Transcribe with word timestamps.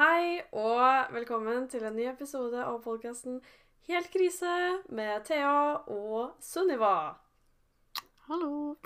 Hei 0.00 0.40
og 0.56 1.10
velkommen 1.12 1.66
til 1.68 1.82
en 1.84 1.92
ny 1.92 2.06
episode 2.08 2.56
av 2.64 2.78
podkasten 2.80 3.34
Helt 3.84 4.06
krise 4.08 4.52
med 4.88 5.26
Thea 5.26 5.74
og 5.92 6.38
Sunniva. 6.40 7.18
Hallo. 8.24 8.78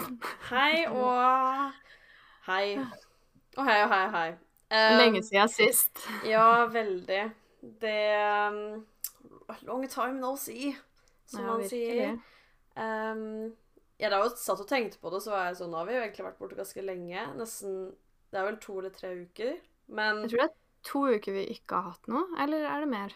Hei 0.48 0.88
og 0.88 1.76
hei. 2.48 2.64
Og 3.54 3.62
hei 3.68 3.76
og 3.84 3.92
hei 3.92 4.00
og 4.08 4.16
hei. 4.16 4.24
Um, 4.72 4.96
Lenge 4.98 5.22
siden 5.28 5.52
sist. 5.54 6.02
Ja, 6.26 6.64
veldig. 6.74 7.20
Det 7.84 7.94
um, 8.50 8.82
Long 9.70 9.86
time 9.86 10.18
no 10.18 10.34
see, 10.34 10.74
som 11.30 11.44
Ja, 11.44 11.46
man 11.46 11.62
virkelig. 11.62 12.10
sier. 12.10 12.18
Um, 12.74 13.54
jeg 14.02 14.10
da 14.10 14.20
satt 14.34 14.66
og 14.66 14.66
tenkte 14.66 14.98
på 14.98 15.14
det, 15.14 15.22
så 15.22 15.36
var 15.36 15.46
jeg 15.46 15.60
sånn 15.62 15.78
har 15.78 15.86
vi 15.86 15.94
jo 15.94 16.02
egentlig 16.02 16.26
vært 16.26 16.42
borte 16.42 16.58
ganske 16.58 16.82
lenge. 16.90 17.28
Nesten 17.38 17.78
Det 18.32 18.42
er 18.42 18.50
vel 18.50 18.58
to 18.58 18.80
eller 18.82 18.90
tre 18.98 19.14
uker. 19.22 19.56
Men 19.86 20.24
Jeg 20.24 20.34
tror 20.34 20.46
det 20.48 20.50
er 20.50 20.63
to 20.84 21.04
uker 21.14 21.32
vi 21.32 21.44
ikke 21.54 21.74
har 21.78 21.90
hatt 21.94 22.08
noe, 22.12 22.26
eller 22.42 22.64
er 22.68 22.84
det 22.84 22.88
mer? 22.92 23.14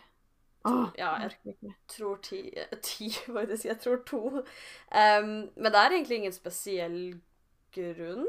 Åh, 0.68 0.88
ja, 0.98 1.10
jeg 1.22 1.74
tror 1.88 2.16
ti, 2.24 2.40
ti 2.82 3.08
faktisk. 3.26 3.64
Jeg 3.70 3.78
tror 3.80 4.00
to. 4.08 4.22
Um, 4.90 5.28
men 5.56 5.70
det 5.72 5.78
er 5.80 5.94
egentlig 5.94 6.18
ingen 6.22 6.34
spesiell 6.36 6.98
grunn. 7.74 8.26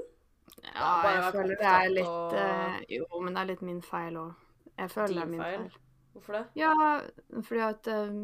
Ja, 0.75 0.91
jeg 1.07 1.31
føler 1.33 1.55
det 1.59 1.67
er 1.71 1.89
litt 1.93 2.07
og- 2.07 2.33
uh, 2.35 2.79
Jo, 2.91 3.07
men 3.23 3.33
det 3.35 3.41
er 3.41 3.49
litt 3.53 3.61
min 3.65 3.81
feil 3.81 4.17
òg. 4.19 4.33
Jeg 4.77 4.91
føler 4.91 5.13
det 5.15 5.23
er 5.23 5.31
min 5.33 5.41
feil? 5.43 5.57
feil. 5.65 5.81
Hvorfor 6.13 6.33
det? 6.37 6.45
Ja, 6.55 6.71
fordi 7.45 7.59
at 7.63 7.87
eh, 7.87 8.15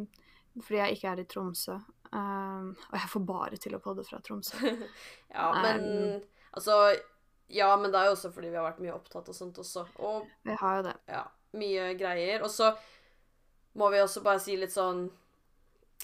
Fordi 0.62 0.78
jeg 0.80 0.92
ikke 0.96 1.08
er 1.12 1.20
i 1.22 1.26
Tromsø. 1.30 1.76
Um, 2.16 2.70
og 2.92 2.96
jeg 2.96 3.10
får 3.12 3.24
bare 3.28 3.58
til 3.60 3.76
å 3.76 3.80
podde 3.84 4.04
fra 4.08 4.20
Tromsø. 4.24 4.56
Ja, 5.36 5.50
men 5.62 6.22
Altså 6.56 6.78
Ja, 7.48 7.70
men 7.78 7.92
det 7.94 8.00
er 8.00 8.10
jo 8.10 8.16
også 8.16 8.32
fordi 8.34 8.50
vi 8.50 8.58
har 8.58 8.66
vært 8.66 8.82
mye 8.84 8.96
opptatt 8.96 9.30
og 9.30 9.38
sånt 9.38 9.60
også. 9.62 9.86
Og 10.02 10.26
Vi 10.48 10.56
har 10.60 10.80
jo 10.80 10.88
det. 10.88 10.96
ja, 11.12 11.26
mye 11.60 11.92
greier. 12.00 12.44
Og 12.44 12.50
så 12.52 12.72
må 13.78 13.90
vi 13.94 14.02
også 14.02 14.24
bare 14.26 14.42
si 14.42 14.58
litt 14.58 14.74
sånn 14.74 15.08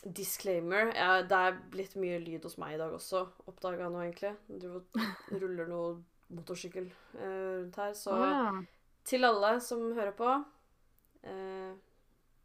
disclaimer. 0.04 0.94
Ja, 0.96 1.22
det 1.26 1.38
er 1.38 1.60
blitt 1.74 1.96
mye 2.00 2.20
lyd 2.22 2.46
hos 2.48 2.58
meg 2.62 2.76
i 2.76 2.82
dag 2.82 2.94
også, 2.96 3.26
oppdaga 3.50 3.90
nå 3.92 4.02
egentlig. 4.06 4.34
Du 4.48 4.82
ruller 5.42 5.70
noe 5.70 5.94
motorsykkel 6.32 6.88
eh, 6.88 7.62
rundt 7.62 7.78
her, 7.82 7.94
så 7.98 8.18
ja. 8.18 8.52
til 9.08 9.28
alle 9.28 9.56
som 9.64 9.82
hører 9.92 10.14
på 10.16 10.30
eh, 11.28 11.74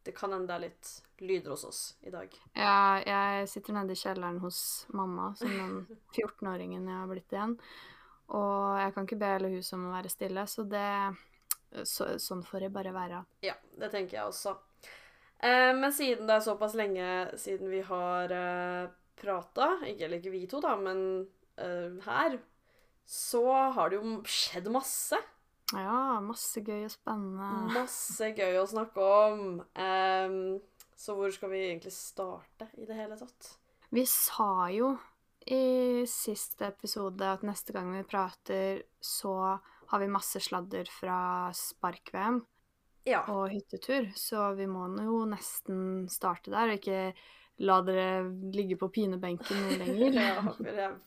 Det 0.03 0.11
kan 0.15 0.33
hende 0.35 0.49
det 0.49 0.57
er 0.57 0.65
litt 0.65 0.91
lyder 1.23 1.53
hos 1.55 1.63
oss 1.65 1.81
i 2.05 2.11
dag. 2.13 2.33
Ja, 2.53 2.99
jeg 3.01 3.47
sitter 3.49 3.73
nede 3.79 3.95
i 3.95 3.99
kjelleren 3.99 4.41
hos 4.43 4.59
mamma, 4.93 5.31
som 5.39 5.49
den 5.49 5.77
14-åringen 6.17 6.85
jeg 6.85 6.99
har 6.99 7.09
blitt 7.09 7.33
igjen. 7.33 7.57
Og 8.35 8.79
jeg 8.81 8.93
kan 8.93 9.07
ikke 9.07 9.19
be 9.21 9.33
hele 9.37 9.51
huset 9.55 9.77
om 9.77 9.87
å 9.87 9.95
være 9.95 10.11
stille, 10.11 10.43
så 10.49 10.65
det 10.67 10.87
så, 11.83 12.13
Sånn 12.21 12.43
får 12.47 12.67
det 12.67 12.73
bare 12.75 12.93
være. 12.95 13.21
Ja, 13.45 13.55
det 13.79 13.91
tenker 13.93 14.19
jeg 14.19 14.29
også. 14.29 14.55
Eh, 15.37 15.73
men 15.77 15.91
siden 15.93 16.29
det 16.29 16.37
er 16.37 16.45
såpass 16.45 16.75
lenge 16.79 17.07
siden 17.37 17.69
vi 17.71 17.81
har 17.85 18.31
eh, 18.33 18.93
prata, 19.19 19.73
ikke, 19.85 20.05
eller 20.07 20.21
ikke 20.21 20.33
vi 20.33 20.45
to, 20.49 20.61
da, 20.63 20.75
men 20.79 21.01
eh, 21.61 21.97
her, 22.07 22.39
så 23.07 23.43
har 23.75 23.91
det 23.91 23.99
jo 23.99 24.15
skjedd 24.27 24.71
masse. 24.73 25.19
Ja, 25.75 26.17
masse 26.23 26.63
gøy 26.63 26.85
og 26.87 26.93
spennende. 26.93 27.67
Masse 27.75 28.31
gøy 28.35 28.61
å 28.61 28.67
snakke 28.71 29.11
om. 29.27 29.61
Eh, 29.75 30.39
så 30.97 31.13
hvor 31.17 31.31
skal 31.35 31.51
vi 31.53 31.65
egentlig 31.67 31.93
starte 31.93 32.71
i 32.79 32.87
det 32.87 32.97
hele 32.97 33.19
tatt? 33.19 33.51
Vi 33.93 34.03
sa 34.09 34.67
jo 34.73 34.95
i 35.53 36.03
siste 36.09 36.67
episode 36.67 37.23
at 37.23 37.43
neste 37.47 37.73
gang 37.75 37.89
vi 37.95 38.03
prater, 38.07 38.81
så 39.01 39.33
har 39.87 39.99
vi 40.03 40.09
masse 40.11 40.39
sladder 40.43 40.89
fra 40.91 41.49
spark-VM 41.55 42.41
Ja. 43.07 43.21
og 43.31 43.49
hyttetur, 43.53 44.09
så 44.19 44.49
vi 44.57 44.65
må 44.67 44.87
jo 44.99 45.21
nesten 45.31 46.07
starte 46.11 46.51
der, 46.51 46.73
og 46.73 46.79
ikke 46.81 47.13
la 47.63 47.79
dere 47.81 48.27
ligge 48.53 48.75
på 48.77 48.89
pinebenken 48.93 49.57
noe 49.63 49.77
lenger. 49.83 50.19
ja 50.19 50.41
for 50.43 50.97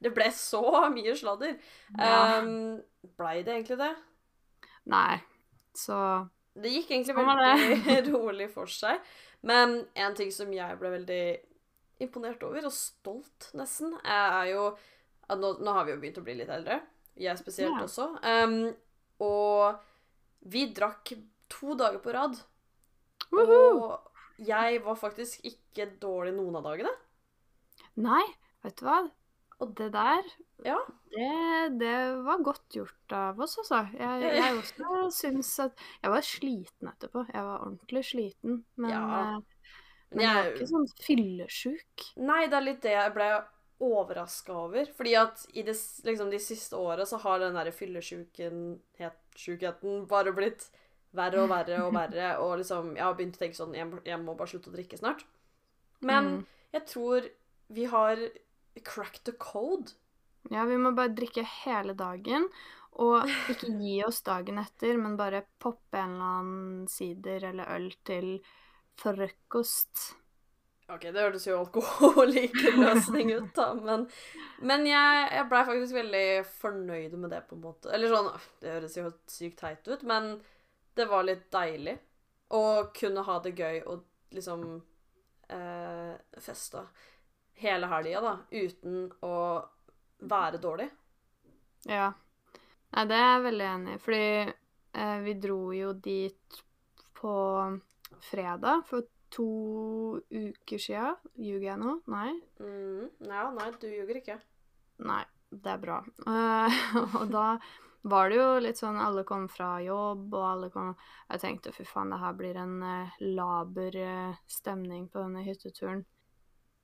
det 0.00 0.12
ble 0.16 0.30
så 0.32 0.62
mye 0.94 1.12
sladder. 1.18 1.58
Ja. 1.98 2.38
Um, 2.40 2.78
Blei 3.18 3.42
det 3.42 3.52
egentlig 3.58 3.76
det? 3.82 3.90
Nei, 4.88 5.18
så 5.76 5.98
Det 6.56 6.70
gikk 6.72 6.88
egentlig 6.94 7.14
Sånn 7.14 7.42
det. 7.42 7.50
veldig 7.84 7.98
rolig 8.14 8.48
for 8.54 8.66
seg. 8.72 9.02
Men 9.46 9.84
en 9.94 10.14
ting 10.18 10.32
som 10.34 10.50
jeg 10.52 10.78
ble 10.80 10.90
veldig 10.96 11.20
imponert 12.00 12.42
over, 12.46 12.64
og 12.68 12.72
stolt 12.74 13.50
nesten, 13.58 13.94
er 14.04 14.52
jo 14.52 14.66
at 15.28 15.38
nå, 15.40 15.54
nå 15.60 15.72
har 15.76 15.84
vi 15.88 15.92
jo 15.92 16.00
begynt 16.00 16.20
å 16.20 16.24
bli 16.24 16.34
litt 16.40 16.48
eldre. 16.54 16.80
Jeg 17.18 17.38
spesielt 17.40 17.74
Ja. 17.74 17.84
også. 17.84 18.06
Um, 18.22 18.74
og 19.20 19.80
vi 20.48 20.66
drakk 20.72 21.12
to 21.50 21.74
dager 21.74 21.98
på 22.04 22.12
rad. 22.14 22.38
Woohoo! 23.32 23.82
Og 23.82 24.46
jeg 24.46 24.80
var 24.84 24.94
faktisk 24.96 25.44
ikke 25.44 25.88
dårlig 26.00 26.34
noen 26.36 26.56
av 26.60 26.68
dagene. 26.68 26.92
Nei, 27.98 28.22
vet 28.64 28.76
du 28.78 28.84
hva? 28.86 29.00
Og 29.60 29.72
det 29.74 29.90
der, 29.92 30.22
Ja. 30.64 30.78
det, 31.10 31.78
det 31.80 31.94
var 32.22 32.38
godt 32.46 32.68
gjort 32.70 33.12
av 33.12 33.40
oss, 33.42 33.56
altså. 33.58 33.82
Jeg, 33.98 34.22
jeg 34.38 34.58
også 34.60 35.10
syns 35.10 35.50
at 35.66 35.74
Jeg 36.02 36.10
var 36.14 36.22
sliten 36.22 36.88
etterpå. 36.92 37.26
Jeg 37.34 37.42
var 37.42 37.64
ordentlig 37.66 38.04
sliten. 38.06 38.60
Men, 38.76 38.90
Ja. 38.94 39.40
Men 40.10 40.24
jeg 40.24 40.40
er 40.40 40.50
ikke 40.54 40.70
sånn 40.70 40.86
fyllesjuk. 41.04 42.04
Nei, 42.16 42.46
det 42.48 42.56
er 42.56 42.64
litt 42.64 42.82
det 42.82 42.94
jeg 42.94 43.12
ble 43.16 43.28
overraska 43.84 44.52
over. 44.56 44.88
Fordi 44.96 45.12
at 45.20 45.42
i 45.54 45.62
det, 45.66 45.74
liksom, 46.08 46.30
de 46.32 46.40
siste 46.42 46.76
åra 46.80 47.04
så 47.06 47.16
har 47.22 47.42
den 47.42 47.56
derre 47.58 47.74
fyllesjukheten 47.76 48.62
bare 50.08 50.32
blitt 50.34 50.64
verre 51.16 51.42
og 51.44 51.50
verre 51.52 51.82
og 51.84 51.92
verre. 51.96 52.30
Og 52.44 52.52
liksom, 52.62 52.94
jeg 52.96 53.04
har 53.04 53.14
begynt 53.18 53.38
å 53.38 53.42
tenke 53.44 53.58
sånn 53.58 53.76
Jeg, 53.76 53.86
jeg 54.08 54.18
må 54.22 54.36
bare 54.38 54.52
slutte 54.52 54.70
å 54.72 54.76
drikke 54.76 55.00
snart. 55.00 55.20
Men 56.00 56.24
Mm. 56.38 56.44
jeg 56.72 56.86
tror 56.86 57.28
vi 57.68 57.84
har 57.90 58.16
cracked 58.84 59.24
the 59.24 59.32
code. 59.32 59.92
Ja, 60.50 60.64
vi 60.64 60.76
må 60.80 60.94
bare 60.96 61.14
drikke 61.14 61.44
hele 61.64 61.94
dagen. 61.94 62.48
Og 62.98 63.28
ikke 63.50 63.68
gi 63.82 64.02
oss 64.06 64.22
dagen 64.22 64.58
etter, 64.58 64.96
men 64.98 65.16
bare 65.16 65.44
poppe 65.60 65.98
en 66.00 66.14
eller 66.16 66.38
annen 66.40 66.88
sider 66.88 67.44
eller 67.52 67.68
øl 67.76 67.92
til 68.04 68.40
frokost. 68.98 70.08
OK, 70.88 71.02
det 71.12 71.20
hørtes 71.20 71.44
jo 71.44 71.58
alkoholikerløsning 71.58 73.34
ut, 73.36 73.50
da, 73.56 73.72
men, 73.76 74.06
men 74.64 74.86
jeg, 74.88 75.24
jeg 75.36 75.48
blei 75.50 75.64
faktisk 75.68 75.96
veldig 75.98 76.28
fornøyd 76.48 77.16
med 77.20 77.34
det, 77.34 77.42
på 77.48 77.58
en 77.58 77.64
måte. 77.66 77.90
Eller 77.92 78.12
sånn 78.12 78.30
Det 78.62 78.72
høres 78.72 78.96
jo 78.96 79.10
sykt 79.28 79.60
teit 79.60 79.90
ut, 79.90 80.06
men 80.08 80.38
det 80.96 81.04
var 81.10 81.26
litt 81.28 81.44
deilig 81.52 81.98
å 82.56 82.62
kunne 82.96 83.24
ha 83.26 83.36
det 83.44 83.52
gøy 83.58 83.82
og 83.84 84.06
liksom 84.32 84.64
eh, 85.52 86.14
feste 86.40 86.86
hele 87.60 87.90
helga, 87.90 88.22
da, 88.24 88.34
uten 88.50 89.10
å 89.26 89.34
være 90.24 90.60
dårlig. 90.62 90.88
Ja. 91.84 92.12
Nei, 92.94 93.04
det 93.10 93.18
er 93.18 93.28
jeg 93.28 93.44
veldig 93.44 93.68
enig 93.68 93.94
i. 93.94 94.00
Fordi 94.02 94.24
eh, 94.48 95.18
vi 95.26 95.36
dro 95.42 95.60
jo 95.76 95.92
dit 95.92 96.62
på 97.18 97.34
fredag 98.30 98.84
for 98.88 99.06
to 99.32 100.20
uker 100.30 100.80
sia. 100.80 101.10
Ljuger 101.36 101.72
jeg 101.72 101.80
nå? 101.82 101.98
Nei? 102.12 102.30
Mm, 102.60 103.10
ja, 103.28 103.48
nei, 103.54 103.68
du 103.80 103.88
ljuger 103.90 104.20
ikke. 104.22 104.38
Nei, 105.08 105.22
det 105.52 105.74
er 105.74 105.82
bra. 105.82 106.00
Uh, 106.26 106.80
og 107.20 107.28
da 107.32 107.48
var 108.08 108.30
det 108.30 108.38
jo 108.38 108.46
litt 108.62 108.78
sånn 108.78 108.96
Alle 109.02 109.24
kom 109.26 109.48
fra 109.50 109.76
jobb, 109.82 110.30
og 110.32 110.44
alle 110.46 110.68
kom 110.72 110.92
Jeg 111.28 111.42
tenkte 111.42 111.72
fy 111.74 111.84
faen, 111.86 112.12
det 112.14 112.20
her 112.22 112.36
blir 112.38 112.58
en 112.60 112.78
uh, 112.82 113.18
laber 113.24 113.98
uh, 113.98 114.38
stemning 114.48 115.08
på 115.12 115.22
denne 115.24 115.44
hytteturen. 115.46 116.06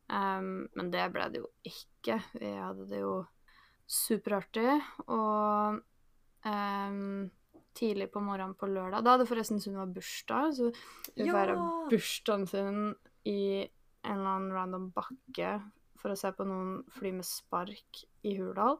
Um, 0.08 0.66
men 0.76 0.90
det 0.92 1.06
ble 1.14 1.30
det 1.32 1.40
jo 1.40 1.48
ikke. 1.64 2.18
Vi 2.36 2.50
hadde 2.58 2.88
det 2.90 3.00
jo 3.00 3.22
superartig. 3.88 4.76
Og 5.06 5.80
em, 6.48 7.30
tidlig 7.74 8.10
på 8.14 8.22
morgenen 8.22 8.54
på 8.58 8.68
lørdag 8.70 9.04
Da 9.04 9.14
hadde 9.16 9.26
forresten 9.28 9.60
Sunniva 9.62 9.86
bursdag, 9.90 10.52
så 10.56 10.70
vi 11.14 11.26
Ja! 11.26 11.32
feira 11.34 11.54
bursdagen 11.90 12.46
sin 12.50 12.82
i 13.24 13.38
en 14.04 14.18
eller 14.18 14.30
annen 14.34 14.52
random 14.52 14.90
bakke 14.94 15.54
for 16.00 16.12
å 16.12 16.18
se 16.18 16.30
på 16.36 16.44
noen 16.44 16.82
fly 16.92 17.12
med 17.16 17.24
spark 17.24 18.02
i 18.28 18.34
Hurdal. 18.36 18.76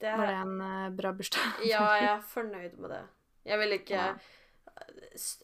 Det, 0.00 0.12
Var 0.16 0.30
det 0.30 0.36
en 0.40 0.60
uh, 0.62 0.88
bra 0.96 1.12
bursdag? 1.12 1.58
ja, 1.72 1.82
jeg 2.00 2.10
er 2.14 2.22
fornøyd 2.34 2.78
med 2.80 2.90
det. 2.96 3.02
Jeg 3.44 3.58
vil 3.64 3.78
ikke 3.80 3.96
Ja. 4.04 4.12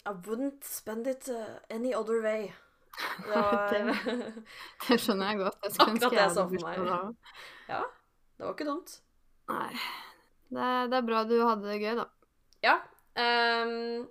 I 0.06 0.12
wouldn't 0.26 0.62
spend 0.62 1.08
it 1.10 1.28
uh, 1.28 1.58
any 1.68 1.92
other 1.94 2.22
way. 2.22 2.52
Det 3.26 3.34
var, 3.34 3.72
Det 4.86 4.98
skjønner 5.02 5.32
jeg 5.32 5.38
godt. 5.40 5.56
Jeg 5.64 5.72
Akkurat 5.80 6.12
det 6.12 6.20
jeg 6.20 6.30
så 6.30 6.44
for 6.46 6.66
meg. 6.68 6.84
da 6.86 6.98
ja, 7.72 7.80
det 8.38 8.44
var 8.46 8.52
ikke 8.54 8.66
dumt. 8.68 8.92
Nei. 9.50 9.72
Det, 10.54 10.68
det 10.92 10.98
er 11.00 11.06
bra 11.08 11.24
du 11.26 11.34
hadde 11.42 11.66
det 11.66 11.80
gøy, 11.82 11.96
da. 11.98 12.04
Ja. 12.64 12.78
Um, 13.14 14.06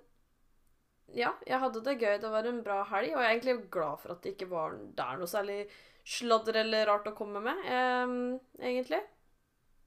ja, 1.14 1.32
jeg 1.46 1.60
hadde 1.62 1.82
det 1.84 1.96
gøy. 2.00 2.14
Det 2.22 2.30
var 2.32 2.46
en 2.48 2.62
bra 2.64 2.78
helg, 2.90 3.12
og 3.14 3.20
jeg 3.22 3.26
er 3.28 3.34
egentlig 3.34 3.70
glad 3.74 4.00
for 4.02 4.14
at 4.14 4.22
det 4.24 4.34
ikke 4.34 4.48
var 4.50 4.78
det 4.78 5.04
er 5.04 5.18
noe 5.20 5.30
særlig 5.30 5.58
sladder 6.04 6.58
eller 6.64 6.86
rart 6.90 7.06
å 7.08 7.14
komme 7.16 7.40
med, 7.44 7.60
um, 7.68 8.16
egentlig. 8.60 9.02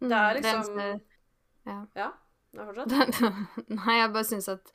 Det 0.02 0.12
er 0.14 0.38
Mm, 0.38 0.38
liksom 0.38 0.80
eneste- 0.80 1.02
Ja, 1.68 2.12
det 2.54 2.62
er 2.62 2.70
fortsatt. 2.70 3.68
Nei, 3.70 3.98
jeg 4.00 4.14
bare 4.14 4.24
syns 4.30 4.48
at 4.54 4.72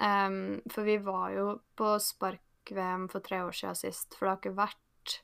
um, 0.00 0.60
for 0.70 0.86
vi 0.86 0.96
var 1.04 1.30
jo 1.34 1.46
på 1.76 1.94
spark-VM 2.00 3.08
for 3.10 3.20
tre 3.24 3.40
år 3.44 3.52
siden 3.56 3.76
sist, 3.76 4.14
for 4.16 4.26
det 4.26 4.30
har 4.30 4.40
ikke 4.40 4.56
vært 4.60 5.16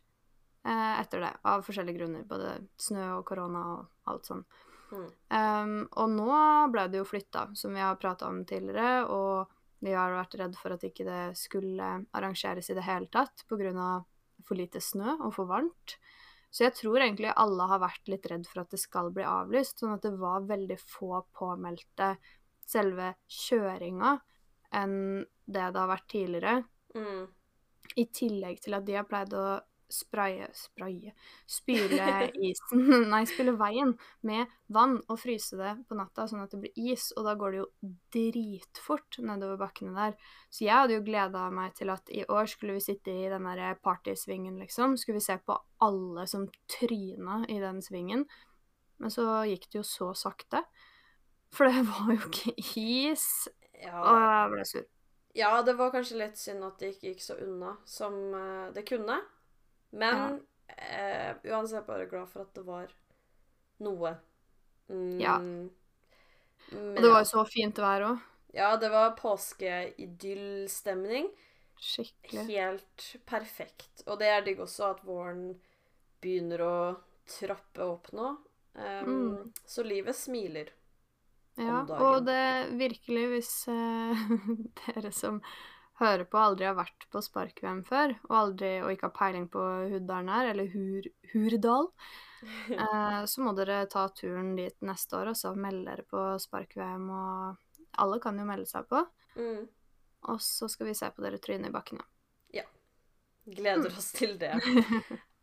uh, 0.66 1.00
etter 1.00 1.20
det, 1.24 1.32
av 1.46 1.62
forskjellige 1.64 2.00
grunner. 2.00 2.24
Både 2.28 2.56
snø 2.80 3.18
og 3.18 3.24
korona 3.28 3.62
og 3.76 4.12
alt 4.12 4.26
sånn. 4.28 4.44
Mm. 4.92 5.06
Um, 5.34 5.76
og 5.98 6.12
nå 6.14 6.40
ble 6.72 6.86
det 6.92 7.00
jo 7.00 7.08
flytta, 7.08 7.48
som 7.58 7.74
vi 7.74 7.82
har 7.82 7.98
prata 8.00 8.28
om 8.30 8.44
tidligere, 8.46 9.06
og 9.10 9.52
vi 9.84 9.94
har 9.94 10.14
vært 10.14 10.36
redd 10.40 10.58
for 10.58 10.74
at 10.76 10.84
ikke 10.86 11.06
det 11.06 11.22
skulle 11.38 11.88
arrangeres 12.16 12.70
i 12.70 12.76
det 12.78 12.86
hele 12.86 13.10
tatt 13.12 13.44
pga. 13.48 14.04
for 14.46 14.54
lite 14.54 14.80
snø 14.80 15.16
og 15.16 15.32
for 15.34 15.48
varmt. 15.48 15.96
Så 16.50 16.64
jeg 16.64 16.74
tror 16.78 17.00
egentlig 17.00 17.32
alle 17.36 17.66
har 17.68 17.80
vært 17.82 18.08
litt 18.08 18.26
redd 18.30 18.46
for 18.46 18.62
at 18.62 18.70
det 18.70 18.80
skal 18.80 19.10
bli 19.12 19.24
avlyst, 19.26 19.80
sånn 19.80 19.96
at 19.96 20.04
det 20.06 20.14
var 20.16 20.46
veldig 20.46 20.78
få 20.78 21.24
påmeldte 21.36 22.14
selve 22.66 23.14
kjøringa 23.28 24.16
enn 24.76 25.24
det 25.46 25.66
det 25.72 25.80
har 25.80 25.90
vært 25.90 26.08
tidligere. 26.10 26.54
Mm. 26.96 27.26
I 27.96 28.04
tillegg 28.14 28.62
til 28.64 28.76
at 28.78 28.86
de 28.86 28.96
har 28.98 29.06
pleid 29.08 29.34
å 29.36 29.46
spraye 29.92 30.48
Spraye 30.56 31.12
Spyle 31.46 32.30
isen 32.48 32.84
Nei, 33.12 33.22
spyle 33.28 33.52
veien 33.60 33.92
med 34.26 34.46
vann 34.72 34.96
og 35.06 35.18
fryse 35.22 35.56
det 35.60 35.74
på 35.88 35.94
natta 35.98 36.24
sånn 36.26 36.42
at 36.42 36.50
det 36.54 36.60
blir 36.64 36.92
is, 36.94 37.12
og 37.16 37.26
da 37.28 37.34
går 37.38 37.52
det 37.54 37.60
jo 37.60 37.68
dritfort 38.16 39.18
nedover 39.22 39.60
bakkene 39.60 39.94
der. 39.94 40.16
Så 40.50 40.64
jeg 40.66 40.74
hadde 40.74 40.96
jo 40.98 41.04
gleda 41.06 41.44
meg 41.54 41.74
til 41.78 41.92
at 41.94 42.10
i 42.10 42.24
år 42.26 42.48
skulle 42.50 42.74
vi 42.78 42.82
sitte 42.82 43.12
i 43.14 43.28
den 43.30 43.46
der 43.46 43.78
partysvingen, 43.84 44.58
liksom. 44.62 44.96
Skulle 44.98 45.20
vi 45.20 45.26
se 45.28 45.38
på 45.46 45.56
alle 45.84 46.26
som 46.30 46.48
tryna 46.72 47.44
i 47.52 47.60
den 47.62 47.78
svingen. 47.84 48.26
Men 48.98 49.12
så 49.12 49.26
gikk 49.46 49.68
det 49.70 49.80
jo 49.82 49.86
så 49.86 50.10
sakte. 50.18 50.64
For 51.54 51.68
det 51.70 51.84
var 51.92 52.10
jo 52.16 52.20
ikke 52.30 52.56
is. 52.82 53.28
Og 53.76 53.82
Ja. 53.84 54.02
jeg 54.42 54.52
ble 54.54 54.64
sur. 54.64 54.84
ja, 55.36 55.50
det 55.62 55.74
var 55.76 55.90
kanskje 55.92 56.16
litt 56.16 56.38
synd 56.40 56.64
at 56.64 56.78
det 56.80 56.94
ikke 56.94 57.10
gikk 57.12 57.20
så 57.22 57.34
unna 57.44 57.74
som 57.84 58.14
eh, 58.34 58.70
det 58.72 58.86
kunne. 58.88 59.18
Men 59.92 60.40
eh, 60.68 61.34
uansett 61.44 61.86
bare 61.86 62.06
glad 62.10 62.28
for 62.28 62.40
at 62.42 62.54
det 62.54 62.64
var 62.66 62.88
noe. 63.84 64.14
Mm, 64.90 65.20
Ja. 65.20 65.38
men 65.38 65.70
Og 66.72 66.96
det 67.02 67.10
var 67.12 67.18
jo 67.22 67.28
så 67.30 67.44
fint 67.48 67.78
vær 67.78 68.00
òg. 68.10 68.18
Ja, 68.56 68.72
det 68.80 68.88
var 68.90 69.10
påskeidyllstemning. 69.18 71.28
Skikkelig. 71.76 72.46
Helt 72.48 73.16
perfekt. 73.28 74.02
Og 74.06 74.18
det 74.18 74.26
er 74.32 74.40
digg 74.46 74.60
også 74.64 74.84
at 74.94 75.02
våren 75.04 75.50
begynner 76.24 76.60
å 76.64 76.76
trappe 77.28 77.82
opp 77.84 78.08
nå. 78.16 78.36
Um, 78.76 79.06
Mm. 79.06 79.52
Så 79.64 79.82
livet 79.84 80.16
smiler. 80.16 80.68
Ja, 81.56 81.80
om 81.80 81.86
dagen. 81.86 82.06
og 82.06 82.24
det 82.26 82.66
virkelig, 82.76 83.28
hvis 83.32 83.68
uh, 83.68 84.16
dere 84.86 85.12
som 85.12 85.40
hører 86.00 86.26
på, 86.28 86.38
aldri 86.38 86.69
har 86.69 86.76
vært 86.76 87.06
på 87.12 87.22
spark-VM 87.25 87.82
før, 87.88 88.16
og, 88.28 88.34
aldri, 88.40 88.72
og 88.84 88.93
ikke 88.93 89.08
har 89.08 89.16
peiling 89.16 89.46
på 89.52 89.62
Huddalen 89.93 90.32
her, 90.32 90.50
eller 90.52 90.69
Hur, 90.72 91.08
Hurdal, 91.32 91.88
eh, 92.81 93.22
så 93.25 93.44
må 93.44 93.54
dere 93.56 93.84
ta 93.93 94.08
turen 94.16 94.54
dit 94.58 94.76
neste 94.84 95.16
år 95.20 95.32
og 95.32 95.38
så 95.38 95.54
melde 95.56 95.88
dere 95.90 96.04
på 96.08 96.26
spark-VM. 96.43 97.08
Og 97.08 97.96
alle 98.02 98.20
kan 98.20 98.37
jo 98.38 98.48
melde 98.48 98.69
seg 98.69 98.88
på. 98.90 99.00
Mm. 99.40 99.64
Og 100.32 100.43
så 100.43 100.69
skal 100.69 100.90
vi 100.90 100.98
se 100.98 101.08
på 101.14 101.25
dere 101.25 101.40
tryne 101.40 101.70
i 101.70 101.75
bakkene. 101.75 102.04
Gleder 103.46 103.87
oss 103.87 104.12
til 104.12 104.38
det. 104.38 104.54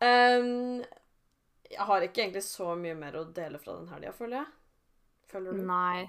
Um, 0.04 0.84
jeg 1.72 1.86
har 1.88 2.04
ikke 2.04 2.26
egentlig 2.26 2.44
så 2.44 2.74
mye 2.76 2.96
mer 3.00 3.16
å 3.16 3.24
dele 3.32 3.62
fra 3.64 3.78
den 3.78 3.88
helga, 3.94 4.12
føler 4.18 4.42
jeg. 4.42 4.50
Føler 5.32 5.56
du? 5.56 5.62
Nei. 5.70 6.04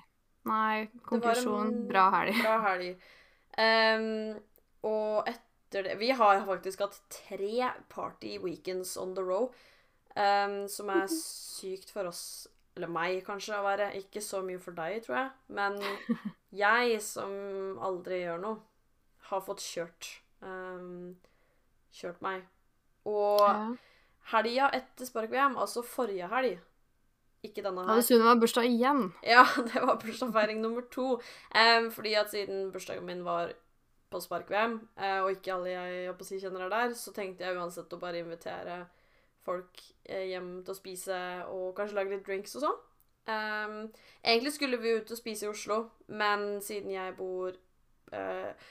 Nei. 0.45 0.89
Konklusjon 1.07 1.85
bra 1.89 2.09
helg. 2.17 2.41
Bra 2.43 2.57
helg. 2.67 3.05
Um, 3.59 4.41
og 4.83 5.29
etter 5.31 5.87
det 5.89 5.95
Vi 6.01 6.09
har 6.15 6.41
faktisk 6.47 6.81
hatt 6.85 6.97
tre 7.11 7.71
party 7.91 8.37
weekends 8.43 8.97
on 9.01 9.15
the 9.15 9.23
row. 9.23 9.49
Um, 10.17 10.69
som 10.71 10.91
er 10.95 11.09
sykt 11.11 11.91
for 11.91 12.07
oss, 12.07 12.47
eller 12.77 12.91
meg 12.91 13.25
kanskje, 13.27 13.57
å 13.59 13.65
være. 13.67 13.89
Ikke 13.99 14.23
så 14.23 14.43
mye 14.47 14.61
for 14.63 14.77
deg, 14.79 15.01
tror 15.07 15.17
jeg. 15.19 15.31
Men 15.59 15.79
jeg, 16.55 17.01
som 17.03 17.79
aldri 17.83 18.21
gjør 18.25 18.43
noe, 18.45 18.61
har 19.31 19.43
fått 19.43 19.65
kjørt. 19.65 20.11
Um, 20.45 21.17
kjørt 21.95 22.23
meg. 22.23 22.45
Og 23.11 23.41
Ja. 23.43 23.75
helga 24.31 24.71
etter 24.79 25.07
Spark-VM, 25.09 25.57
altså 25.59 25.83
forrige 25.85 26.29
helg 26.31 26.59
Ikke 27.45 27.63
denne 27.65 27.85
her. 27.85 27.93
Hadde 27.93 28.07
Sunniva 28.07 28.35
bursdag 28.41 28.67
igjen? 28.71 29.05
Ja, 29.27 29.45
det 29.69 29.83
var 29.83 30.01
bursdagsfeiring 30.01 30.63
nummer 30.65 30.87
to. 30.95 31.19
Um, 31.53 31.91
fordi 31.93 32.15
at 32.19 32.33
siden 32.33 32.71
bursdagen 32.73 33.07
min 33.07 33.25
var 33.27 33.53
på 34.11 34.21
Spark-VM, 34.23 34.79
uh, 34.97 35.21
og 35.25 35.33
ikke 35.35 35.53
alle 35.55 35.75
jeg, 35.75 36.15
på 36.19 36.27
si 36.27 36.41
kjenner 36.41 36.67
er 36.67 36.73
der, 36.73 36.95
så 36.97 37.13
tenkte 37.13 37.45
jeg 37.45 37.59
uansett 37.59 37.93
å 37.93 38.01
bare 38.01 38.23
invitere 38.23 38.85
folk 39.45 39.83
eh, 40.09 40.31
hjem 40.31 40.63
til 40.65 40.73
å 40.73 40.79
spise 40.79 41.17
og 41.53 41.75
kanskje 41.77 41.99
lage 41.99 42.15
litt 42.15 42.25
drinks 42.25 42.55
og 42.57 42.65
sånn. 42.65 42.79
Um, 43.25 43.77
egentlig 44.21 44.55
skulle 44.55 44.79
vi 44.81 44.95
ut 44.99 45.11
og 45.13 45.21
spise 45.21 45.47
i 45.47 45.51
Oslo, 45.51 45.79
men 46.13 46.63
siden 46.65 46.93
jeg 46.93 47.17
bor 47.19 47.53
uh, 48.15 48.71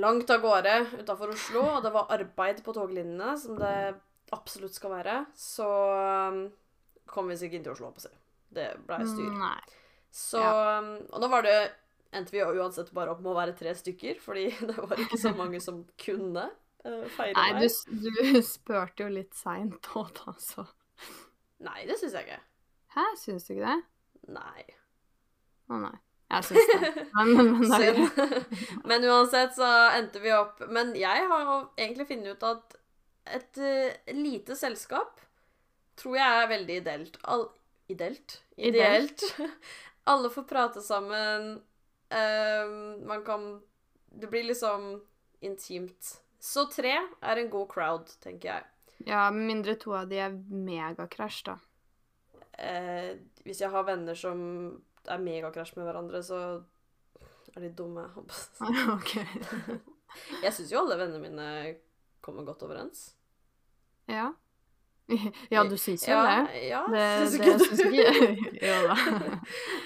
langt 0.00 0.32
av 0.32 0.40
gårde 0.44 0.76
utafor 1.02 1.34
Oslo, 1.34 1.66
og 1.76 1.84
det 1.84 1.92
var 1.92 2.12
arbeid 2.16 2.62
på 2.64 2.74
toglinjene, 2.76 3.34
som 3.40 3.60
det 3.60 3.74
absolutt 4.32 4.76
skal 4.76 4.94
være, 4.94 5.16
så 5.36 5.68
kom 7.10 7.30
vi 7.30 7.36
oss 7.36 7.44
ikke 7.46 7.58
inn 7.58 7.66
til 7.66 7.74
Oslo, 7.74 7.90
holdt 7.90 8.00
på 8.00 8.04
å 8.04 8.08
si. 8.08 8.16
Det 8.54 8.66
blei 8.86 9.04
styr. 9.06 9.30
Nei. 9.38 9.60
Så 10.14 10.40
ja. 10.42 10.80
Og 11.10 11.22
da 11.22 11.28
var 11.30 11.46
det 11.46 11.58
endte 12.10 12.34
vi 12.34 12.42
uansett 12.42 12.90
bare 12.94 13.14
opp 13.14 13.22
med 13.22 13.32
å 13.32 13.38
være 13.38 13.54
tre 13.58 13.74
stykker, 13.76 14.18
fordi 14.22 14.48
det 14.70 14.76
var 14.78 14.98
ikke 14.98 15.20
så 15.20 15.32
mange 15.36 15.62
som 15.62 15.84
kunne 16.00 16.48
uh, 16.50 17.06
feire 17.14 17.36
Nei, 17.38 17.48
meg. 17.60 17.78
du, 17.86 18.10
du 18.10 18.42
spurte 18.46 19.06
jo 19.06 19.14
litt 19.14 19.34
seint 19.38 19.90
òg, 19.94 20.12
da, 20.20 20.36
så 20.40 20.66
Nei, 21.60 21.82
det 21.84 21.98
syns 22.00 22.14
jeg 22.16 22.24
ikke. 22.24 22.42
Hæ, 22.96 23.02
syns 23.20 23.44
du 23.44 23.50
ikke 23.52 23.68
det? 23.68 23.80
Nei. 24.32 24.62
Å 25.68 25.80
nei. 25.82 25.96
Jeg 26.30 26.46
syns 26.46 26.70
det. 26.70 27.04
Men, 27.18 27.30
men, 27.34 27.64
men. 27.68 28.44
Men 28.86 29.04
uansett 29.10 29.56
så 29.56 29.66
endte 29.96 30.22
vi 30.22 30.30
opp 30.30 30.60
Men 30.70 30.92
jeg 30.94 31.24
har 31.26 31.48
egentlig 31.74 32.06
funnet 32.06 32.38
ut 32.38 32.46
at 32.46 32.76
et 33.34 33.60
uh, 33.60 34.14
lite 34.16 34.56
selskap 34.56 35.20
tror 36.00 36.16
jeg 36.18 36.42
er 36.42 36.50
veldig 36.50 36.76
ideelt. 36.80 37.18
All, 37.22 37.46
ideelt? 37.92 38.40
Ideelt. 38.56 39.24
Alle 40.10 40.30
får 40.32 40.46
prate 40.48 40.82
sammen. 40.82 41.52
Ehm, 42.10 43.06
man 43.06 43.24
kan 43.24 43.62
Det 44.10 44.26
blir 44.26 44.44
liksom 44.44 45.04
intimt. 45.40 46.22
Så 46.38 46.64
tre 46.66 46.96
er 47.20 47.36
en 47.36 47.50
god 47.50 47.68
crowd, 47.70 48.08
tenker 48.20 48.48
jeg. 48.48 48.64
Ja, 49.06 49.30
med 49.30 49.46
mindre 49.46 49.76
to 49.80 49.92
av 49.94 50.08
de 50.10 50.18
er 50.18 50.34
megakrasj, 50.34 51.44
da. 51.46 51.54
Eh, 52.58 53.12
hvis 53.44 53.60
jeg 53.62 53.70
har 53.70 53.86
venner 53.86 54.18
som 54.18 54.40
er 55.06 55.22
megakrasj 55.22 55.76
med 55.78 55.86
hverandre, 55.86 56.22
så 56.26 56.40
er 57.54 57.64
de 57.64 57.70
dumme. 57.76 58.08
OK. 58.96 59.14
Jeg 60.44 60.52
syns 60.56 60.72
jo 60.72 60.80
alle 60.82 60.98
vennene 60.98 61.22
mine 61.22 61.48
kommer 62.24 62.44
godt 62.48 62.64
overens. 62.66 63.12
Ja. 64.10 64.32
Ja, 65.50 65.64
du 65.64 65.76
syns 65.80 66.06
jo 66.08 66.14
ja, 66.14 66.22
det. 66.26 66.62
Ja, 66.68 66.82
Det, 66.90 67.06
syns 67.18 67.32
det 67.32 67.40
ikke 67.40 67.56
du? 67.56 67.64
syns 67.64 67.82
ikke 67.86 68.10
Jo 68.68 68.76
da. 68.86 68.96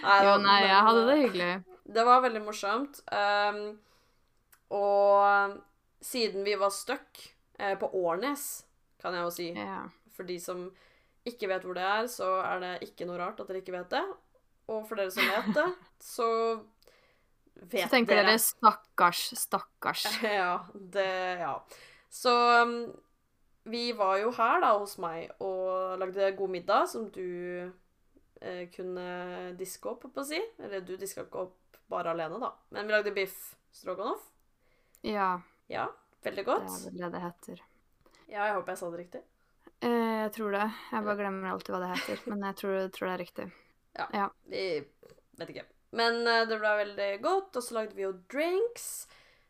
Nei, 0.05 0.19
Jo, 0.27 0.35
nei, 0.45 0.59
jeg 0.67 0.81
hadde 0.89 1.05
det 1.09 1.15
eh, 1.15 1.23
hyggelig. 1.25 1.53
Det 1.95 2.05
var 2.09 2.25
veldig 2.25 2.43
morsomt. 2.45 3.01
Um, 3.13 3.63
og 4.75 5.59
siden 6.05 6.45
vi 6.47 6.57
var 6.61 6.73
stuck 6.75 7.21
eh, 7.59 7.77
på 7.81 7.91
Årnes, 8.01 8.65
kan 9.01 9.17
jeg 9.17 9.27
jo 9.27 9.35
si 9.35 9.51
Ja. 9.57 9.85
For 10.15 10.27
de 10.29 10.37
som 10.39 10.69
ikke 11.27 11.49
vet 11.51 11.65
hvor 11.67 11.75
det 11.75 11.85
er, 11.85 12.07
så 12.13 12.29
er 12.45 12.61
det 12.63 12.75
ikke 12.87 13.07
noe 13.09 13.19
rart 13.19 13.41
at 13.43 13.49
dere 13.51 13.63
ikke 13.65 13.75
vet 13.75 13.91
det. 13.97 14.05
Og 14.71 14.85
for 14.89 15.01
dere 15.01 15.13
som 15.13 15.27
vet 15.27 15.51
det, 15.57 15.67
så 16.15 16.29
vet 17.57 17.73
dere. 17.73 17.89
Så 17.89 17.95
tenker 17.97 18.21
dere 18.21 18.29
dere 18.35 18.43
stakkars, 18.43 19.25
stakkars. 19.41 20.07
Ja, 20.39 20.65
det 20.75 21.09
Ja. 21.43 21.57
Så 22.15 22.31
um, 22.63 22.77
vi 23.65 23.93
var 23.97 24.19
jo 24.21 24.31
her 24.37 24.61
da 24.61 24.73
hos 24.79 24.97
meg 25.01 25.31
og 25.41 25.99
lagde 26.01 26.31
god 26.37 26.51
middag 26.53 26.89
som 26.93 27.07
du 27.15 27.71
eh, 28.41 28.65
kunne 28.75 29.55
diske 29.59 29.89
opp, 29.89 30.05
på 30.13 30.21
å 30.21 30.27
si. 30.29 30.41
Eller 30.61 30.81
du 30.85 30.97
diska 31.01 31.25
ikke 31.25 31.47
opp 31.47 31.79
bare 31.91 32.13
alene, 32.13 32.39
da. 32.43 32.53
Men 32.77 32.87
vi 32.89 32.93
lagde 32.97 33.15
biff 33.17 33.55
stroganoff. 33.73 34.25
Ja, 35.05 35.41
Ja, 35.69 35.87
veldig 36.25 36.45
godt. 36.45 36.67
det 36.69 36.75
er 36.75 36.91
vel 36.91 37.01
det 37.01 37.13
det 37.15 37.23
heter. 37.25 37.63
Ja, 38.29 38.47
jeg 38.49 38.55
håper 38.59 38.73
jeg 38.75 38.79
sa 38.81 38.91
det 38.91 38.99
riktig. 39.01 39.23
Eh, 39.85 40.15
jeg 40.25 40.33
tror 40.37 40.53
det. 40.53 40.65
Jeg 40.93 41.05
bare 41.05 41.17
glemmer 41.21 41.51
alltid 41.53 41.75
hva 41.75 41.81
det 41.85 41.93
heter. 41.95 42.21
Men 42.31 42.45
jeg 42.49 42.57
tror, 42.61 42.79
tror 42.93 43.09
det 43.09 43.15
er 43.15 43.23
riktig. 43.25 43.47
Ja, 43.99 44.29
Vi 44.49 44.63
vet 45.39 45.51
ikke. 45.55 45.65
Men 45.95 46.27
eh, 46.27 46.45
det 46.49 46.57
ble 46.61 46.73
veldig 46.85 47.11
godt. 47.23 47.57
Og 47.57 47.63
så 47.63 47.75
lagde 47.79 47.95
vi 47.97 48.03
jo 48.07 48.13
drinks. 48.33 49.07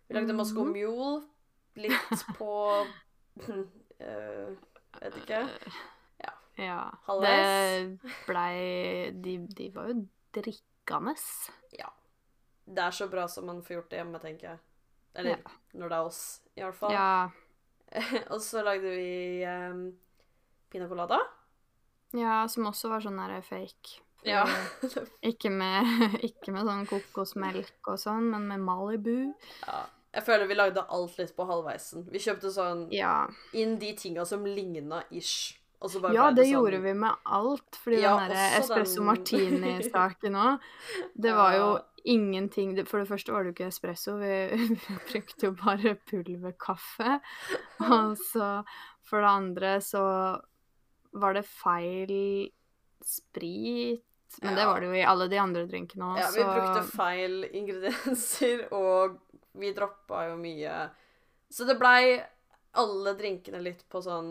Vi 0.08 0.14
lagde 0.18 0.34
Moscow 0.36 0.64
Mhm. 0.66 0.74
Mule 0.74 1.22
litt 1.76 2.24
på 2.38 2.50
eh, 4.00 4.54
Vet 5.00 5.16
ikke. 5.22 5.40
Ja. 6.56 6.78
Halvveis. 7.08 7.98
Det 7.98 8.12
blei 8.28 9.10
de, 9.24 9.32
de 9.58 9.64
var 9.74 9.88
jo 9.90 10.04
drikkende. 10.36 11.14
Ja. 11.74 11.88
det 12.64 12.84
er 12.84 12.94
så 12.94 13.08
bra 13.10 13.24
som 13.28 13.46
man 13.50 13.58
får 13.66 13.74
gjort 13.80 13.90
det 13.90 13.98
hjemme, 13.98 14.20
tenker 14.22 14.48
jeg. 14.52 14.58
Eller 15.14 15.30
Ja. 15.30 15.50
når 15.74 15.88
det 15.90 15.96
er 15.98 16.06
oss, 16.12 16.20
i 16.56 16.62
hvert 16.62 16.78
fall. 16.78 16.92
Ja, 16.94 17.30
og 18.32 18.40
så 18.42 18.62
lagde 18.62 18.90
vi 18.94 19.44
um, 19.46 19.82
pina 20.70 20.86
colada. 20.88 21.18
ja, 22.14 22.46
som 22.48 22.66
også 22.70 22.88
var 22.88 23.02
sånn 23.02 23.18
der 23.18 23.40
fake. 23.42 24.00
Ja. 24.24 24.46
Ikke 25.26 25.50
med, 25.50 25.90
ikke 26.30 26.54
med 26.54 26.64
sånn 26.70 26.86
kokosmelk 26.88 27.90
og 27.90 27.98
sånn, 28.00 28.30
men 28.30 28.46
med 28.48 28.62
Malibu. 28.62 29.34
ja. 29.66 29.82
Jeg 30.14 30.22
føler 30.26 30.46
vi 30.46 30.54
lagde 30.54 30.84
alt 30.88 31.18
litt 31.18 31.34
på 31.36 31.46
halvveisen. 31.48 32.06
Vi 32.10 32.18
kjøpte 32.22 32.50
sånn 32.54 32.86
Ja, 32.94 33.26
inn 33.52 33.78
de 33.78 33.92
tinga 33.98 34.24
som 34.26 34.44
ligna 34.46 35.02
ish. 35.10 35.56
Og 35.82 35.90
så 35.90 36.00
bare 36.00 36.14
ja 36.14 36.28
det, 36.30 36.36
det 36.38 36.44
sånn- 36.46 36.52
gjorde 36.54 36.78
vi 36.84 36.92
med 36.94 37.16
alt. 37.26 37.76
Fordi 37.82 37.98
Ja, 38.00 38.14
den 38.22 38.30
der 38.30 38.60
espresso 38.60 39.02
den- 39.02 39.08
martini-saken 39.10 40.38
òg, 40.38 40.60
det 41.26 41.34
var 41.34 41.52
jo 41.58 41.66
ingenting 42.06 42.76
For 42.86 43.00
det 43.00 43.08
første 43.08 43.32
var 43.32 43.44
det 43.44 43.50
jo 43.52 43.54
ikke 43.56 43.68
espresso, 43.72 44.14
vi, 44.20 44.32
vi 44.88 44.96
brukte 45.12 45.46
jo 45.48 45.52
bare 45.60 45.94
pulverkaffe. 46.08 47.18
Og 47.80 48.16
så 48.30 48.64
for 49.04 49.20
det 49.20 49.28
andre 49.34 49.76
så 49.84 50.04
var 51.12 51.34
det 51.36 51.44
feil 51.46 52.50
sprit. 53.04 54.02
Men 54.42 54.54
det 54.56 54.64
var 54.66 54.80
det 54.80 54.86
jo 54.88 54.94
i 54.98 55.04
alle 55.06 55.28
de 55.30 55.38
andre 55.38 55.66
drinkene 55.70 56.08
òg, 56.14 56.18
Ja, 56.18 56.30
vi 56.34 56.42
brukte 56.42 56.82
feil 56.96 57.44
ingredienser, 57.54 58.64
og 58.74 59.20
vi 59.54 59.72
droppa 59.76 60.28
jo 60.30 60.36
mye. 60.40 60.90
Så 61.50 61.66
det 61.68 61.78
blei 61.78 62.18
alle 62.74 63.12
drinkene 63.18 63.60
litt 63.62 63.84
på 63.88 64.00
sånn 64.02 64.30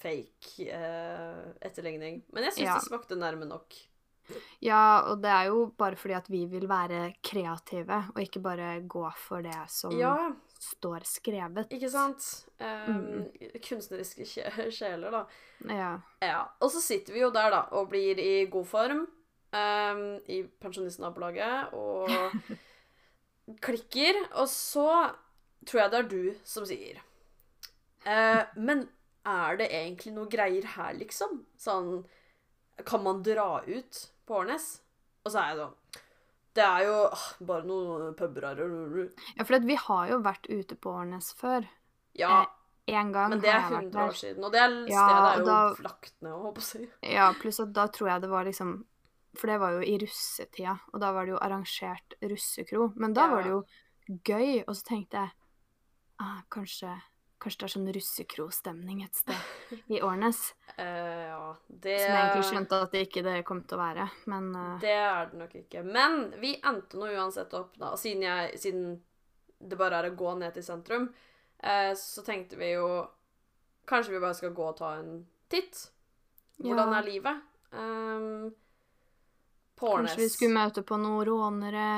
fake 0.00 0.66
eh, 0.68 1.42
etterligning. 1.64 2.22
Men 2.32 2.44
jeg 2.48 2.52
syns 2.58 2.66
Ja. 2.66 2.74
det 2.78 2.88
smakte 2.88 3.16
nærme 3.16 3.46
nok. 3.48 3.74
Ja, 4.64 5.02
og 5.12 5.20
det 5.20 5.28
er 5.28 5.50
jo 5.50 5.66
bare 5.76 5.96
fordi 6.00 6.14
at 6.16 6.28
vi 6.32 6.46
vil 6.48 6.64
være 6.66 7.14
kreative, 7.22 7.98
og 8.14 8.20
ikke 8.22 8.40
bare 8.40 8.80
gå 8.88 9.04
for 9.20 9.42
det 9.44 9.58
som 9.68 9.92
Ja, 9.98 10.32
står 10.58 11.04
skrevet. 11.04 11.68
ikke 11.70 11.90
sant? 11.92 12.46
Um, 12.58 12.94
Mm. 12.94 13.60
Kunstneriske 13.60 14.24
sjeler, 14.72 15.10
da. 15.10 15.26
Ja. 15.68 15.90
Ja. 16.22 16.48
Og 16.62 16.70
så 16.72 16.80
sitter 16.80 17.12
vi 17.12 17.20
jo 17.20 17.30
der, 17.30 17.50
da, 17.50 17.62
og 17.72 17.90
blir 17.90 18.18
i 18.18 18.46
god 18.46 18.64
form 18.66 19.06
um, 19.52 20.20
i 20.26 20.42
pensjonistnabolaget 20.60 21.74
og 21.74 22.08
klikker. 23.64 24.18
Og 24.40 24.48
så 24.48 24.88
tror 25.66 25.80
jeg 25.82 25.90
det 25.92 25.98
er 26.02 26.08
du 26.10 26.34
som 26.44 26.66
sier 26.68 26.98
eh, 28.04 28.42
Men 28.60 28.86
er 29.24 29.56
det 29.60 29.70
egentlig 29.72 30.12
noe 30.16 30.28
greier 30.28 30.66
her, 30.74 30.92
liksom? 30.98 31.44
Sånn 31.60 32.02
Kan 32.84 33.04
man 33.06 33.22
dra 33.24 33.62
ut 33.64 34.00
på 34.28 34.40
Årnes? 34.42 34.66
Og 35.24 35.32
så 35.32 35.40
er 35.40 35.52
jeg 35.52 35.60
sånn 35.62 36.02
Det 36.58 36.64
er 36.66 36.84
jo 36.88 36.98
ah, 37.08 37.24
bare 37.40 37.64
noen 37.68 38.12
puber 38.18 38.44
her. 38.50 38.60
ja, 39.38 39.44
for 39.48 39.64
vi 39.64 39.78
har 39.86 40.10
jo 40.12 40.20
vært 40.22 40.46
ute 40.52 40.76
på 40.76 40.92
Årnes 41.00 41.32
før. 41.34 41.64
Ja, 42.14 42.44
En 42.86 43.10
gang 43.12 43.30
men 43.32 43.40
det 43.40 43.48
er 43.48 43.64
har 43.64 43.80
100 43.80 44.02
år 44.04 44.12
siden. 44.18 44.44
Og 44.44 44.52
det 44.52 44.60
er, 44.60 44.74
Ja, 44.92 45.06
stedet 45.08 45.30
er 45.30 45.38
jo 45.40 45.46
da- 45.48 45.88
lagt 45.88 46.12
ned, 46.20 46.32
holdt 46.32 46.54
på 46.58 46.62
å 46.62 46.68
si. 46.68 46.88
Ja, 47.02 47.32
pluss 47.40 47.58
at 47.64 47.72
da 47.72 47.86
tror 47.88 48.10
jeg 48.12 48.20
det 48.22 48.30
var 48.30 48.44
liksom 48.44 48.84
For 49.36 49.50
det 49.50 49.58
var 49.60 49.72
jo 49.78 49.80
i 49.82 49.96
russetida, 49.98 50.76
og 50.92 51.00
da 51.02 51.12
var 51.12 51.26
det 51.26 51.32
jo 51.34 51.40
arrangert 51.42 52.14
russekro. 52.22 52.92
Men 52.96 53.12
da 53.16 53.24
Ja. 53.26 53.30
var 53.34 53.42
det 53.42 53.50
jo 53.50 53.64
gøy, 54.24 54.64
og 54.68 54.76
så 54.76 54.84
tenkte 54.84 55.16
jeg 55.16 55.30
ah, 56.20 56.42
kanskje, 56.50 56.92
kanskje 57.40 57.58
det 57.58 57.64
er 57.66 57.72
sånn 57.74 57.92
russekrostemning 57.96 59.02
et 59.04 59.14
sted 59.14 59.80
i 59.90 60.00
Årnes. 60.00 60.54
uh, 60.78 60.84
ja, 61.32 61.56
det 61.68 61.96
Som 62.00 62.12
jeg 62.14 62.20
egentlig 62.22 62.44
skjønte 62.52 62.82
at 62.82 62.92
det 62.92 63.02
ikke 63.08 63.22
det 63.26 63.44
kom 63.44 63.62
til 63.64 63.76
å 63.78 63.82
være, 63.82 64.06
men 64.26 64.50
uh... 64.54 64.78
Det 64.80 64.92
er 64.94 65.26
det 65.32 65.38
nok 65.42 65.54
ikke. 65.64 65.82
Men 65.82 66.30
vi 66.40 66.54
endte 66.62 66.96
nå 67.00 67.10
uansett 67.16 67.52
opp, 67.58 67.74
da, 67.80 67.94
siden, 67.96 68.22
jeg, 68.22 68.58
siden 68.62 69.02
det 69.60 69.78
bare 69.80 69.98
er 70.02 70.10
å 70.12 70.16
gå 70.16 70.34
ned 70.38 70.54
til 70.54 70.62
sentrum, 70.62 71.08
uh, 71.64 71.92
så 71.98 72.22
tenkte 72.22 72.56
vi 72.60 72.72
jo 72.76 72.88
Kanskje 73.84 74.14
vi 74.14 74.20
bare 74.22 74.32
skal 74.38 74.54
gå 74.56 74.64
og 74.64 74.78
ta 74.78 74.94
en 74.96 75.26
titt. 75.52 75.90
Hvordan 76.56 76.88
Ja. 76.94 76.98
er 77.00 77.04
livet? 77.04 77.42
Um, 77.70 78.54
på 79.78 79.90
Årnes. 79.90 80.12
Kanskje 80.12 80.22
vi 80.22 80.32
skulle 80.32 80.56
møte 80.58 80.84
på 80.86 80.98
noen 81.00 81.26
rånere, 81.28 81.88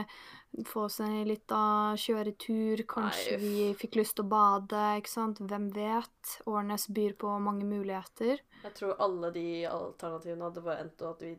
få 0.66 0.86
seg 0.92 1.26
litt 1.28 1.52
av 1.52 1.98
kjøretur, 2.00 2.82
kanskje 2.88 3.36
Nei, 3.36 3.42
vi 3.42 3.66
fikk 3.76 3.98
lyst 4.00 4.16
til 4.16 4.24
å 4.24 4.30
bade, 4.30 4.84
ikke 5.02 5.12
sant? 5.12 5.42
Hvem 5.44 5.68
vet? 5.74 6.36
Årnes 6.48 6.88
byr 6.96 7.16
på 7.20 7.34
mange 7.42 7.68
muligheter. 7.68 8.40
Jeg 8.64 8.74
tror 8.78 8.96
alle 9.04 9.30
de 9.34 9.46
alternativene 9.68 10.48
hadde 10.48 10.64
bare 10.64 10.86
endt 10.86 11.04
opp 11.04 11.18
at 11.18 11.26
vi 11.26 11.34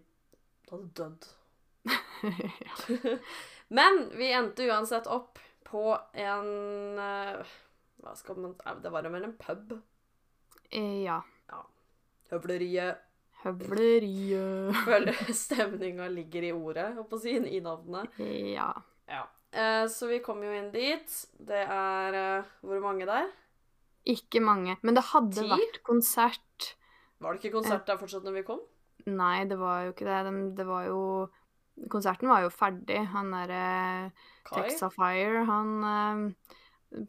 hadde 0.69 0.89
dødd. 1.01 1.29
Men 3.67 4.11
vi 4.15 4.31
endte 4.33 4.69
uansett 4.69 5.07
opp 5.07 5.39
på 5.63 5.97
en 6.13 6.99
eh, 6.99 7.55
Hva 8.03 8.13
skal 8.15 8.39
man 8.39 8.55
eh, 8.65 8.77
Det 8.83 8.91
var 8.93 9.09
vel 9.11 9.27
en 9.27 9.35
pub. 9.39 9.73
Ja. 10.71 11.21
ja. 11.51 11.61
Høvleriet. 12.31 13.03
Høvleriet. 13.47 14.75
Føler 14.87 15.17
stemninga 15.35 16.07
ligger 16.11 16.47
i 16.49 16.53
ordet, 16.55 16.89
holdt 16.97 17.09
på 17.11 17.19
å 17.19 17.23
si, 17.23 17.35
i 17.37 17.61
navnet. 17.63 18.17
Ja. 18.53 18.69
Ja. 19.07 19.23
Eh, 19.55 19.85
så 19.91 20.09
vi 20.11 20.19
kom 20.25 20.41
jo 20.43 20.51
inn 20.51 20.71
dit. 20.73 21.13
Det 21.39 21.63
er 21.63 22.17
eh, 22.19 22.49
Hvor 22.67 22.81
mange 22.83 23.07
der? 23.07 23.29
Ikke 24.07 24.39
mange. 24.43 24.77
Men 24.87 24.95
det 24.97 25.05
hadde 25.13 25.41
Ti? 25.43 25.49
vært 25.51 25.81
konsert. 25.87 26.73
Var 27.23 27.33
det 27.33 27.41
ikke 27.41 27.55
konsert 27.57 27.87
der 27.87 27.97
fortsatt 27.99 28.23
når 28.27 28.35
vi 28.41 28.45
kom? 28.47 28.59
Nei, 29.07 29.45
det 29.47 29.57
var 29.59 29.85
jo 29.87 29.93
ikke 29.95 30.07
det. 30.07 30.19
De- 30.27 30.53
Det 30.61 30.67
var 30.67 30.87
jo 30.91 31.01
Konserten 31.93 32.25
var 32.27 32.41
jo 32.41 32.49
ferdig. 32.49 33.03
Han 33.13 33.27
derre 33.35 34.11
Kai? 34.47 34.63
Texafire, 34.65 35.43
han 35.45 35.73
eh, 35.85 36.55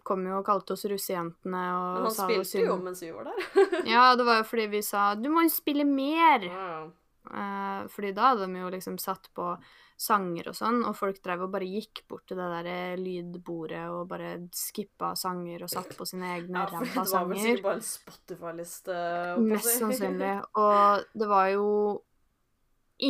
kom 0.03 0.25
jo 0.27 0.39
og 0.41 0.47
kalte 0.47 0.75
oss 0.75 0.85
russejentene 0.91 1.65
og 1.79 1.99
Men 1.99 2.07
han 2.09 2.15
sa 2.15 2.29
spilte 2.29 2.63
jo 2.65 2.79
mens 2.83 3.03
vi 3.05 3.11
var 3.15 3.31
der. 3.31 3.43
Ja, 3.95 4.07
det 4.19 4.27
var 4.27 4.41
jo 4.43 4.47
fordi 4.49 4.67
vi 4.79 4.83
sa 4.83 5.15
'du 5.15 5.29
må 5.31 5.47
jo 5.47 5.53
spille 5.55 5.87
mer'. 5.87 6.49
Ja. 6.49 6.89
Uh, 7.29 7.85
fordi 7.93 8.15
da 8.17 8.33
hadde 8.33 8.47
de 8.49 8.63
jo 8.63 8.71
liksom 8.73 8.97
satt 8.99 9.29
på 9.37 9.53
sanger 9.99 10.49
og 10.49 10.55
sånn, 10.55 10.85
og 10.87 10.95
folk 10.97 11.19
drev 11.25 11.43
og 11.45 11.51
bare 11.53 11.67
gikk 11.67 12.05
bort 12.09 12.29
til 12.31 12.39
det 12.39 12.47
der 12.53 12.69
eh, 12.71 13.01
lydbordet 13.01 13.83
og 13.91 14.05
bare 14.09 14.37
skippa 14.55 15.11
sanger 15.19 15.65
og 15.67 15.73
satt 15.73 15.91
på 15.99 16.07
sine 16.07 16.31
egne 16.37 16.63
Ja, 16.63 16.69
for 16.71 16.87
sanger. 16.87 17.03
det 17.03 17.13
var 17.13 17.27
vel 17.27 17.41
sikkert 17.43 17.65
bare 17.65 17.81
en 17.81 17.89
Spotify-liste. 17.89 18.99
å 19.35 19.43
Mest 19.43 19.73
sannsynlig. 19.75 20.35
Og 20.63 21.19
det 21.19 21.29
var 21.35 21.51
jo 21.51 21.67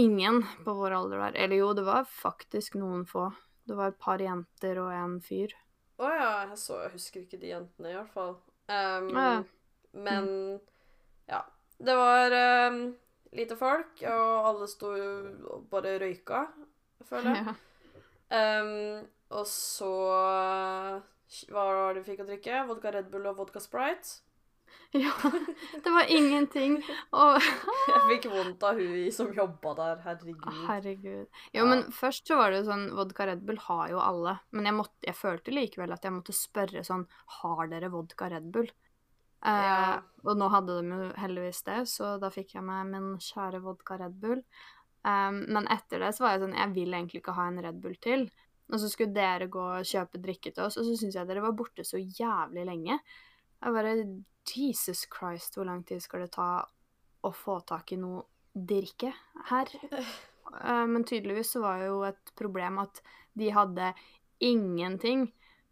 ingen 0.00 0.40
på 0.64 0.74
vår 0.80 0.96
alder 0.96 1.26
der. 1.26 1.38
Eller 1.44 1.60
jo, 1.60 1.70
det 1.76 1.84
var 1.84 2.08
faktisk 2.08 2.80
noen 2.80 3.04
få. 3.08 3.28
Det 3.68 3.76
var 3.76 3.92
et 3.92 4.00
par 4.00 4.24
jenter 4.24 4.80
og 4.80 4.92
en 4.96 5.18
fyr. 5.20 5.52
Å 5.98 6.08
ja, 6.14 6.30
jeg 6.46 6.58
så 6.60 6.80
Jeg 6.84 6.94
husker 6.94 7.24
ikke 7.24 7.40
de 7.42 7.52
jentene, 7.52 7.92
i 7.92 7.96
hvert 7.98 8.12
fall. 8.14 8.36
Um, 8.70 9.08
Ja. 9.14 9.28
Men 9.98 10.26
ja. 11.28 11.42
Det 11.78 11.94
var 11.96 12.34
um, 12.70 12.80
lite 13.32 13.56
folk, 13.58 14.02
og 14.02 14.48
alle 14.50 14.68
sto 14.70 14.92
og 14.92 15.64
bare 15.70 15.96
røyka, 16.02 16.46
føler 17.08 17.34
jeg. 17.34 17.46
Ja. 18.28 18.60
Um, 18.60 19.06
og 19.32 19.46
så 19.48 19.88
Hva 21.48 21.62
var 21.64 21.94
det 21.96 22.02
vi 22.02 22.10
fikk 22.10 22.20
å 22.24 22.26
drikke? 22.28 22.58
Vodka 22.68 22.92
Red 22.92 23.08
Bull 23.12 23.24
og 23.30 23.38
vodka 23.40 23.60
Sprite. 23.64 24.20
ja. 25.04 25.12
Det 25.84 25.90
var 25.92 26.10
ingenting. 26.12 26.78
Og 27.12 27.38
Jeg 27.92 28.02
fikk 28.08 28.28
vondt 28.32 28.62
av 28.64 28.80
hun 28.80 29.10
som 29.12 29.32
jobba 29.36 29.74
der, 29.78 30.02
herregud. 30.06 30.48
Herregud. 30.68 31.26
Ja. 31.52 31.60
Jo, 31.60 31.66
men 31.70 31.86
først 31.92 32.28
så 32.30 32.38
var 32.40 32.54
det 32.54 32.64
sånn 32.68 32.88
Vodka 32.96 33.26
Red 33.28 33.44
Bull 33.48 33.60
har 33.66 33.92
jo 33.92 34.00
alle. 34.02 34.38
Men 34.56 34.70
jeg, 34.70 34.78
måtte, 34.78 34.98
jeg 35.04 35.18
følte 35.18 35.54
likevel 35.54 35.92
at 35.96 36.04
jeg 36.08 36.14
måtte 36.16 36.36
spørre 36.36 36.84
sånn 36.86 37.04
Har 37.40 37.68
dere 37.70 37.92
vodka 37.92 38.30
Red 38.32 38.48
Bull? 38.54 38.70
Eh, 39.44 39.62
Ja. 39.68 40.00
Og 40.24 40.34
nå 40.40 40.48
hadde 40.50 40.80
de 40.80 40.96
jo 40.96 41.12
heldigvis 41.20 41.62
det, 41.68 41.78
så 41.88 42.16
da 42.20 42.28
fikk 42.34 42.56
jeg 42.56 42.64
meg 42.66 42.88
min 42.90 43.12
kjære 43.22 43.60
vodka 43.64 43.96
Red 44.00 44.16
Bull. 44.20 44.42
Um, 45.06 45.44
men 45.54 45.68
etter 45.70 46.02
det 46.02 46.10
så 46.16 46.24
var 46.24 46.32
jeg 46.34 46.40
sånn 46.42 46.56
Jeg 46.58 46.72
vil 46.74 46.90
egentlig 46.96 47.20
ikke 47.22 47.36
ha 47.36 47.44
en 47.48 47.60
Red 47.62 47.78
Bull 47.80 47.94
til. 48.02 48.26
Og 48.68 48.80
så 48.82 48.90
skulle 48.92 49.14
dere 49.16 49.46
gå 49.48 49.62
og 49.78 49.86
kjøpe 49.88 50.20
drikke 50.20 50.50
til 50.52 50.66
oss, 50.66 50.76
og 50.76 50.84
så 50.84 50.96
syns 50.98 51.16
jeg 51.16 51.28
dere 51.30 51.44
var 51.44 51.54
borte 51.56 51.86
så 51.86 52.00
jævlig 52.00 52.66
lenge. 52.68 52.98
Jeg 53.62 53.74
bare 53.74 53.94
Jesus 54.56 55.06
Christ, 55.10 55.54
hvor 55.56 55.64
lang 55.68 55.84
tid 55.86 56.00
skal 56.02 56.20
det 56.24 56.32
ta 56.36 56.64
å 57.24 57.30
få 57.34 57.58
tak 57.66 57.92
i 57.92 58.00
noe 58.00 58.24
drikke 58.54 59.12
her? 59.52 59.68
Eh, 60.48 60.86
Men 60.88 61.02
tydeligvis 61.04 61.50
så 61.52 61.60
var 61.60 61.82
jo 61.84 61.98
et 62.08 62.30
problem 62.34 62.78
at 62.80 63.02
de 63.36 63.50
hadde 63.52 63.90
ingenting. 64.40 65.26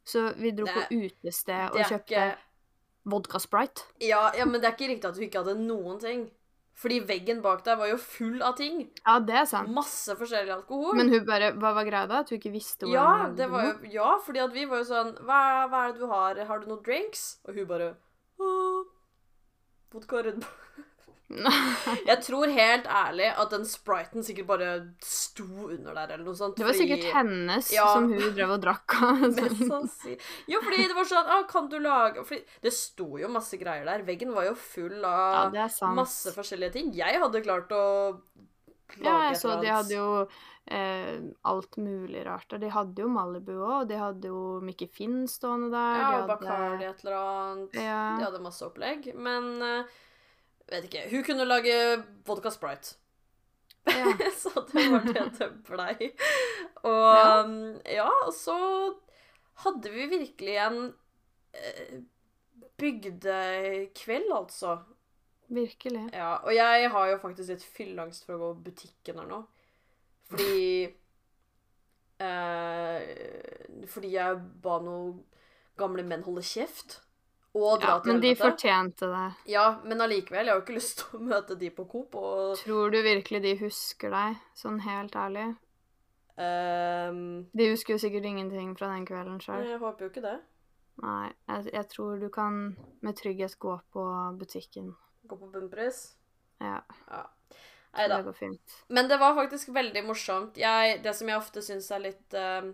Så 0.05 0.35
vi 0.37 0.51
dro 0.53 0.67
på 0.69 0.83
utested 0.93 1.71
og 1.73 1.79
kjøpte 1.81 2.13
ikke 2.13 2.27
vodka 3.09 3.41
Sprite. 3.41 3.87
ja, 4.05 4.21
ja, 4.37 4.45
men 4.45 4.61
det 4.61 4.69
er 4.69 4.75
ikke 4.77 4.91
riktig 4.93 5.09
at 5.09 5.17
du 5.17 5.25
ikke 5.25 5.41
hadde 5.43 5.55
noen 5.63 5.97
ting. 6.03 6.27
Fordi 6.77 6.99
veggen 7.09 7.41
bak 7.41 7.63
deg 7.65 7.79
var 7.81 7.89
jo 7.89 7.97
full 7.97 8.43
av 8.45 8.59
ting. 8.59 8.83
Ja, 9.07 9.17
det 9.25 9.39
er 9.41 9.47
sant. 9.49 9.73
Masse 9.73 10.13
forskjellig 10.21 10.53
alkohol. 10.59 10.93
Men 10.99 11.09
hun 11.09 11.25
bare 11.25 11.55
Hva 11.57 11.71
var 11.79 11.87
greia 11.89 12.05
da? 12.11 12.21
At 12.21 12.29
hun 12.29 12.37
ikke 12.37 12.53
visste 12.53 12.85
hvordan 12.85 13.01
ja, 13.01 13.29
det 13.39 13.47
var 13.49 13.65
jo, 13.71 13.75
ja, 13.97 14.11
fordi 14.27 14.43
at 14.45 14.53
vi 14.53 14.67
var 14.69 14.83
jo 14.85 14.89
sånn 14.91 15.15
hva, 15.25 15.39
hva 15.73 15.87
er 15.87 15.95
det 15.97 16.03
du 16.05 16.11
har? 16.13 16.43
Har 16.51 16.61
du 16.61 16.69
noen 16.69 16.85
drinks? 16.85 17.39
Og 17.49 17.57
hun 17.57 17.71
bare 17.71 17.95
«Åh, 17.95 18.03
Vodka 19.93 20.23
Red 20.27 20.41
Bull. 20.43 20.63
Jeg 22.07 22.21
tror 22.23 22.47
helt 22.55 22.85
ærlig 22.87 23.27
at 23.35 23.51
den 23.51 23.65
spriten 23.67 24.23
sikkert 24.23 24.47
bare 24.47 24.69
sto 25.03 25.43
under 25.73 25.91
der, 25.97 26.13
eller 26.15 26.25
noe 26.29 26.39
sånt. 26.39 26.55
Det 26.57 26.63
var 26.65 26.73
fordi- 26.73 26.87
sikkert 26.87 27.15
hennes 27.17 27.71
Ja. 27.75 27.87
som 27.95 28.07
hun 28.13 28.35
drev 28.37 28.51
og 28.55 28.61
drakk 28.63 28.95
av. 29.03 29.25
Jo, 30.53 30.61
fordi 30.63 30.87
det 30.87 30.95
var 30.95 31.05
sånn 31.11 31.27
ah, 31.27 31.43
Kan 31.51 31.69
du 31.69 31.79
lage 31.81 32.23
Fordi 32.25 32.45
det 32.63 32.73
sto 32.73 33.19
jo 33.19 33.29
masse 33.29 33.59
greier 33.59 33.85
der. 33.85 34.05
Veggen 34.07 34.33
var 34.35 34.45
jo 34.47 34.55
full 34.55 35.05
av 35.05 35.53
er 35.55 35.95
masse 35.99 36.31
forskjellige 36.33 36.73
ting. 36.79 36.93
Jeg 36.95 37.19
hadde 37.19 37.43
klart 37.43 37.75
å 37.75 38.21
Ja, 39.03 39.17
jeg 39.29 39.39
så 39.41 39.57
de 39.61 39.71
hadde 39.73 39.95
jo 39.97 40.09
eh, 40.67 41.17
alt 41.43 41.77
mulig 41.77 42.25
rart 42.27 42.49
der. 42.51 42.63
De 42.63 42.71
hadde 42.71 43.03
jo 43.03 43.09
Malibu 43.13 43.55
òg, 43.59 43.89
de 43.91 43.99
hadde 44.01 44.31
jo 44.31 44.61
Mickey 44.65 44.89
Finn 44.89 45.25
stående 45.31 45.71
der. 45.75 45.99
Ja, 46.01 46.11
de 46.13 46.21
og 46.23 46.29
Bacardi 46.33 46.87
et 46.89 47.03
eller 47.05 47.17
annet. 47.23 47.81
Ja. 47.81 48.03
De 48.19 48.29
hadde 48.29 48.43
masse 48.45 48.67
opplegg. 48.67 49.11
Men 49.15 49.51
eh, 49.63 49.99
vet 50.73 50.89
ikke. 50.91 51.09
Hun 51.13 51.27
kunne 51.27 51.49
lage 51.49 51.77
vodka 52.27 52.51
sprite. 52.55 52.97
Ja. 53.87 54.15
så 54.43 54.51
det 54.73 54.87
var 54.91 55.05
det 55.07 55.27
det 55.39 55.51
blei. 55.69 56.13
Og 56.83 57.07
Ja. 57.17 57.43
um, 57.45 57.59
ja, 57.87 58.09
og 58.27 58.33
så 58.35 58.57
hadde 59.63 59.93
vi 59.95 60.09
virkelig 60.11 60.57
en 60.67 60.81
eh, 61.55 62.01
bygdekveld, 62.81 64.33
altså. 64.35 64.79
Virkelig. 65.49 66.09
Ja, 66.13 66.37
og 66.43 66.55
jeg 66.55 66.91
har 66.91 67.11
jo 67.13 67.19
faktisk 67.23 67.53
litt 67.53 67.65
fylleangst 67.77 68.27
for 68.27 68.37
å 68.37 68.41
gå 68.41 68.53
på 68.57 68.65
butikken 68.71 69.21
her 69.23 69.29
nå. 69.31 69.41
Fordi 70.27 70.63
eh, 72.27 73.85
Fordi 73.93 74.11
jeg 74.17 74.41
ba 74.65 74.79
noen 74.83 75.21
gamle 75.79 76.03
menn 76.07 76.25
holde 76.27 76.43
kjeft. 76.47 77.01
Og 77.57 77.81
dra 77.81 77.95
Ja, 77.95 78.01
til 78.05 78.13
men 78.13 78.25
de 78.25 78.33
fortjente 78.37 79.09
det. 79.09 79.27
Ja, 79.49 79.67
men 79.85 80.03
allikevel. 80.05 80.45
Jeg 80.45 80.53
har 80.53 80.59
jo 80.59 80.65
ikke 80.67 80.77
lyst 80.77 80.99
til 81.01 81.21
å 81.21 81.23
møte 81.33 81.57
de 81.61 81.71
på 81.73 81.87
Coop 81.89 82.19
og 82.21 82.59
Tror 82.61 82.93
du 82.93 82.99
virkelig 83.07 83.41
de 83.47 83.55
husker 83.63 84.13
deg, 84.13 84.43
sånn 84.59 84.83
helt 84.85 85.17
ærlig? 85.17 85.47
Um... 86.37 87.47
De 87.57 87.71
husker 87.71 87.97
jo 87.97 88.03
sikkert 88.03 88.29
ingenting 88.29 88.75
fra 88.77 88.91
den 88.93 89.07
kvelden 89.09 89.41
sjøl. 89.41 89.65
Jeg 89.65 89.81
håper 89.81 90.05
jo 90.05 90.13
ikke 90.13 90.27
det. 90.27 90.37
Nei, 91.01 91.31
jeg, 91.49 91.71
jeg 91.73 91.89
tror 91.93 92.21
du 92.21 92.29
kan 92.33 92.61
med 93.05 93.17
trygghet 93.17 93.57
gå 93.61 93.73
på 93.93 94.05
butikken. 94.41 94.93
Gå 95.29 95.39
på 95.41 95.51
bunnpris. 95.55 96.05
Ja, 96.63 96.81
Ja. 97.11 97.25
Nei 97.97 98.09
da. 98.11 98.19
det 98.19 98.27
går 98.27 98.35
fint. 98.37 98.73
Men 98.93 99.09
det 99.09 99.17
var 99.17 99.35
faktisk 99.35 99.71
veldig 99.73 100.03
morsomt. 100.05 100.59
Jeg, 100.61 100.99
det 101.05 101.15
som 101.17 101.31
jeg 101.31 101.41
ofte 101.41 101.63
syns 101.65 101.87
er 101.97 102.03
litt 102.05 102.35
uh, 102.37 102.67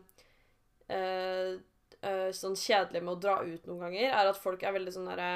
uh, 0.90 1.52
uh, 2.02 2.30
sånn 2.35 2.56
kjedelig 2.59 3.04
med 3.04 3.12
å 3.12 3.21
dra 3.23 3.37
ut 3.47 3.68
noen 3.68 3.85
ganger, 3.87 4.09
er 4.11 4.30
at 4.32 4.40
folk 4.42 4.64
er 4.66 4.75
veldig 4.75 4.94
sånn 4.97 5.06
derre 5.12 5.28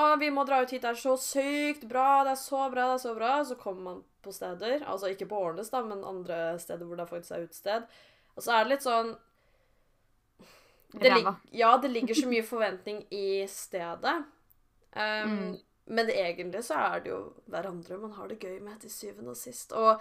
Å, 0.00 0.06
vi 0.18 0.30
må 0.32 0.46
dra 0.48 0.62
ut 0.64 0.72
hit, 0.72 0.82
det 0.82 0.94
er 0.94 0.98
så 0.98 1.12
sykt 1.20 1.84
bra, 1.90 2.24
det 2.24 2.32
er 2.32 2.40
så 2.40 2.64
bra, 2.72 2.88
det 2.88 2.96
er 2.96 3.02
så 3.04 3.12
bra. 3.14 3.34
Så 3.44 3.58
kommer 3.60 3.84
man 3.90 4.00
på 4.24 4.32
steder, 4.32 4.80
altså 4.88 5.12
ikke 5.12 5.28
på 5.30 5.42
Årnes, 5.50 5.68
da, 5.70 5.84
men 5.84 6.00
andre 6.08 6.40
steder 6.58 6.88
hvor 6.88 6.98
det 6.98 7.06
faktisk 7.12 7.36
er 7.36 7.44
utested. 7.44 7.86
Og 8.34 8.42
så 8.42 8.56
er 8.56 8.64
det 8.64 8.72
litt 8.72 8.88
sånn 8.88 9.12
det 10.94 11.12
lig, 11.12 11.26
Ja, 11.52 11.76
det 11.78 11.92
ligger 11.92 12.14
så 12.14 12.26
mye 12.30 12.42
forventning 12.46 13.04
i 13.10 13.44
stedet. 13.50 14.16
Um, 14.94 15.36
Mm. 15.36 15.54
Men 15.86 16.08
egentlig 16.08 16.62
så 16.64 16.74
er 16.80 17.00
det 17.04 17.10
jo 17.12 17.34
hverandre 17.52 17.98
man 18.00 18.12
har 18.16 18.28
det 18.28 18.38
gøy 18.40 18.60
med 18.64 18.78
til 18.80 18.90
syvende 18.90 19.30
og 19.34 19.36
sist. 19.36 19.72
Og 19.76 20.00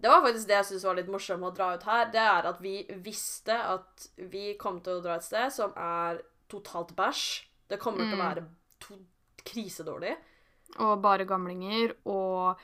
det 0.00 0.08
var 0.08 0.22
faktisk 0.22 0.46
det 0.48 0.54
jeg 0.56 0.64
syntes 0.68 0.84
var 0.86 0.94
litt 1.00 1.08
morsomt 1.10 1.44
å 1.44 1.54
dra 1.56 1.74
ut 1.74 1.82
her. 1.82 2.04
Det 2.14 2.20
er 2.22 2.46
at 2.48 2.60
vi 2.62 2.76
visste 3.04 3.52
at 3.58 4.06
vi 4.30 4.54
kom 4.60 4.78
til 4.80 5.00
å 5.00 5.02
dra 5.04 5.16
et 5.18 5.26
sted 5.26 5.50
som 5.52 5.72
er 5.76 6.22
totalt 6.48 6.94
bæsj. 6.96 7.24
Det 7.68 7.78
kommer 7.78 7.98
til 8.06 8.14
å 8.14 8.20
Mm. 8.22 8.26
være 8.28 8.44
to 8.80 8.94
krisedårlig. 9.44 10.16
Og 10.78 11.02
bare 11.02 11.24
gamlinger, 11.26 11.96
og 12.06 12.56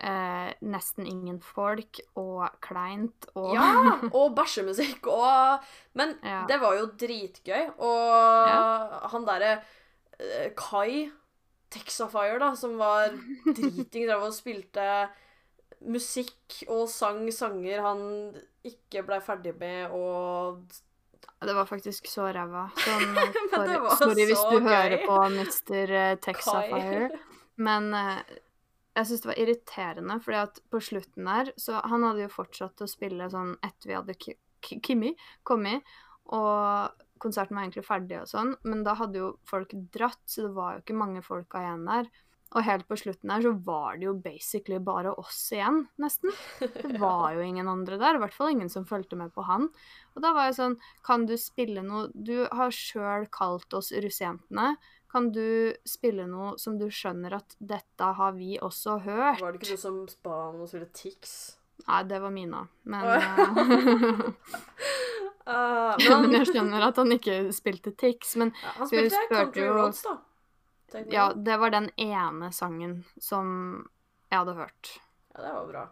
eh, 0.00 0.54
nesten 0.62 1.06
ingen 1.10 1.40
folk, 1.42 1.98
og 2.16 2.48
kleint, 2.62 3.26
og 3.34 3.54
Ja! 3.54 3.98
Og 4.14 4.34
bæsjemusikk 4.36 5.06
og 5.10 5.58
Men 5.94 6.16
Ja. 6.22 6.44
det 6.46 6.60
var 6.60 6.76
jo 6.78 6.86
dritgøy. 6.86 7.74
Og 7.78 9.10
han 9.10 9.24
derre 9.26 9.60
eh, 10.20 10.50
Kai 10.56 11.10
Texafire, 11.70 12.38
da, 12.40 12.52
som 12.56 12.76
var 12.80 13.10
driting, 13.46 14.06
drev 14.08 14.22
og 14.28 14.34
spilte 14.36 14.84
musikk 15.84 16.62
og 16.72 16.88
sang 16.90 17.20
sanger 17.34 17.82
han 17.84 18.00
ikke 18.66 19.04
blei 19.06 19.20
ferdig 19.22 19.52
med, 19.60 19.92
og 19.94 20.64
Det 21.40 21.54
var 21.54 21.68
faktisk 21.70 22.08
så 22.10 22.26
ræva. 22.34 22.64
Sånn, 22.82 23.12
for, 23.52 23.92
sorry 24.00 24.24
hvis 24.26 24.42
du 24.50 24.56
gøy. 24.58 24.66
hører 24.66 25.04
på 25.06 25.18
Mr. 25.36 25.92
eh, 25.94 26.16
Texafire. 26.24 27.10
Men 27.62 27.92
eh, 27.94 28.18
jeg 28.98 29.06
syns 29.06 29.22
det 29.22 29.30
var 29.30 29.38
irriterende, 29.44 30.16
fordi 30.24 30.40
at 30.40 30.58
på 30.74 30.80
slutten 30.82 31.28
der 31.30 31.52
Så 31.58 31.78
han 31.86 32.02
hadde 32.06 32.24
jo 32.24 32.32
fortsatt 32.34 32.82
å 32.82 32.90
spille 32.90 33.30
sånn 33.30 33.54
etter 33.62 33.92
vi 33.92 33.94
hadde 34.00 34.16
Ki- 34.18 34.38
Ki- 34.66 34.80
Kimmi 34.82 35.12
kommet, 35.46 35.86
og 36.34 36.90
konserten 37.22 37.58
var 37.58 37.66
egentlig 37.66 37.86
ferdig 37.86 38.22
og 38.22 38.30
sånn, 38.30 38.54
men 38.68 38.84
da 38.86 38.96
hadde 38.98 39.20
jo 39.20 39.34
folk 39.48 39.74
dratt, 39.94 40.22
så 40.26 40.46
det 40.46 40.54
var 40.56 40.74
jo 40.76 40.82
ikke 40.84 40.98
mange 40.98 41.22
folka 41.26 41.62
igjen 41.64 41.86
der. 41.88 42.10
Og 42.56 42.64
helt 42.64 42.86
på 42.88 42.96
slutten 42.96 43.28
her 43.28 43.42
så 43.44 43.50
var 43.64 43.98
det 43.98 44.06
jo 44.06 44.14
basically 44.24 44.78
bare 44.80 45.12
oss 45.20 45.40
igjen, 45.52 45.82
nesten. 46.00 46.32
Det 46.60 46.96
var 47.02 47.34
jo 47.36 47.44
ingen 47.44 47.68
andre 47.68 47.98
der, 48.00 48.16
i 48.16 48.22
hvert 48.22 48.36
fall 48.36 48.54
ingen 48.54 48.72
som 48.72 48.86
fulgte 48.88 49.18
med 49.20 49.34
på 49.34 49.44
han. 49.44 49.68
Og 50.16 50.24
da 50.24 50.32
var 50.36 50.48
jeg 50.48 50.56
sånn, 50.56 50.78
kan 51.04 51.26
du 51.28 51.36
spille 51.40 51.84
noe 51.84 52.08
Du 52.14 52.46
har 52.48 52.72
sjøl 52.72 53.28
kalt 53.34 53.76
oss 53.76 53.92
russejentene. 53.92 54.78
Kan 55.12 55.30
du 55.32 55.76
spille 55.88 56.24
noe 56.28 56.56
som 56.60 56.76
du 56.80 56.88
skjønner 56.92 57.36
at 57.38 57.54
dette 57.60 58.10
har 58.16 58.34
vi 58.36 58.56
også 58.60 58.98
hørt? 59.04 59.44
Var 59.44 59.52
det 59.52 59.60
ikke 59.60 59.76
du 59.76 59.84
som 59.84 60.02
ba 60.24 60.40
om 60.48 60.64
å 60.64 60.68
spille 60.68 60.88
Tix? 60.96 61.36
Nei, 61.86 62.02
det 62.08 62.18
var 62.20 62.32
Mina. 62.32 62.64
Men, 62.88 63.04
Ah, 65.48 65.96
men 66.20 66.34
jeg 66.36 66.50
skjønner 66.50 66.82
at 66.90 66.98
han 67.00 67.12
ikke 67.14 67.36
spilte 67.56 67.94
Tix. 67.96 68.34
Men 68.36 68.50
ja, 68.62 68.72
han 68.78 68.90
spilte 68.90 69.20
Country 69.30 69.64
jo- 69.64 69.76
Roads, 69.78 70.02
da. 70.04 70.18
Ja, 71.12 71.26
det 71.36 71.56
var 71.60 71.70
den 71.72 71.90
ene 72.00 72.48
sangen 72.56 72.98
som 73.20 73.48
jeg 74.30 74.38
hadde 74.42 74.54
hørt. 74.56 74.92
ja, 75.34 75.40
det 75.42 75.52
var 75.54 75.66
bra. 75.72 75.82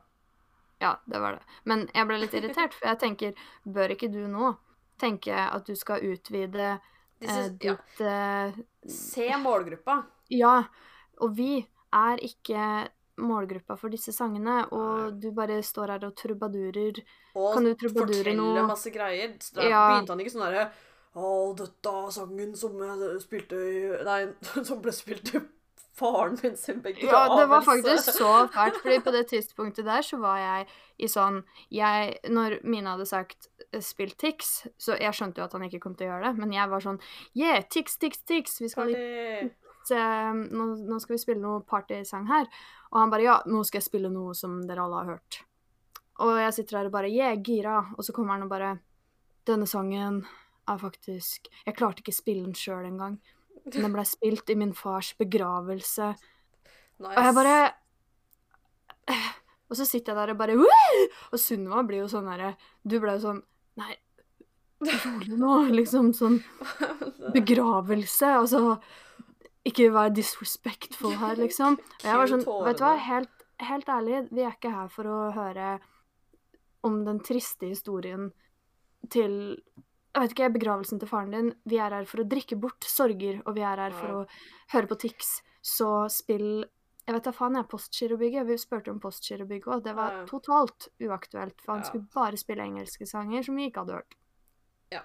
Ja, 0.81 0.91
det 1.09 1.21
var 1.21 1.33
det. 1.37 1.43
Men 1.65 1.87
jeg 1.95 2.07
ble 2.09 2.19
litt 2.21 2.35
irritert, 2.37 2.75
for 2.77 2.89
jeg 2.91 2.99
tenker, 3.01 3.35
bør 3.65 3.93
ikke 3.95 4.09
du 4.13 4.23
nå 4.29 4.55
tenke 5.01 5.33
at 5.37 5.65
du 5.69 5.75
skal 5.77 6.05
utvide 6.05 6.67
eh, 7.21 7.49
ditt 7.61 8.01
ja. 8.01 8.49
eh, 8.49 8.59
Se 8.89 9.29
målgruppa. 9.41 10.03
Ja, 10.33 10.59
og 11.21 11.33
vi 11.37 11.63
er 11.97 12.21
ikke 12.25 12.89
målgruppa 13.19 13.77
for 13.81 13.89
disse 13.93 14.13
sangene, 14.13 14.67
og 14.73 15.21
du 15.21 15.31
bare 15.33 15.63
står 15.65 15.95
her 15.95 16.05
og 16.09 16.15
trubadurer. 16.17 17.01
Og 17.35 17.55
Kan 17.55 17.65
du 17.65 17.75
trubadure 17.75 18.13
fortelle 18.19 18.37
forteller 18.43 18.67
masse 18.69 18.91
greier. 18.93 19.35
Så 19.41 19.55
da 19.55 19.69
Ja. 19.69 19.85
begynte 19.91 20.11
han 20.15 20.21
ikke 20.21 20.35
sånn 20.37 20.47
derre 20.51 20.71
Å, 21.17 21.57
dette 21.57 21.89
er 21.89 22.11
sangen 22.13 22.55
som 22.55 22.77
jeg 22.77 23.21
spilte 23.23 23.57
i 23.57 24.05
Nei, 24.05 24.35
som 24.69 24.83
ble 24.83 24.93
spilt 24.93 25.35
i 25.35 25.41
faren 25.97 26.37
min 26.43 26.57
sin 26.61 26.83
begravelse. 26.85 27.09
Ja, 27.09 27.39
det 27.41 27.47
var 27.49 27.63
faktisk 27.65 28.11
så 28.19 28.33
fælt, 28.53 28.77
fordi 28.83 28.99
på 29.01 29.13
det 29.15 29.23
tidspunktet 29.31 29.87
der 29.89 30.03
så 30.05 30.19
var 30.21 30.37
jeg 30.43 30.67
i 30.99 31.09
sånn 31.09 31.39
jeg, 31.73 32.19
Når 32.29 32.59
Mina 32.69 32.91
hadde 32.99 33.07
sagt 33.09 33.49
eh, 33.73 33.81
'spill 33.81 34.13
Tix', 34.13 34.67
så 34.77 34.93
jeg 35.01 35.17
skjønte 35.17 35.41
jo 35.41 35.45
at 35.49 35.53
han 35.57 35.65
ikke 35.65 35.81
kom 35.81 35.95
til 35.97 36.09
å 36.11 36.11
gjøre 36.19 36.35
det, 36.35 36.39
men 36.45 36.53
jeg 36.53 36.69
var 36.69 36.81
sånn 36.85 37.01
Yeah, 37.33 37.63
Tix, 37.65 37.97
Tix, 37.97 38.19
Tix! 38.29 38.61
Vi 38.61 38.69
skal 38.69 38.93
Party. 39.87 39.95
se, 39.95 40.57
nå, 40.57 40.67
nå 40.87 40.99
skal 41.01 41.17
vi 41.17 41.23
spille 41.23 41.43
noe 41.43 41.63
partysang 41.67 42.27
her. 42.31 42.49
Og 42.93 43.01
han 43.01 43.13
bare 43.13 43.27
ja, 43.27 43.37
nå 43.47 43.63
skal 43.67 43.81
jeg 43.81 43.89
spille 43.89 44.11
noe 44.13 44.35
som 44.35 44.59
dere 44.67 44.85
alle 44.85 45.03
har 45.03 45.13
hørt. 45.17 45.41
Og 46.25 46.39
jeg 46.41 46.55
sitter 46.57 46.81
her 46.81 46.89
og 46.89 46.97
bare 46.97 47.13
yeah, 47.13 47.37
gira. 47.37 47.83
Og 47.97 48.05
så 48.05 48.15
kommer 48.17 48.37
han 48.37 48.47
og 48.47 48.53
bare 48.53 48.77
Denne 49.47 49.67
sangen 49.71 50.25
er 50.67 50.79
faktisk 50.81 51.47
Jeg 51.67 51.77
klarte 51.77 52.03
ikke 52.03 52.15
spille 52.15 52.47
den 52.47 52.57
sjøl 52.57 52.87
engang. 52.89 53.21
Den 53.67 53.93
ble 53.93 54.05
spilt 54.07 54.51
i 54.51 54.57
min 54.59 54.73
fars 54.75 55.13
begravelse. 55.19 56.15
Nice. 56.99 57.13
Og 57.13 57.23
jeg 57.23 57.37
bare 57.37 57.59
Og 59.71 59.79
så 59.79 59.85
sitter 59.85 60.13
jeg 60.13 60.19
der 60.19 60.33
og 60.33 60.41
bare 60.41 60.57
«Woo!» 60.59 61.07
Og 61.33 61.39
Sunniva 61.39 61.83
blir 61.87 62.05
jo 62.05 62.11
sånn 62.11 62.29
herre 62.31 62.55
Du 62.83 62.99
ble 63.03 63.19
jo 63.19 63.25
sånn 63.29 63.43
Nei, 63.77 63.93
rolig 64.81 65.37
nå. 65.37 65.57
Liksom 65.69 66.15
sånn 66.17 66.39
begravelse. 67.35 68.31
Altså 68.41 68.79
Ikke 69.67 69.89
vær 69.95 70.13
disrespectful 70.15 71.17
her, 71.19 71.35
liksom. 71.41 71.79
Og 72.03 72.07
jeg 72.07 72.21
var 72.21 72.31
sånn 72.31 72.45
Vet 72.69 72.79
du 72.79 72.85
hva, 72.85 72.93
helt, 73.03 73.47
helt 73.67 73.89
ærlig, 73.91 74.21
vi 74.31 74.45
er 74.47 74.55
ikke 74.55 74.71
her 74.75 74.89
for 74.93 75.11
å 75.11 75.19
høre 75.35 75.73
om 76.87 77.01
den 77.07 77.19
triste 77.27 77.67
historien 77.67 78.29
til 79.11 79.57
jeg 80.17 80.23
vet 80.23 80.33
ikke, 80.33 80.47
begravelsen 80.55 81.01
til 81.03 81.09
faren 81.11 81.35
din. 81.35 81.49
Vi 81.69 81.77
er 81.77 81.93
her 81.93 82.07
for 82.09 82.23
å 82.23 82.25
drikke 82.31 82.57
bort 82.57 82.87
sorger, 82.89 83.43
og 83.45 83.53
vi 83.59 83.61
er 83.69 83.77
her 83.83 83.93
for 83.93 84.15
å 84.15 84.21
høre 84.73 84.89
på 84.89 84.97
Tix. 85.03 85.43
Så 85.61 85.91
spill 86.09 86.65
Jeg 87.07 87.15
vet 87.15 87.27
da 87.29 87.31
faen, 87.37 87.55
jeg. 87.55 87.69
Postgirobygget. 87.71 88.47
Vi 88.49 88.57
spurte 88.59 88.91
om 88.91 88.97
Postgirobygget 89.03 89.69
òg. 89.75 89.83
Det 89.85 89.93
var 89.95 90.17
totalt 90.27 90.89
uaktuelt, 91.05 91.61
for 91.61 91.75
han 91.75 91.83
Ja. 91.85 91.89
skulle 91.91 92.09
bare 92.17 92.41
spille 92.41 92.65
engelske 92.65 93.07
sanger 93.07 93.45
som 93.45 93.55
vi 93.61 93.69
ikke 93.69 93.85
hadde 93.85 93.99
hørt. 93.99 94.17
Ja. 94.91 95.03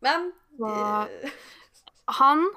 Men 0.00 0.32
Så- 0.58 1.30
Han 2.08 2.48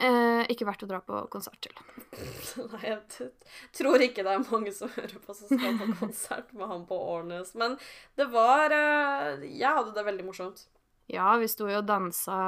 Eh, 0.00 0.46
ikke 0.48 0.64
verdt 0.64 0.82
å 0.86 0.88
dra 0.88 0.98
på 1.04 1.18
konsert 1.32 1.60
til. 1.60 1.74
Nei, 2.72 2.80
jeg 2.88 3.28
tror 3.76 4.00
ikke 4.00 4.24
det 4.24 4.32
er 4.32 4.46
mange 4.48 4.72
som 4.72 4.88
hører 4.94 5.18
på 5.20 5.34
som 5.36 5.50
skal 5.50 5.76
på 5.76 5.88
konsert 5.98 6.54
med 6.56 6.70
han 6.70 6.86
på 6.88 6.96
Årnes. 7.16 7.52
Men 7.60 7.76
det 8.16 8.30
var 8.32 8.72
eh, 8.72 9.44
Jeg 9.50 9.68
hadde 9.76 9.92
det 9.98 10.06
veldig 10.08 10.24
morsomt. 10.30 10.64
Ja, 11.10 11.34
vi 11.42 11.48
sto 11.50 11.68
jo 11.68 11.82
og 11.82 11.88
dansa 11.90 12.38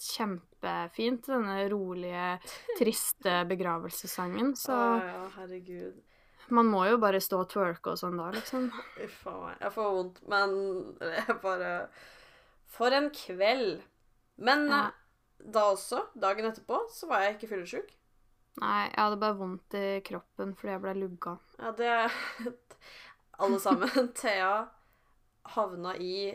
kjempefint, 0.00 1.26
denne 1.30 1.68
rolige, 1.70 2.36
triste 2.78 3.38
begravelsessangen. 3.52 4.54
Så 4.58 4.74
Å 4.74 4.90
ja, 5.04 5.22
herregud. 5.38 6.02
man 6.56 6.68
må 6.72 6.84
jo 6.90 6.98
bare 7.02 7.20
stå 7.22 7.42
og 7.44 7.50
twerke 7.52 7.94
og 7.94 8.00
sånn 8.00 8.18
da, 8.20 8.30
liksom. 8.34 8.68
Uff 9.06 9.22
a 9.30 9.34
meg. 9.44 9.56
Jeg 9.62 9.74
får 9.78 9.94
vondt, 10.00 10.22
men 10.34 10.56
jeg 11.14 11.38
bare 11.42 11.72
For 12.76 12.92
en 12.92 13.10
kveld. 13.14 13.82
Men 14.36 14.66
Ja. 14.72 14.84
Eh, 15.40 15.46
da 15.54 15.68
også, 15.72 16.02
dagen 16.14 16.48
etterpå, 16.50 16.82
så 16.92 17.08
var 17.10 17.24
jeg 17.24 17.36
ikke 17.36 17.52
fyllesyk. 17.54 17.94
Nei, 18.62 18.86
jeg 18.88 18.96
hadde 18.96 19.20
bare 19.20 19.36
vondt 19.36 19.76
i 19.76 19.86
kroppen 20.04 20.54
fordi 20.56 20.72
jeg 20.72 20.82
ble 20.84 20.94
lugga. 21.02 21.36
Ja, 21.60 21.72
det 21.76 21.96
Alle 23.44 23.58
sammen. 23.60 23.90
Thea 24.20 24.52
havna 25.52 25.92
i 26.00 26.30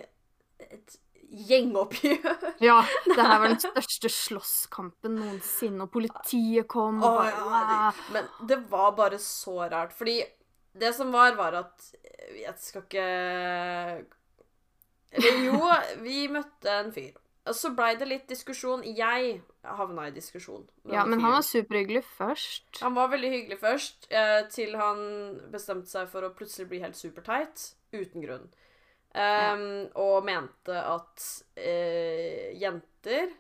et 0.62 1.00
gjengoppgjør. 1.32 2.36
Ja, 2.68 2.82
det 3.08 3.18
her 3.18 3.40
var 3.42 3.48
den 3.50 3.62
største 3.62 4.12
slåsskampen 4.12 5.16
noensinne, 5.18 5.88
og 5.88 5.94
politiet 5.94 6.68
kom 6.70 7.00
og 7.02 7.18
bare, 7.22 7.32
bare 7.48 7.62
ja, 7.64 7.90
det. 7.90 8.06
Men 8.14 8.48
det 8.52 8.60
var 8.70 8.94
bare 9.00 9.20
så 9.22 9.58
rart. 9.72 9.96
Fordi 9.98 10.20
det 10.78 10.94
som 10.96 11.12
var, 11.12 11.34
var 11.36 11.58
at 11.66 11.90
Jeg 12.38 12.54
skal 12.64 12.86
ikke 12.86 13.08
Eller 15.12 15.42
jo, 15.44 15.58
vi 16.00 16.28
møtte 16.32 16.78
en 16.78 16.94
fyr. 16.96 17.18
Så 17.50 17.72
blei 17.74 17.96
det 17.98 18.06
litt 18.06 18.28
diskusjon. 18.30 18.84
Jeg 18.86 19.40
havna 19.66 20.08
i 20.08 20.14
diskusjon. 20.14 20.68
Ja, 20.92 21.06
men 21.10 21.22
han 21.24 21.34
var 21.34 21.46
superhyggelig 21.46 22.04
først. 22.06 22.82
Han 22.84 22.94
var 22.94 23.10
veldig 23.10 23.32
hyggelig 23.34 23.58
først, 23.62 24.06
eh, 24.14 24.42
til 24.54 24.76
han 24.78 25.02
bestemte 25.54 25.90
seg 25.90 26.10
for 26.12 26.28
å 26.28 26.34
plutselig 26.38 26.70
bli 26.70 26.82
helt 26.84 27.00
superteit 27.00 27.72
uten 27.94 28.22
grunn. 28.22 28.50
Ehm, 29.18 29.90
Og 29.96 30.24
mente 30.24 30.78
at 30.78 31.26
eh, 31.58 32.54
jenter 32.62 33.34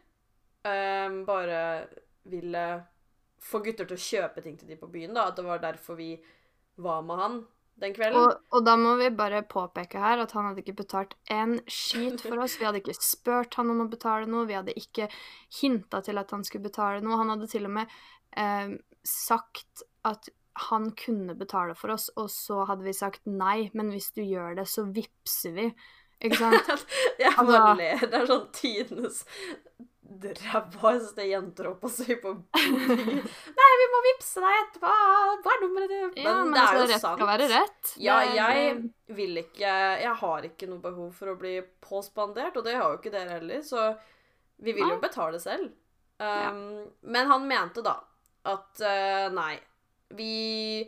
um, 0.66 1.22
bare 1.26 1.88
ville 2.28 2.66
få 3.42 3.62
gutter 3.64 3.88
til 3.88 3.98
å 3.98 4.06
kjøpe 4.10 4.44
ting 4.44 4.58
til 4.58 4.68
de 4.68 4.78
på 4.78 4.90
byen. 4.92 5.14
da, 5.14 5.30
At 5.30 5.38
det 5.38 5.46
var 5.46 5.62
derfor 5.64 5.96
vi 5.96 6.16
var 6.82 7.02
med 7.02 7.18
han 7.18 7.40
den 7.82 7.94
kvelden. 7.96 8.18
Og, 8.22 8.42
og 8.56 8.66
da 8.66 8.76
må 8.80 8.96
vi 9.00 9.10
bare 9.18 9.42
påpeke 9.50 10.00
her 10.02 10.22
at 10.24 10.34
han 10.38 10.48
hadde 10.50 10.62
ikke 10.64 10.78
betalt 10.84 11.16
en 11.34 11.58
skit 11.68 12.22
for 12.24 12.42
oss. 12.44 12.58
Vi 12.62 12.68
hadde 12.68 12.82
ikke 12.84 12.96
spurt 12.98 13.58
han 13.60 13.72
om 13.74 13.84
å 13.86 13.90
betale 13.92 14.30
noe, 14.30 14.48
vi 14.50 14.58
hadde 14.58 14.76
ikke 14.78 15.10
hinta 15.62 16.02
til 16.06 16.22
at 16.22 16.32
han 16.36 16.46
skulle 16.48 16.70
betale 16.70 17.02
noe. 17.06 17.18
Han 17.22 17.34
hadde 17.34 17.50
til 17.52 17.66
og 17.70 17.74
med 17.80 17.98
eh, 18.38 18.78
sagt 19.08 19.86
at 20.08 20.30
han 20.70 20.90
kunne 21.00 21.34
betale 21.40 21.74
for 21.80 21.94
oss, 21.94 22.10
og 22.20 22.28
så 22.30 22.66
hadde 22.68 22.84
vi 22.86 22.94
sagt 22.94 23.24
nei, 23.26 23.70
men 23.74 23.90
hvis 23.94 24.10
du 24.14 24.22
gjør 24.22 24.58
det, 24.60 24.68
så 24.68 24.84
vippser 24.84 25.54
vi. 25.56 25.70
Ikke 26.22 26.38
sant? 26.38 26.88
Jeg 27.22 27.32
bare 27.38 27.48
Altså- 27.48 27.78
ler. 27.80 28.04
Det 28.12 28.20
er 28.20 28.28
sånn 28.30 28.50
tidenes 28.54 29.24
ræveste 30.20 31.26
jenter 31.30 31.70
opp 31.72 31.86
og 31.88 31.92
sier 31.94 32.20
på. 32.22 32.34
Nei, 33.60 33.70
vi 33.82 33.88
må 33.94 34.02
vippse 34.08 34.44
deg 34.44 34.58
etterpå! 34.60 34.94
Hva 35.44 35.54
er 35.56 35.62
nummeret 35.64 35.92
ditt? 35.94 36.22
Ja, 36.24 36.36
men, 36.44 36.54
det 36.54 36.62
er 36.62 36.68
altså, 36.68 36.80
jo 36.80 36.88
rett 36.92 37.04
sant. 37.06 37.20
skal 37.20 37.30
være 37.32 37.50
rett. 37.52 37.94
Ja, 38.04 38.18
jeg 38.28 38.76
det- 38.76 39.16
vil 39.16 39.42
ikke 39.42 39.74
Jeg 40.02 40.16
har 40.22 40.48
ikke 40.48 40.70
noe 40.72 40.84
behov 40.84 41.12
for 41.16 41.34
å 41.34 41.38
bli 41.40 41.58
påspandert, 41.84 42.58
og 42.58 42.66
det 42.68 42.76
har 42.78 42.90
jo 42.90 43.00
ikke 43.00 43.14
dere 43.14 43.38
heller, 43.40 43.62
så 43.66 43.92
vi 44.62 44.76
vil 44.78 44.88
jo 44.94 45.00
betale 45.02 45.40
selv. 45.42 45.72
Um, 46.22 46.86
Men 47.02 47.28
han 47.28 47.48
mente 47.50 47.82
da 47.82 47.98
at 48.46 48.82
uh, 48.82 49.28
nei, 49.34 49.56
vi 50.18 50.86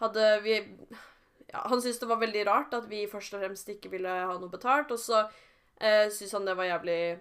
hadde 0.00 0.40
vi 0.44 0.54
ja, 0.56 1.62
Han 1.68 1.82
syntes 1.82 1.98
det 2.00 2.08
var 2.08 2.20
veldig 2.20 2.46
rart 2.48 2.74
at 2.76 2.86
vi 2.88 3.06
først 3.10 3.34
og 3.34 3.42
fremst 3.42 3.68
ikke 3.72 3.90
ville 3.92 4.08
ha 4.08 4.36
noe 4.38 4.52
betalt, 4.52 4.92
og 4.94 5.00
så 5.00 5.24
uh, 5.26 6.06
syntes 6.08 6.32
han 6.36 6.48
det 6.48 6.56
var 6.56 6.68
jævlig 6.70 7.00
eh, 7.10 7.20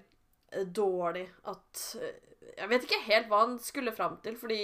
dårlig 0.66 1.26
at 1.50 1.84
eh, 2.02 2.16
Jeg 2.58 2.70
vet 2.72 2.86
ikke 2.86 3.02
helt 3.06 3.28
hva 3.30 3.44
han 3.46 3.58
skulle 3.62 3.94
fram 3.96 4.18
til, 4.24 4.38
fordi 4.40 4.62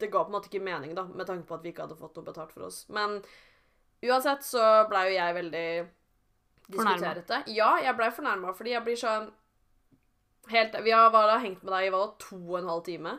det 0.00 0.10
ga 0.10 0.24
på 0.24 0.32
en 0.32 0.36
måte 0.36 0.50
ikke 0.50 0.64
mening, 0.64 0.94
da, 0.96 1.04
med 1.08 1.26
tanke 1.28 1.46
på 1.48 1.56
at 1.56 1.64
vi 1.64 1.72
ikke 1.72 1.86
hadde 1.86 1.98
fått 1.98 2.18
noe 2.18 2.26
betalt 2.26 2.52
for 2.54 2.66
oss. 2.66 2.82
Men 2.92 3.20
uansett 4.04 4.44
så 4.46 4.64
blei 4.90 5.08
jo 5.08 5.14
jeg 5.16 5.36
veldig 5.38 5.68
diskuterete. 6.68 7.42
Ja, 7.54 7.76
jeg 7.82 7.96
blei 7.98 8.10
fornærma, 8.14 8.54
fordi 8.56 8.74
jeg 8.74 8.84
blir 8.86 8.98
sånn 9.00 9.30
Helt 10.48 10.72
Vi 10.80 10.92
har 10.94 11.10
bare 11.12 11.34
hengt 11.42 11.60
med 11.60 11.74
deg 11.74 11.86
i 11.86 11.88
hva, 11.92 12.06
to 12.22 12.38
og 12.38 12.54
en 12.62 12.70
halv 12.70 12.84
time, 12.86 13.10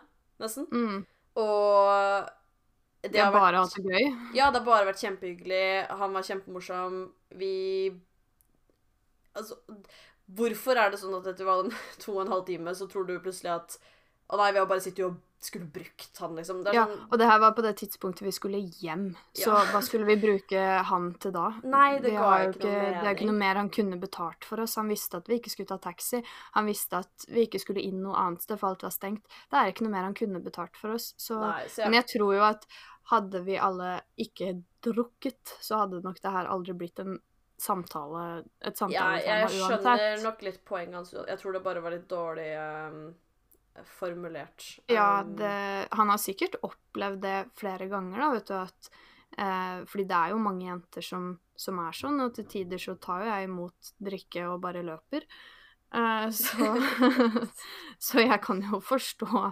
nesten. 0.41 0.65
Mm. 0.73 1.03
Og 1.37 2.29
det 3.05 3.19
har 3.21 3.29
har 3.29 3.35
vært 3.35 3.43
bare 3.43 3.63
hatt 3.63 3.75
det 3.77 3.83
gøy. 3.85 4.07
ja, 4.35 4.47
det 4.49 4.59
har 4.59 4.65
bare 4.65 4.87
vært 4.89 5.03
kjempehyggelig. 5.03 5.67
Han 6.01 6.15
var 6.17 6.25
kjempemorsom. 6.25 6.97
Vi 7.39 7.55
Altså, 9.37 9.55
hvorfor 10.35 10.77
er 10.77 10.91
det 10.93 10.99
sånn 11.01 11.17
at 11.19 11.31
etter 11.31 11.47
to 12.03 12.17
og 12.17 12.25
en 12.25 12.35
halv 12.35 12.45
time, 12.45 12.75
så 12.75 12.89
tror 12.89 13.07
du 13.07 13.17
plutselig 13.19 13.55
at 13.55 13.79
Å 14.29 14.37
nei, 14.37 14.51
vi 14.53 14.59
har 14.61 14.67
bare 14.69 14.81
sittet 14.83 15.07
og 15.07 15.15
skulle 15.41 15.65
brukt 15.65 16.17
han, 16.19 16.35
liksom. 16.35 16.59
Ja, 16.69 16.83
sånn 16.85 17.07
og 17.07 17.17
det 17.17 17.27
her 17.29 17.39
var 17.41 17.53
på 17.57 17.63
det 17.63 17.71
tidspunktet 17.79 18.25
vi 18.27 18.33
skulle 18.35 18.59
hjem. 18.59 19.15
Så 19.33 19.53
Ja. 19.55 19.63
hva 19.71 19.79
skulle 19.81 20.05
vi 20.05 20.17
bruke 20.19 20.83
han 20.85 21.13
til 21.15 21.31
da? 21.31 21.47
Nei, 21.63 21.97
det 21.97 22.11
ga 22.13 22.43
jo 22.43 22.51
ikke 22.51 22.67
noe 22.67 22.91
Det 22.91 23.07
er 23.07 23.15
ikke 23.15 23.29
noe 23.29 23.39
mer 23.39 23.55
han 23.55 23.69
kunne 23.69 23.97
betalt 23.99 24.43
for 24.45 24.61
oss. 24.61 24.75
Han 24.75 24.91
visste 24.91 25.17
at 25.17 25.25
vi 25.31 25.39
ikke 25.39 25.49
skulle 25.49 25.71
ta 25.71 25.79
taxi. 25.79 26.21
Han 26.53 26.67
visste 26.67 26.99
at 26.99 27.25
vi 27.29 27.47
ikke 27.47 27.59
skulle 27.63 27.81
inn 27.81 28.03
noe 28.03 28.13
annet 28.19 28.41
sted, 28.43 28.59
for 28.59 28.69
alt 28.69 28.83
var 28.83 28.91
stengt. 28.91 29.23
Det 29.49 29.57
er 29.57 29.71
ikke 29.71 29.87
noe 29.87 29.95
mer 29.95 30.03
han 30.03 30.13
kunne 30.13 30.43
betalt 30.43 30.75
for 30.75 30.91
oss. 30.93 31.13
Så 31.17 31.39
Nei, 31.39 31.65
så 31.67 31.85
Men 31.85 31.93
jeg, 31.93 32.03
jeg 32.03 32.19
tror 32.19 32.35
jo 32.35 32.43
at 32.43 32.67
hadde 33.09 33.43
vi 33.45 33.57
alle 33.57 34.01
ikke 34.17 34.63
drukket, 34.85 35.55
så 35.61 35.81
hadde 35.81 36.03
nok 36.03 36.21
det 36.21 36.31
her 36.31 36.45
aldri 36.51 36.75
blitt 36.77 36.99
en 36.99 37.17
samtale, 37.59 38.25
et 38.61 38.71
ja, 38.71 38.77
samtaletema 38.77 39.39
jeg 39.41 39.49
skjønner 39.55 39.89
uansett. 39.89 40.23
nok 40.23 40.45
litt 40.47 40.61
poenget 40.67 40.99
hans. 40.99 41.11
Jeg 41.17 41.41
tror 41.41 41.57
det 41.57 41.63
bare 41.65 41.83
var 41.83 41.95
litt 41.95 42.07
dårlig 42.09 42.47
um, 42.55 43.03
formulert. 43.97 44.65
Ja, 44.91 45.21
Um, 45.21 45.35
det, 45.39 45.87
han 45.91 46.09
har 46.13 46.21
sikkert 46.21 46.59
opplevd 46.65 47.21
det 47.23 47.37
flere 47.59 47.89
ganger, 47.91 48.19
da, 48.19 48.31
vet 48.37 48.49
du, 48.49 48.55
at 48.59 48.91
eh, 49.37 49.85
Fordi 49.89 50.05
det 50.09 50.17
er 50.17 50.33
jo 50.33 50.41
mange 50.43 50.67
jenter 50.67 51.05
som, 51.05 51.31
som 51.55 51.79
er 51.83 51.95
sånn, 51.95 52.19
og 52.23 52.35
til 52.35 52.47
tider 52.49 52.81
så 52.81 52.95
tar 53.01 53.25
jo 53.25 53.31
jeg 53.31 53.49
imot 53.49 53.93
drikke 54.09 54.45
og 54.49 54.61
bare 54.63 54.85
løper. 54.85 55.27
Eh, 55.93 56.29
så, 56.43 56.71
så 57.99 58.23
jeg 58.23 58.41
kan 58.45 58.63
jo 58.63 58.81
forstå 58.83 59.43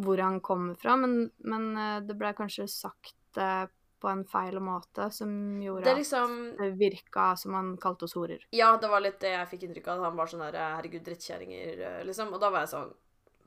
hvor 0.00 0.22
han 0.22 0.40
kommer 0.40 0.78
fra, 0.80 0.96
men, 0.96 1.30
men 1.44 1.70
eh, 1.76 2.00
det 2.06 2.16
ble 2.18 2.32
kanskje 2.38 2.68
sagt 2.70 3.40
eh, 3.40 3.66
på 4.00 4.08
en 4.10 4.24
feil 4.24 4.56
måte 4.64 5.10
som 5.12 5.30
gjorde 5.60 5.84
Det 5.84 5.96
liksom 6.00 6.34
at 6.52 6.58
det 6.58 6.70
virka 6.80 7.36
som 7.36 7.54
han 7.54 7.76
kalte 7.76 8.04
oss 8.08 8.14
horer. 8.16 8.40
Ja, 8.56 8.76
det 8.80 8.88
var 8.90 9.00
litt 9.04 9.20
det 9.20 9.32
jeg 9.34 9.48
fikk 9.52 9.66
inntrykk 9.68 9.88
av. 9.92 9.98
At 10.00 10.10
han 10.10 10.16
var 10.16 10.26
sånn 10.32 10.44
der 10.46 10.58
Herregud, 10.76 11.04
drittkjerringer, 11.04 11.80
eh, 11.90 12.04
liksom. 12.08 12.32
Og 12.32 12.40
da 12.40 12.50
var 12.50 12.60
jeg 12.66 12.74
sånn 12.74 12.94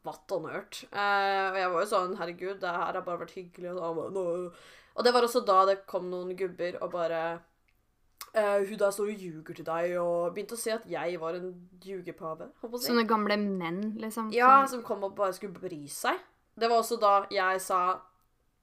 What 0.03 0.31
on 0.35 0.49
earth? 0.51 0.83
Eh, 0.91 1.49
og 1.51 1.57
jeg 1.57 1.71
var 1.71 1.81
jo 1.81 1.87
sånn 1.93 2.17
Herregud, 2.19 2.59
det 2.59 2.69
her 2.69 2.93
har 2.93 3.01
bare 3.01 3.21
vært 3.25 3.37
hyggelig. 3.37 3.71
Og, 3.79 4.11
«Nå». 4.13 4.51
og 4.95 5.03
det 5.03 5.13
var 5.13 5.23
også 5.23 5.45
da 5.45 5.65
det 5.65 5.85
kom 5.87 6.09
noen 6.11 6.35
gubber 6.37 6.77
og 6.83 6.91
bare 6.91 7.23
Uh, 8.33 8.65
Hun 8.65 8.77
der 8.79 8.89
står 8.89 9.11
og 9.11 9.19
ljuger 9.21 9.53
til 9.53 9.65
deg, 9.67 9.91
og 10.01 10.33
begynte 10.33 10.55
å 10.55 10.57
si 10.57 10.71
at 10.73 10.87
jeg 10.89 11.19
var 11.21 11.35
en 11.37 11.51
ljugepave. 11.85 12.47
si. 12.79 12.87
Sånne 12.87 13.05
gamle 13.05 13.37
menn, 13.37 13.93
liksom. 14.01 14.31
Ja, 14.33 14.65
som- 14.65 14.79
som 14.79 14.83
kom 14.83 15.03
og 15.03 15.15
bare 15.15 15.33
skulle 15.33 15.53
bry 15.53 15.85
seg. 15.87 16.17
Det 16.57 16.67
var 16.67 16.77
også 16.81 16.99
da 16.99 17.27
jeg 17.29 17.61
sa 17.61 18.01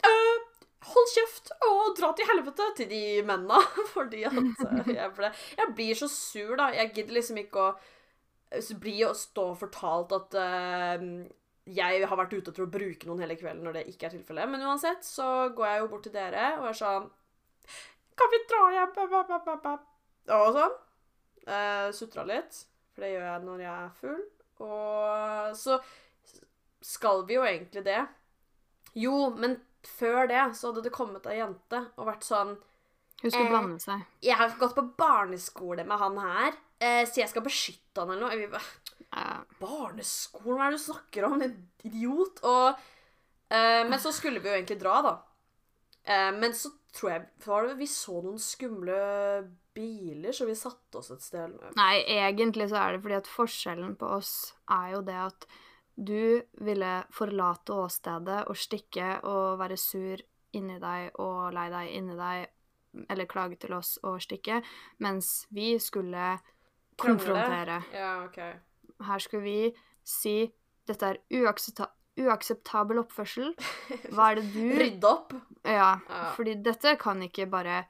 «Øh, 0.02 0.39
Hold 0.88 1.10
kjeft 1.12 1.50
og 1.66 1.90
dra 1.98 2.08
til 2.16 2.28
helvete 2.30 2.66
til 2.78 2.88
de 2.88 3.02
mennene. 3.28 3.58
Fordi 3.94 4.22
at 4.28 4.38
øh, 4.38 4.92
jeg 5.00 5.12
ble 5.16 5.32
Jeg 5.58 5.74
blir 5.76 5.98
så 5.98 6.08
sur, 6.08 6.56
da. 6.56 6.70
Jeg 6.76 6.94
gidder 6.94 7.18
liksom 7.18 7.40
ikke 7.42 7.66
å 7.66 7.68
øh, 7.74 8.72
bli 8.80 8.96
og 9.08 9.18
stå 9.18 9.46
fortalt 9.60 10.16
at 10.16 10.38
uh, 10.40 11.04
jeg 11.70 12.08
har 12.08 12.18
vært 12.18 12.34
ute 12.34 12.54
til 12.56 12.64
å 12.64 12.72
bruke 12.72 13.06
noen 13.06 13.20
hele 13.22 13.36
kvelden 13.38 13.62
når 13.66 13.78
det 13.78 13.86
ikke 13.92 14.08
er 14.08 14.16
tilfellet. 14.16 14.50
Men 14.50 14.64
uansett 14.66 15.04
så 15.06 15.50
går 15.56 15.68
jeg 15.68 15.84
jo 15.84 15.90
bort 15.92 16.06
til 16.08 16.16
dere 16.16 16.48
og 16.62 16.70
er 16.72 16.80
sånn 16.80 17.08
Kan 18.18 18.32
vi 18.32 18.42
dra 18.48 18.64
hjem? 18.74 18.98
Og 20.40 20.52
sånn. 20.56 20.76
Uh, 21.44 21.88
Sutra 21.96 22.24
litt. 22.28 22.64
For 22.94 23.04
det 23.04 23.14
gjør 23.14 23.26
jeg 23.28 23.44
når 23.46 23.66
jeg 23.66 23.74
er 23.76 23.96
full. 24.00 24.22
Og 24.60 25.56
så 25.56 25.76
skal 26.84 27.26
vi 27.28 27.36
jo 27.36 27.44
egentlig 27.44 27.84
det. 27.84 28.00
Jo, 28.98 29.30
men 29.36 29.60
før 29.86 30.28
det 30.30 30.42
så 30.56 30.70
hadde 30.70 30.84
det 30.86 30.92
kommet 30.94 31.26
ei 31.30 31.38
jente 31.38 31.84
og 31.96 32.08
vært 32.10 32.26
sånn 32.26 32.56
Hun 33.20 33.30
skulle 33.30 33.46
Eh, 33.46 33.50
blande 33.52 33.80
seg. 33.82 34.04
Jeg 34.24 34.36
har 34.40 34.54
gått 34.58 34.74
på 34.76 34.86
barneskole 34.96 35.84
med 35.84 35.98
han 36.00 36.18
her, 36.18 36.54
eh, 36.80 37.02
så 37.04 37.20
jeg 37.20 37.28
skal 37.28 37.44
beskytte 37.44 38.00
han 38.00 38.10
eller 38.14 38.28
noe. 38.28 38.38
Vi 38.38 38.46
bare, 38.48 39.44
Barneskolen, 39.60 40.56
hva 40.56 40.68
er 40.68 40.70
det 40.72 40.78
du 40.78 40.84
snakker 40.84 41.26
om? 41.26 41.42
En 41.42 41.56
idiot. 41.84 42.40
Og, 42.46 42.78
eh, 43.50 43.82
men 43.88 43.98
så 43.98 44.12
skulle 44.14 44.40
vi 44.40 44.48
jo 44.48 44.54
egentlig 44.56 44.80
dra, 44.80 45.00
da. 45.02 45.14
Eh, 46.04 46.30
men 46.32 46.52
så 46.56 46.70
tror 46.92 47.10
jeg 47.10 47.76
Vi 47.78 47.86
så 47.86 48.22
noen 48.22 48.38
skumle 48.38 49.50
biler, 49.74 50.32
så 50.32 50.46
vi 50.46 50.54
satte 50.54 50.98
oss 50.98 51.10
et 51.10 51.22
sted. 51.22 51.52
Nei, 51.76 52.02
egentlig 52.02 52.70
så 52.70 52.80
er 52.80 52.92
det 52.96 53.02
fordi 53.04 53.18
at 53.20 53.30
forskjellen 53.30 53.96
på 54.00 54.08
oss 54.16 54.54
er 54.70 54.96
jo 54.96 55.02
det 55.06 55.14
at 55.14 55.46
du 56.00 56.40
ville 56.64 56.92
forlate 57.12 57.74
åstedet 57.76 58.46
og 58.48 58.56
stikke 58.56 59.18
og 59.28 59.58
være 59.60 59.76
sur 59.76 60.22
inni 60.56 60.78
deg 60.80 61.18
og 61.20 61.52
lei 61.54 61.66
deg 61.70 61.90
inni 61.98 62.16
deg, 62.16 62.46
eller 63.12 63.28
klage 63.30 63.58
til 63.62 63.74
oss 63.76 63.98
og 64.02 64.16
stikke, 64.24 64.62
mens 65.04 65.46
vi 65.54 65.74
skulle 65.78 66.38
konfrontere. 66.98 67.82
Ja, 67.94 68.24
OK. 68.24 68.38
Her 69.06 69.18
skulle 69.22 69.44
vi 69.44 69.74
si 70.04 70.52
dette 70.88 71.06
er 71.14 71.20
uakseptabelt 71.42 71.96
uakseptabel 72.20 72.98
oppførsel. 73.00 73.52
Hva 74.12 74.32
er 74.32 74.40
det 74.40 74.48
du 74.52 74.74
Rydde 74.76 75.08
opp. 75.08 75.30
Ja, 75.64 75.92
Ja. 76.08 76.24
fordi 76.36 76.56
dette 76.60 76.96
kan 77.00 77.22
ikke 77.24 77.46
bare 77.48 77.84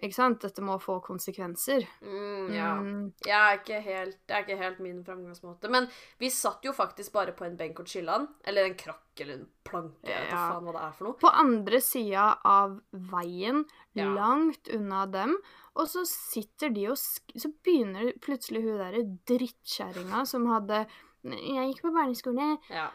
Ikke 0.00 0.14
sant? 0.16 0.40
Dette 0.40 0.62
må 0.64 0.78
få 0.80 0.94
konsekvenser. 1.04 1.84
Mm, 2.00 2.52
ja. 2.54 2.70
Mm, 2.80 3.12
Jeg 3.26 3.36
er 3.36 3.58
ikke 3.58 3.80
helt, 3.84 4.16
det 4.26 4.36
er 4.36 4.44
ikke 4.46 4.56
helt 4.62 4.78
min 4.80 5.02
framgangsmåte. 5.04 5.68
Men 5.70 5.88
vi 6.18 6.30
satt 6.32 6.64
jo 6.64 6.72
faktisk 6.72 7.12
bare 7.12 7.34
på 7.36 7.44
en 7.44 7.56
benk 7.58 7.80
og 7.82 7.86
chilla'n. 7.86 8.24
Eller 8.48 8.64
en 8.70 8.74
krakk 8.80 9.20
eller 9.20 9.34
en 9.34 9.46
planke. 9.68 10.08
Ja. 10.08 10.22
vet 10.24 10.30
faen 10.32 10.64
hva 10.64 10.72
det 10.72 10.82
er 10.86 10.92
for 10.96 11.04
noe. 11.10 11.18
på 11.20 11.32
andre 11.42 11.80
sida 11.84 12.38
av 12.44 12.80
veien, 13.12 13.64
Ja. 13.94 14.06
langt 14.14 14.68
unna 14.72 15.04
dem, 15.06 15.36
og 15.76 15.86
så 15.86 16.06
sitter 16.06 16.70
de 16.70 16.86
og 16.88 16.96
Så 16.96 17.52
begynner 17.62 18.12
plutselig 18.20 18.62
hun 18.64 18.78
derre 18.78 19.04
drittkjerringa 19.26 20.26
som 20.26 20.46
hadde 20.46 20.86
Jeg 21.22 21.74
gikk 21.74 21.82
på 21.82 21.92
barneskole, 21.92 22.58
Ja. 22.70 22.88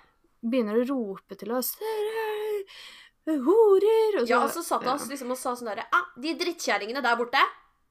begynner 0.44 0.82
å 0.82 0.88
rope 0.90 1.38
til 1.38 1.52
oss 1.52 1.76
«Dere 1.76 1.86
er 1.86 2.64
Horer! 3.26 4.20
Og 4.22 4.26
så, 4.28 4.30
ja, 4.30 4.40
og 4.46 4.52
så 4.54 4.62
satt 4.64 4.84
han 4.86 5.00
liksom 5.10 5.32
og 5.34 5.38
sa 5.40 5.56
sånn 5.58 5.72
derre 5.72 5.86
ah, 5.92 6.06
'De 6.16 6.36
drittkjerringene 6.38 7.02
der 7.02 7.16
borte.' 7.18 7.46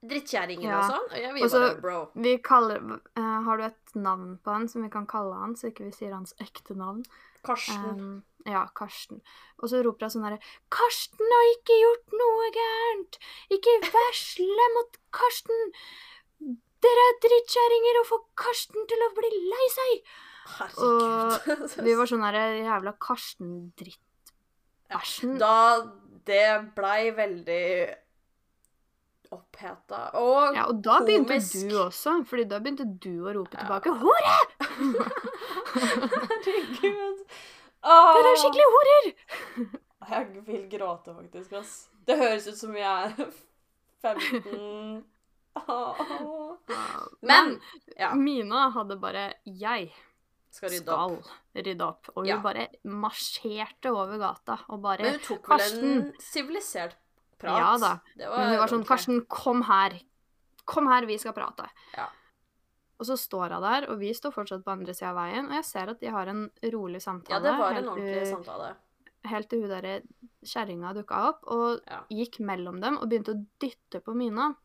Drittkjerringene 0.05 0.69
Ja. 0.69 0.79
og 0.79 0.91
sånn. 0.93 1.05
Og 1.11 1.17
jeg, 1.17 1.33
vi 1.33 1.43
Og 1.43 1.49
så- 1.49 1.59
bare 1.63 1.81
Bro. 1.81 2.11
Vi 2.15 2.37
kaller 2.37 2.77
uh, 3.17 3.41
Har 3.43 3.57
du 3.57 3.63
et 3.63 3.95
navn 3.95 4.37
på 4.43 4.51
han 4.53 4.67
som 4.69 4.83
vi 4.83 4.89
kan 4.89 5.07
kalle 5.07 5.33
han, 5.33 5.55
så 5.55 5.71
ikke 5.71 5.85
vi 5.85 5.91
sier 5.91 6.13
hans 6.13 6.33
ekte 6.39 6.75
navn? 6.77 7.03
Karsten. 7.43 7.99
Um, 7.99 8.23
ja, 8.45 8.67
Karsten. 8.75 9.21
Og 9.61 9.69
så 9.69 9.81
roper 9.83 10.05
hun 10.05 10.13
sånn 10.15 10.23
herre 10.27 10.39
Karsten 10.69 11.25
har 11.35 11.49
ikke 11.57 11.77
gjort 11.81 12.13
noe 12.13 12.51
gærent! 12.53 13.17
Ikke 13.49 13.75
vær 13.81 14.13
slem 14.13 14.77
mot 14.77 14.97
Karsten! 15.11 15.73
Dere 16.85 17.05
er 17.09 17.19
drittkjerringer 17.23 17.99
og 18.01 18.07
får 18.11 18.23
Karsten 18.37 18.87
til 18.87 19.05
å 19.07 19.13
bli 19.17 19.29
lei 19.49 19.67
seg! 19.73 20.01
Herregud. 20.59 21.79
Og 21.79 21.85
Vi 21.85 21.95
var 21.97 22.05
sånn 22.05 22.21
herre 22.25 22.43
jævla 22.61 22.93
Karsten-drittbæsjen. 24.91 25.39
Da 25.39 25.91
Det 26.25 26.73
blei 26.75 27.11
veldig 27.13 27.65
oppheta. 29.35 30.09
Og 30.17 30.55
Ja, 30.55 30.63
og 30.69 30.83
da 30.83 30.99
begynte 31.05 31.37
du 31.69 31.75
også, 31.83 32.23
fordi 32.25 32.45
da 32.49 32.59
begynte 32.59 32.85
du 33.03 33.25
å 33.27 33.33
rope 33.35 33.57
tilbake 33.57 33.93
'Hore! 33.93 34.37
Herregud. 35.75 37.25
Oh. 37.85 38.13
Dere 38.17 38.31
er 38.31 38.39
skikkelig 38.41 38.69
horer!' 38.75 39.11
Jeg 40.05 40.45
vil 40.45 40.65
gråte, 40.69 41.13
faktisk. 41.13 41.53
ass. 41.53 41.89
Det 42.07 42.17
høres 42.17 42.47
ut 42.47 42.57
som 42.57 42.75
jeg 42.77 42.85
er 42.85 43.29
15 44.01 45.03
oh. 45.67 46.55
Men 47.29 47.59
ja. 47.97 48.13
Mina 48.13 48.69
hadde 48.69 48.99
bare 49.01 49.33
'Jeg 49.45 49.93
skal 50.55 50.71
rydde 50.73 50.95
opp. 50.95 51.23
skal 51.51 51.63
rydde 51.67 51.85
opp'. 51.87 52.09
Og 52.15 52.21
hun 52.23 52.25
Ja. 52.31 52.39
bare 52.41 52.67
marsjerte 52.85 53.91
over 53.91 54.17
gata 54.21 54.59
og 54.69 54.81
bare 54.81 55.01
Men 55.03 55.19
hun 55.19 55.19
tok 55.27 55.47
vel 55.49 55.79
en 55.83 56.13
sivilisert 56.19 56.95
prat. 57.37 57.59
Ja 57.59 57.77
da. 57.77 57.93
Det 58.17 58.29
Men 58.29 58.49
hun 58.49 58.59
var 58.59 58.67
sånn 58.67 58.81
okay. 58.85 58.95
'Karsten, 58.97 59.25
kom 59.27 59.61
her. 59.63 59.99
Kom 60.65 60.87
her, 60.87 61.05
vi 61.05 61.17
skal 61.17 61.33
prate'. 61.33 61.69
Ja. 61.97 62.07
Og 62.99 63.05
så 63.05 63.17
står 63.19 63.51
hun 63.53 63.61
der, 63.61 63.89
og 63.91 63.99
vi 63.99 64.13
står 64.13 64.31
fortsatt 64.31 64.63
på 64.63 64.71
andre 64.71 64.93
sida 64.93 65.09
av 65.11 65.15
veien, 65.17 65.45
og 65.47 65.51
jeg 65.51 65.65
ser 65.65 65.89
at 65.89 65.99
de 65.99 66.07
har 66.07 66.27
en 66.27 66.49
rolig 66.63 67.01
samtale. 67.03 67.29
Ja, 67.29 67.39
det 67.39 67.59
var 67.59 67.71
en 67.75 67.89
ordentlig 67.89 68.27
samtale. 68.31 68.75
Helt 69.25 69.49
til 69.49 69.61
hun 69.61 69.69
derre 69.69 70.01
kjerringa 70.45 70.93
dukka 70.95 71.27
opp 71.29 71.43
og 71.47 71.81
Ja. 71.87 72.03
gikk 72.09 72.39
mellom 72.39 72.79
dem 72.79 72.97
og 72.97 73.09
begynte 73.09 73.33
å 73.33 73.45
dytte 73.59 74.01
på 74.01 74.15
Mina. 74.15 74.55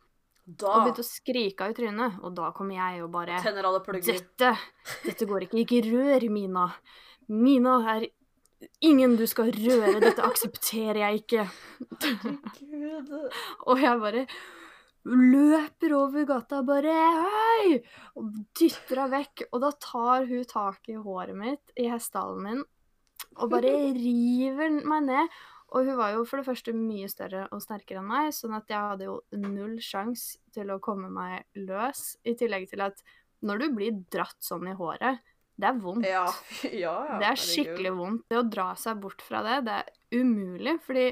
Og 0.46 0.84
begynte 0.84 1.04
å 1.04 1.06
skrike 1.06 1.68
i 1.70 1.74
trynet. 1.76 2.20
Og 2.24 2.34
da 2.36 2.50
kom 2.56 2.70
jeg 2.74 3.02
og 3.04 3.10
bare 3.14 3.40
tenner 3.44 3.68
alle 3.68 3.82
plugger. 3.84 4.20
Dette 4.20 4.54
Dette 5.04 5.28
går 5.28 5.46
ikke. 5.46 5.60
Ikke 5.64 5.82
rør 5.88 6.26
Mina. 6.32 6.66
Mina 7.30 7.76
er 7.94 8.08
ingen 8.84 9.16
du 9.16 9.26
skal 9.30 9.52
røre. 9.54 10.00
Dette 10.02 10.24
aksepterer 10.26 11.04
jeg 11.04 11.22
ikke. 11.22 11.44
Og 13.70 13.80
jeg 13.80 14.02
bare 14.02 14.24
løper 15.10 15.94
over 15.96 16.26
gata 16.28 16.60
bare 16.66 16.92
Hei! 16.92 17.78
Og 18.18 18.34
dytter 18.58 19.04
henne 19.04 19.20
vekk. 19.20 19.46
Og 19.52 19.62
da 19.64 19.72
tar 19.80 20.28
hun 20.28 20.44
tak 20.50 20.90
i 20.92 20.98
håret 20.98 21.36
mitt 21.38 21.80
i 21.80 21.88
hestehalen 21.92 22.44
min 22.44 22.68
og 23.38 23.50
bare 23.52 23.72
river 23.94 24.80
meg 24.88 25.06
ned. 25.06 25.40
Og 25.70 25.86
hun 25.86 25.98
var 26.00 26.14
jo 26.16 26.24
for 26.26 26.40
det 26.40 26.48
første 26.48 26.74
mye 26.74 27.08
større 27.10 27.46
og 27.54 27.62
sterkere 27.62 28.02
enn 28.02 28.08
meg, 28.10 28.32
sånn 28.34 28.56
at 28.58 28.70
jeg 28.70 28.92
hadde 28.92 29.06
jo 29.06 29.16
null 29.38 29.76
sjans 29.84 30.32
til 30.54 30.72
å 30.74 30.80
komme 30.82 31.10
meg 31.14 31.46
løs. 31.54 32.16
I 32.26 32.34
tillegg 32.38 32.66
til 32.72 32.82
at 32.82 33.04
når 33.46 33.62
du 33.62 33.66
blir 33.78 34.00
dratt 34.12 34.38
sånn 34.44 34.66
i 34.68 34.76
håret, 34.76 35.20
det 35.60 35.68
er 35.68 35.80
vondt. 35.80 36.08
Ja. 36.08 36.24
ja. 36.84 36.94
Det 37.20 37.28
er 37.28 37.40
skikkelig 37.40 37.92
vondt. 37.96 38.24
Det 38.32 38.40
å 38.40 38.46
dra 38.48 38.72
seg 38.80 39.00
bort 39.02 39.22
fra 39.24 39.44
det, 39.46 39.60
det 39.68 39.76
er 39.82 40.20
umulig, 40.20 40.78
fordi 40.84 41.06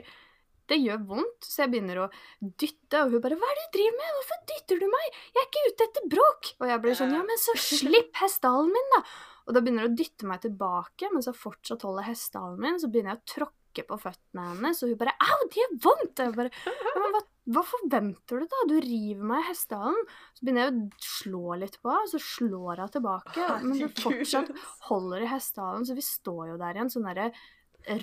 det 0.68 0.79
gjør 0.83 1.05
vondt. 1.12 1.49
Så 1.49 1.64
jeg 1.64 1.73
begynner 1.73 2.03
å 2.05 2.11
dytte, 2.40 3.03
og 3.05 3.14
hun 3.14 3.25
bare 3.25 3.38
'Hva 3.38 3.49
er 3.49 3.59
det 3.61 3.66
du 3.68 3.79
driver 3.79 3.99
med? 4.01 4.14
Hvorfor 4.18 4.42
dytter 4.51 4.83
du 4.83 4.87
meg? 4.92 5.18
Jeg 5.33 5.42
er 5.42 5.49
ikke 5.49 5.66
ute 5.68 5.88
etter 5.88 6.09
bråk!' 6.14 6.53
Og 6.59 6.66
jeg 6.73 6.83
blir 6.85 6.99
sånn 6.99 7.14
'Ja, 7.14 7.23
men 7.25 7.40
så 7.40 7.57
slipp 7.57 8.12
hestehalen 8.21 8.73
min, 8.75 8.90
da!' 8.97 9.05
Og 9.49 9.55
da 9.55 9.62
begynner 9.64 9.87
hun 9.87 9.94
å 9.94 9.97
dytte 9.97 10.29
meg 10.29 10.42
tilbake, 10.44 11.09
mens 11.12 11.25
jeg 11.25 11.40
fortsatt 11.40 11.85
holder 11.87 12.05
hestehalen 12.05 12.61
min. 12.61 12.77
Så 12.77 12.90
begynner 12.92 13.16
jeg 13.16 13.23
å 13.23 13.31
tråkke 13.33 13.58
på 13.88 13.98
føttene 14.00 14.46
hennes, 14.52 14.83
og 14.83 14.88
hun 14.88 14.98
bare 15.00 15.14
'Au, 15.20 15.38
det 15.48 15.61
gjør 15.61 15.74
vondt!' 15.85 16.22
Jeg 16.24 16.35
bare 16.35 16.50
men 16.98 17.12
hva, 17.14 17.20
hva 17.54 17.62
forventer 17.64 18.40
du, 18.40 18.46
da? 18.46 18.62
Du 18.68 18.76
river 18.81 19.24
meg 19.24 19.44
i 19.44 19.48
hestehalen. 19.48 20.00
Så 20.35 20.44
begynner 20.44 20.64
jeg 20.64 20.74
å 20.74 21.09
slå 21.09 21.59
litt 21.61 21.76
på 21.83 21.92
henne, 21.92 22.11
så 22.11 22.18
slår 22.18 22.83
hun 22.83 22.94
tilbake. 22.96 23.48
Men 23.62 23.81
hun 23.81 23.94
fortsatt 23.96 24.50
holder 24.88 25.22
i 25.22 25.31
hestehalen, 25.33 25.87
så 25.87 25.94
vi 25.94 26.02
står 26.02 26.54
jo 26.54 26.57
der 26.61 26.76
i 26.76 26.83
en 26.85 26.90
sånn 26.90 27.07
derre 27.09 27.31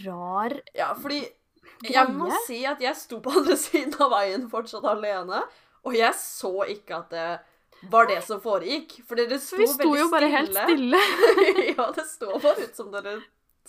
rar 0.05 0.55
Ja, 0.73 0.93
fordi 0.97 1.25
jeg 1.85 2.13
må 2.15 2.29
si 2.45 2.61
at 2.65 2.81
jeg 2.81 2.95
sto 2.97 3.19
på 3.21 3.33
andre 3.41 3.57
siden 3.65 3.93
av 4.01 4.13
veien 4.15 4.47
fortsatt 4.49 4.85
alene, 4.87 5.43
og 5.85 5.97
jeg 5.97 6.15
så 6.17 6.63
ikke 6.71 7.03
at 7.03 7.13
det 7.13 7.27
var 7.91 8.07
det 8.09 8.21
som 8.25 8.39
foregikk. 8.41 9.01
For 9.05 9.19
dere 9.19 9.37
sto, 9.37 9.57
For 9.57 9.61
vi 9.61 9.67
sto 9.69 9.89
veldig 9.91 9.99
jo 9.99 10.09
bare 10.13 10.29
helt 10.33 10.55
stille. 10.55 11.01
ja, 11.75 11.89
det 11.93 12.05
står 12.09 12.39
bare 12.41 12.65
ut 12.65 12.79
som 12.79 12.91
dere 12.93 13.19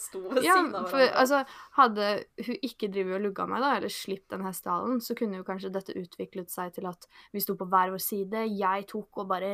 sto 0.00 0.20
ved 0.28 0.42
Ja, 0.44 0.54
siden 0.58 0.74
av 0.76 0.88
hverandre. 0.90 1.14
altså, 1.22 1.40
hadde 1.78 2.08
hun 2.46 2.58
ikke 2.68 2.88
drevet 2.92 3.16
og 3.18 3.24
lugga 3.26 3.46
meg, 3.48 3.62
da, 3.64 3.70
eller 3.78 3.92
sluppet 3.92 4.34
den 4.34 4.44
hestehalen, 4.46 5.00
så 5.00 5.16
kunne 5.18 5.40
jo 5.40 5.46
kanskje 5.48 5.72
dette 5.72 5.96
utviklet 5.96 6.50
seg 6.52 6.74
til 6.76 6.86
at 6.90 7.06
vi 7.32 7.40
sto 7.44 7.56
på 7.56 7.68
hver 7.72 7.94
vår 7.94 8.02
side, 8.04 8.44
jeg 8.58 8.86
tok 8.92 9.22
og 9.24 9.28
bare 9.32 9.52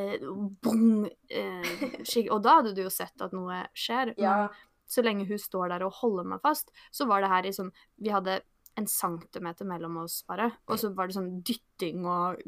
bong! 0.65 1.07
Eh, 1.31 2.27
og 2.31 2.43
da 2.45 2.59
hadde 2.61 2.75
du 2.77 2.83
jo 2.85 2.91
sett 2.93 3.23
at 3.25 3.33
noe 3.37 3.63
skjer. 3.75 4.15
ja, 4.19 4.49
Men 4.49 4.49
så 4.93 5.03
lenge 5.07 5.25
hun 5.29 5.39
står 5.41 5.69
der 5.73 5.87
og 5.87 5.95
holder 6.03 6.25
meg 6.35 6.43
fast, 6.45 6.71
så 6.93 7.07
var 7.09 7.23
det 7.25 7.31
her 7.33 7.47
i 7.49 7.53
sånn 7.57 7.71
Vi 8.03 8.11
hadde 8.13 8.41
en 8.77 8.87
centimeter 8.89 9.65
mellom 9.69 9.99
oss, 10.03 10.23
bare. 10.29 10.51
Og 10.69 10.79
så 10.81 10.91
var 10.97 11.07
det 11.09 11.15
sånn 11.17 11.43
dytting 11.45 12.07
og 12.09 12.41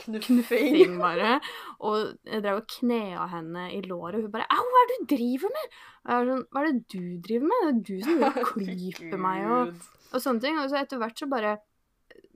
knuffing. 0.00 0.26
knuffing 0.26 0.98
bare. 1.00 1.38
Og 1.80 2.14
jeg 2.26 2.44
drev 2.44 2.60
og 2.62 2.68
knea 2.76 3.26
henne 3.32 3.66
i 3.72 3.80
låret, 3.86 4.18
og 4.18 4.26
hun 4.26 4.34
bare 4.34 4.48
'Au, 4.48 4.62
hva 4.62 4.82
er 4.82 4.90
det 4.90 4.98
du 5.00 5.14
driver 5.16 5.52
med?' 5.56 5.68
Og 6.02 6.10
jeg 6.10 6.18
var 6.18 6.30
sånn 6.32 6.46
'Hva 6.46 6.60
er 6.60 6.72
det 6.72 6.88
du 6.88 7.04
driver 7.28 7.46
med? 7.50 7.60
Det 7.62 7.72
er 7.72 7.82
du 7.88 8.02
som 8.02 8.18
driver 8.18 8.40
og 8.40 8.52
klyper 8.56 9.18
meg', 9.26 9.46
og, 9.50 9.74
og 10.12 10.20
sånne 10.20 10.40
ting. 10.40 10.58
Og 10.58 10.70
så 10.70 10.82
etter 10.82 10.98
hvert 10.98 11.18
så 11.18 11.28
bare 11.28 11.58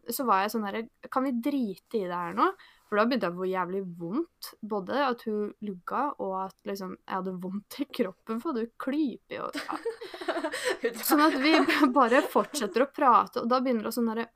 Så 0.08 0.22
var 0.22 0.44
jeg 0.44 0.52
sånn 0.52 0.62
herre 0.62 0.88
Kan 1.10 1.24
vi 1.24 1.32
drite 1.32 1.98
i 1.98 2.06
det 2.06 2.14
her 2.14 2.32
nå? 2.32 2.52
For 2.86 3.00
da 3.00 3.04
begynte 3.04 3.26
jeg 3.26 3.34
å 3.34 3.40
få 3.40 3.48
jævlig 3.50 3.80
vondt. 3.98 4.50
Både 4.62 5.00
at 5.08 5.22
hun 5.26 5.52
lugga, 5.66 6.14
og 6.22 6.34
at 6.44 6.54
liksom 6.70 6.92
jeg 6.94 7.14
hadde 7.16 7.34
vondt 7.42 7.80
i 7.82 7.86
kroppen, 7.98 8.40
for 8.40 8.54
du 8.54 8.68
klyper 8.78 9.40
jo 9.40 9.48
ja. 9.58 10.92
Sånn 11.02 11.24
at 11.24 11.34
vi 11.42 11.56
bare 11.94 12.22
fortsetter 12.22 12.86
å 12.86 12.90
prate, 12.94 13.42
og 13.42 13.50
da 13.50 13.58
begynner 13.58 13.88
det 13.88 13.96
sånn 13.96 14.12
derre 14.12 14.28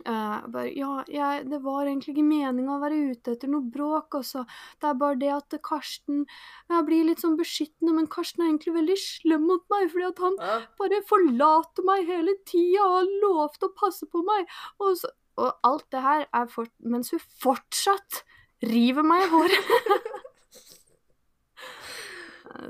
eh, 0.00 0.46
bare, 0.54 0.70
ja, 0.76 1.04
jeg, 1.12 1.44
det 1.50 1.58
var 1.62 1.84
egentlig 1.86 2.14
ikke 2.14 2.24
meninga 2.26 2.74
å 2.76 2.80
være 2.82 2.98
ute 3.12 3.34
etter 3.36 3.50
noe 3.52 3.62
bråk 3.74 4.16
også. 4.18 4.42
Det 4.80 4.88
er 4.90 4.98
bare 5.00 5.18
det 5.20 5.30
at 5.36 5.56
Karsten 5.62 6.24
Jeg 6.70 6.86
blir 6.88 7.04
litt 7.08 7.20
sånn 7.22 7.36
beskyttende, 7.38 7.92
men 7.98 8.08
Karsten 8.10 8.42
er 8.42 8.50
egentlig 8.50 8.74
veldig 8.78 8.98
slem 9.04 9.46
mot 9.50 9.64
meg, 9.74 9.90
fordi 9.92 10.08
at 10.08 10.18
han 10.24 10.38
Ja. 10.40 10.58
bare 10.80 11.02
forlater 11.08 11.84
meg 11.84 12.06
hele 12.08 12.34
tida 12.48 12.82
og 12.86 12.98
har 13.00 13.12
lovt 13.26 13.62
å 13.68 13.72
passe 13.76 14.06
på 14.10 14.24
meg. 14.24 14.48
Og, 14.80 14.96
så, 14.96 15.12
og 15.36 15.52
alt 15.62 15.86
det 15.92 16.02
her 16.02 16.26
er 16.32 16.46
for, 16.52 16.66
mens 16.80 17.10
hun 17.12 17.20
fortsatt 17.40 18.22
river 18.62 19.02
meg 19.02 19.24
i 19.26 19.32
håret. 19.32 19.72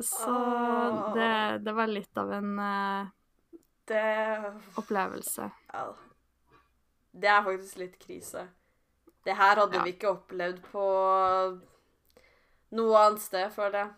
Så 0.02 0.34
det, 1.14 1.58
det 1.66 1.72
var 1.74 1.90
litt 1.90 2.16
av 2.20 2.30
en 2.32 2.52
uh, 2.58 3.08
Det 3.90 4.04
opplevelse. 4.80 5.48
ja. 5.72 5.84
Det 7.12 7.28
er 7.28 7.42
faktisk 7.44 7.76
litt 7.82 7.98
krise. 8.00 8.46
Det 9.24 9.34
her 9.38 9.56
hadde 9.60 9.76
Ja. 9.76 9.82
vi 9.84 9.92
ikke 9.92 10.10
opplevd 10.10 10.62
på 10.72 10.84
noe 12.78 13.02
annet 13.06 13.20
sted, 13.22 13.50
føler 13.54 13.78
jeg. 13.84 13.90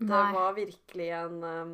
Det 0.00 0.08
Nei. 0.08 0.32
var 0.32 0.54
virkelig 0.56 1.08
en 1.12 1.42
um, 1.44 1.72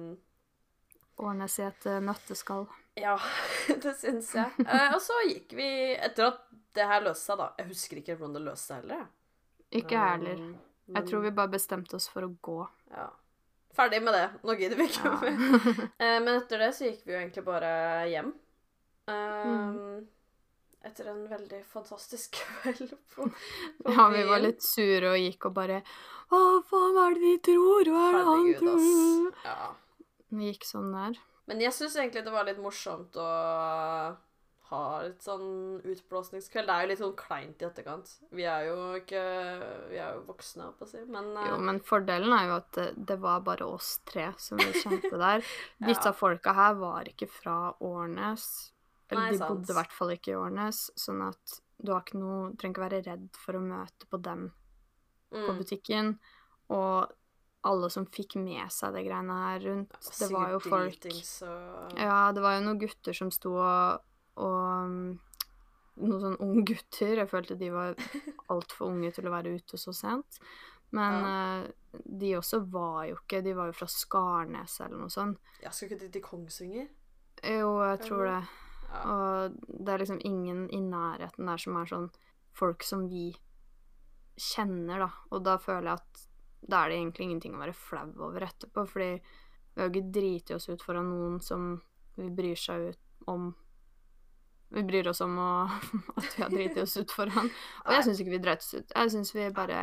Årnes 1.23 1.55
i 1.61 1.63
et 1.63 1.87
eh, 1.87 2.01
nøtteskall. 2.05 2.67
Ja, 2.99 3.15
det 3.85 3.93
syns 4.01 4.33
jeg. 4.37 4.51
Eh, 4.67 4.89
og 4.97 4.99
så 5.05 5.15
gikk 5.29 5.53
vi 5.57 5.69
Etter 5.95 6.27
at 6.33 6.43
det 6.77 6.85
her 6.91 7.05
løste 7.07 7.25
seg, 7.31 7.39
da 7.41 7.47
Jeg 7.61 7.69
husker 7.71 8.01
ikke 8.03 8.17
hvordan 8.19 8.35
det 8.37 8.43
løste 8.49 8.67
seg 8.73 8.83
heller. 8.83 9.07
Ikke 9.71 9.95
jeg 9.97 10.11
heller. 10.19 10.43
Jeg 10.97 11.07
tror 11.09 11.23
vi 11.25 11.31
bare 11.39 11.53
bestemte 11.55 11.97
oss 11.97 12.09
for 12.13 12.27
å 12.27 12.33
gå. 12.45 12.59
Ja. 12.93 13.07
Ferdig 13.77 14.03
med 14.05 14.15
det. 14.17 14.27
Nå 14.47 14.55
gidder 14.59 14.77
vi 14.81 14.89
ikke 14.91 15.09
Ja. 15.09 15.17
mer. 15.23 15.89
Eh, 16.01 16.19
men 16.25 16.33
etter 16.41 16.59
det 16.67 16.73
så 16.77 16.85
gikk 16.91 17.07
vi 17.07 17.15
jo 17.15 17.19
egentlig 17.23 17.45
bare 17.47 17.73
hjem. 18.13 18.35
Um, 19.07 19.17
Mm. 20.07 20.07
Etter 20.87 21.09
en 21.11 21.25
veldig 21.31 21.63
fantastisk 21.71 22.37
kveld 22.63 22.93
på, 23.15 23.27
på 23.83 23.95
Ja, 23.97 24.09
vi 24.15 24.23
var 24.29 24.45
litt 24.45 24.63
sure 24.65 25.15
og 25.15 25.19
gikk 25.19 25.49
og 25.51 25.57
bare 25.57 25.81
Hva 26.31 26.43
faen, 26.69 26.93
hva 26.95 27.09
er 27.09 27.17
det 27.17 27.25
de 27.25 27.41
tror? 27.51 27.91
Hva 27.95 28.05
er 28.11 28.19
det 28.19 28.29
han 28.29 28.53
tror? 28.61 29.41
Ja. 29.47 29.73
Vi 30.37 30.53
gikk 30.53 30.67
sånn 30.67 30.95
der. 30.95 31.19
Men 31.47 31.61
jeg 31.63 31.75
syns 31.75 31.95
egentlig 31.99 32.25
det 32.27 32.35
var 32.35 32.47
litt 32.49 32.63
morsomt 32.63 33.15
å 33.23 33.27
ha 34.67 34.83
litt 35.05 35.23
sånn 35.23 35.81
utblåsningskveld. 35.87 36.67
Det 36.67 36.75
er 36.75 36.85
jo 36.85 36.91
litt 36.91 37.03
sånn 37.03 37.17
kleint 37.19 37.63
i 37.63 37.67
etterkant. 37.69 38.11
Vi 38.35 38.47
er 38.51 38.67
jo 38.67 38.79
ikke 38.99 39.23
Vi 39.93 40.01
er 40.01 40.17
jo 40.17 40.25
voksne, 40.27 40.67
holdt 40.67 40.81
på 40.81 40.89
å 40.89 40.91
si, 40.91 41.03
men 41.07 41.31
uh... 41.37 41.45
Jo, 41.53 41.59
men 41.69 41.79
fordelen 41.87 42.35
er 42.35 42.49
jo 42.51 42.57
at 42.59 42.81
det, 42.97 43.19
var 43.23 43.45
bare 43.47 43.69
oss 43.71 43.97
tre 44.09 44.33
som 44.43 44.59
vi 44.59 44.73
kjente 44.75 45.15
der. 45.15 45.47
Disse 45.89 46.11
folka 46.19 46.57
her 46.57 46.75
var 46.81 47.07
ikke 47.11 47.31
fra 47.31 47.59
Årnes. 47.85 48.49
Eller 49.11 49.37
de 49.37 49.39
bodde 49.43 49.71
i 49.73 49.77
hvert 49.77 49.95
fall 49.95 50.13
ikke 50.17 50.33
i 50.33 50.39
Årnes, 50.39 50.89
sånn 50.99 51.23
at 51.29 51.61
du 51.77 51.93
noe, 51.93 52.55
trenger 52.57 52.73
ikke 52.73 52.87
være 52.87 53.03
redd 53.07 53.29
for 53.39 53.59
å 53.59 53.63
møte 53.63 54.09
på 54.11 54.19
dem 54.25 54.49
på 55.31 55.45
mm, 55.53 55.61
butikken. 55.61 56.17
Og 56.73 57.13
alle 57.67 57.91
som 57.93 58.07
fikk 58.11 58.37
med 58.41 58.71
seg 58.73 58.95
det 58.97 59.05
greiene 59.07 59.37
her 59.43 59.63
rundt, 59.67 59.97
det 60.21 60.29
var 60.33 60.55
jo 60.55 60.61
folk 60.63 60.97
dritings 60.97 61.33
og 61.47 61.99
Ja, 61.99 62.33
det 62.35 62.43
var 62.45 62.57
jo 62.57 62.67
noen 62.67 62.81
gutter 62.83 63.17
som 63.17 63.33
sto 63.35 63.57
og, 63.59 64.05
og 64.43 65.23
Noen 65.97 66.21
sånn 66.21 66.35
unge 66.45 66.63
gutter. 66.69 67.15
Jeg 67.23 67.29
følte 67.31 67.55
de 67.57 67.71
var 67.73 67.95
altfor 68.53 68.91
unge 68.91 69.09
til 69.17 69.31
å 69.31 69.33
være 69.33 69.55
ute 69.57 69.79
så 69.81 69.95
sent. 69.97 70.37
Men 70.93 71.25
eh, 71.25 72.03
de 72.21 72.35
også 72.37 72.61
var 72.71 73.07
jo 73.09 73.17
ikke 73.17 73.41
De 73.43 73.55
var 73.57 73.71
jo 73.71 73.75
fra 73.75 73.89
Skarnes 73.91 74.77
eller 74.85 75.01
noe 75.01 75.13
sånt. 75.13 75.41
Ja, 75.65 75.73
skal 75.73 75.89
ikke 75.89 76.03
de 76.05 76.11
til 76.13 76.25
Kongsvinger? 76.25 76.91
Jo, 77.41 77.71
jeg 77.81 78.03
tror 78.05 78.29
det. 78.29 78.43
Ja. 78.97 79.17
Og 79.17 79.59
det 79.69 79.93
er 79.93 80.03
liksom 80.03 80.23
ingen 80.25 80.67
i 80.75 80.81
nærheten 80.81 81.51
der 81.51 81.61
som 81.61 81.77
er 81.81 81.91
sånn 81.91 82.09
folk 82.57 82.85
som 82.87 83.05
vi 83.11 83.29
kjenner, 84.37 85.07
da. 85.07 85.11
Og 85.33 85.45
da 85.45 85.57
føler 85.61 85.91
jeg 85.91 86.01
at 86.01 86.25
da 86.67 86.83
er 86.83 86.91
det 86.91 86.99
egentlig 87.01 87.27
ingenting 87.29 87.55
å 87.57 87.61
være 87.63 87.77
flau 87.77 88.09
over 88.27 88.47
etterpå, 88.47 88.87
fordi 88.91 89.11
vi 89.77 89.81
har 89.81 89.89
jo 89.89 89.93
ikke 89.93 90.15
driti 90.17 90.57
oss 90.57 90.69
ut 90.71 90.83
foran 90.83 91.11
noen 91.13 91.39
som 91.45 91.77
vi 92.17 92.31
bryr 92.33 92.59
seg 92.59 92.91
ut 92.91 93.31
om 93.31 93.55
Vi 94.67 94.83
bryr 94.83 95.07
oss 95.07 95.21
om 95.23 95.37
å, 95.39 95.51
at 96.19 96.33
vi 96.35 96.43
har 96.43 96.51
driti 96.51 96.81
oss 96.83 96.97
ut 96.97 97.13
foran. 97.15 97.51
Og 97.85 97.93
jeg 97.95 98.03
syns 98.03 98.21
ikke 98.23 98.33
vi 98.33 98.41
dreit 98.43 98.65
oss 98.65 98.75
ut. 98.75 98.89
Jeg 98.91 99.13
syns 99.13 99.31
vi 99.37 99.45
bare 99.55 99.83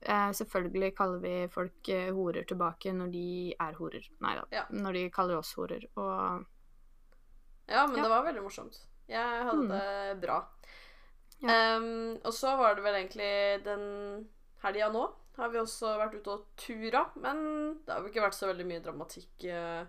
eh, 0.00 0.30
Selvfølgelig 0.38 0.94
kaller 0.96 1.20
vi 1.20 1.34
folk 1.52 1.90
eh, 1.92 2.08
horer 2.16 2.46
tilbake 2.48 2.94
når 2.96 3.10
de 3.12 3.26
er 3.52 3.76
horer. 3.76 4.06
Nei 4.24 4.32
da. 4.38 4.46
Ja. 4.56 4.64
Når 4.72 4.96
de 4.96 5.02
kaller 5.12 5.36
oss 5.42 5.52
horer. 5.58 5.84
Og 6.00 6.46
Ja, 7.70 7.86
men 7.86 7.96
Ja. 7.96 8.02
det 8.02 8.10
var 8.10 8.24
veldig 8.26 8.42
morsomt. 8.42 8.78
Jeg 9.08 9.44
hadde 9.46 9.62
Mm. 9.62 9.68
det 9.70 10.20
bra. 10.20 10.40
Ja. 11.40 11.76
Um, 11.78 12.18
og 12.24 12.32
så 12.36 12.56
var 12.58 12.74
det 12.74 12.82
vel 12.84 12.94
egentlig 12.94 13.64
den 13.64 14.28
helga 14.62 14.90
nå 14.92 15.06
har 15.38 15.48
vi 15.48 15.58
også 15.58 15.94
vært 15.96 16.14
ute 16.20 16.28
og 16.34 16.42
tura, 16.56 17.06
men 17.16 17.78
det 17.86 17.94
har 17.94 18.02
jo 18.02 18.08
ikke 18.10 18.20
vært 18.26 18.34
så 18.36 18.46
veldig 18.50 18.66
mye 18.66 18.82
dramatikk 18.84 19.46
uh, 19.48 19.86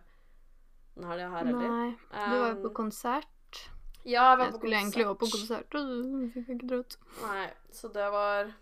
den 0.95 1.03
helga 1.09 1.29
her 1.29 1.45
heller. 1.45 1.67
Nei. 1.67 1.89
Du 2.11 2.39
var 2.39 2.53
jo 2.55 2.61
på 2.69 2.73
konsert. 2.73 3.67
Ja, 4.05 4.31
jeg 4.31 4.37
var 4.37 4.45
Jeg 4.45 4.53
på 4.53 4.57
skulle 4.61 4.77
egentlig 4.79 5.05
også 5.05 5.19
på 5.19 5.29
konsert. 5.35 5.69
konsert, 5.69 5.75
og 5.75 6.21
du 6.21 6.29
fikk 6.33 6.47
jeg 6.47 6.57
ikke 6.57 6.69
dratt. 6.71 6.97
Nei, 7.21 7.49
så 7.71 7.91
det 7.93 8.11
var 8.11 8.53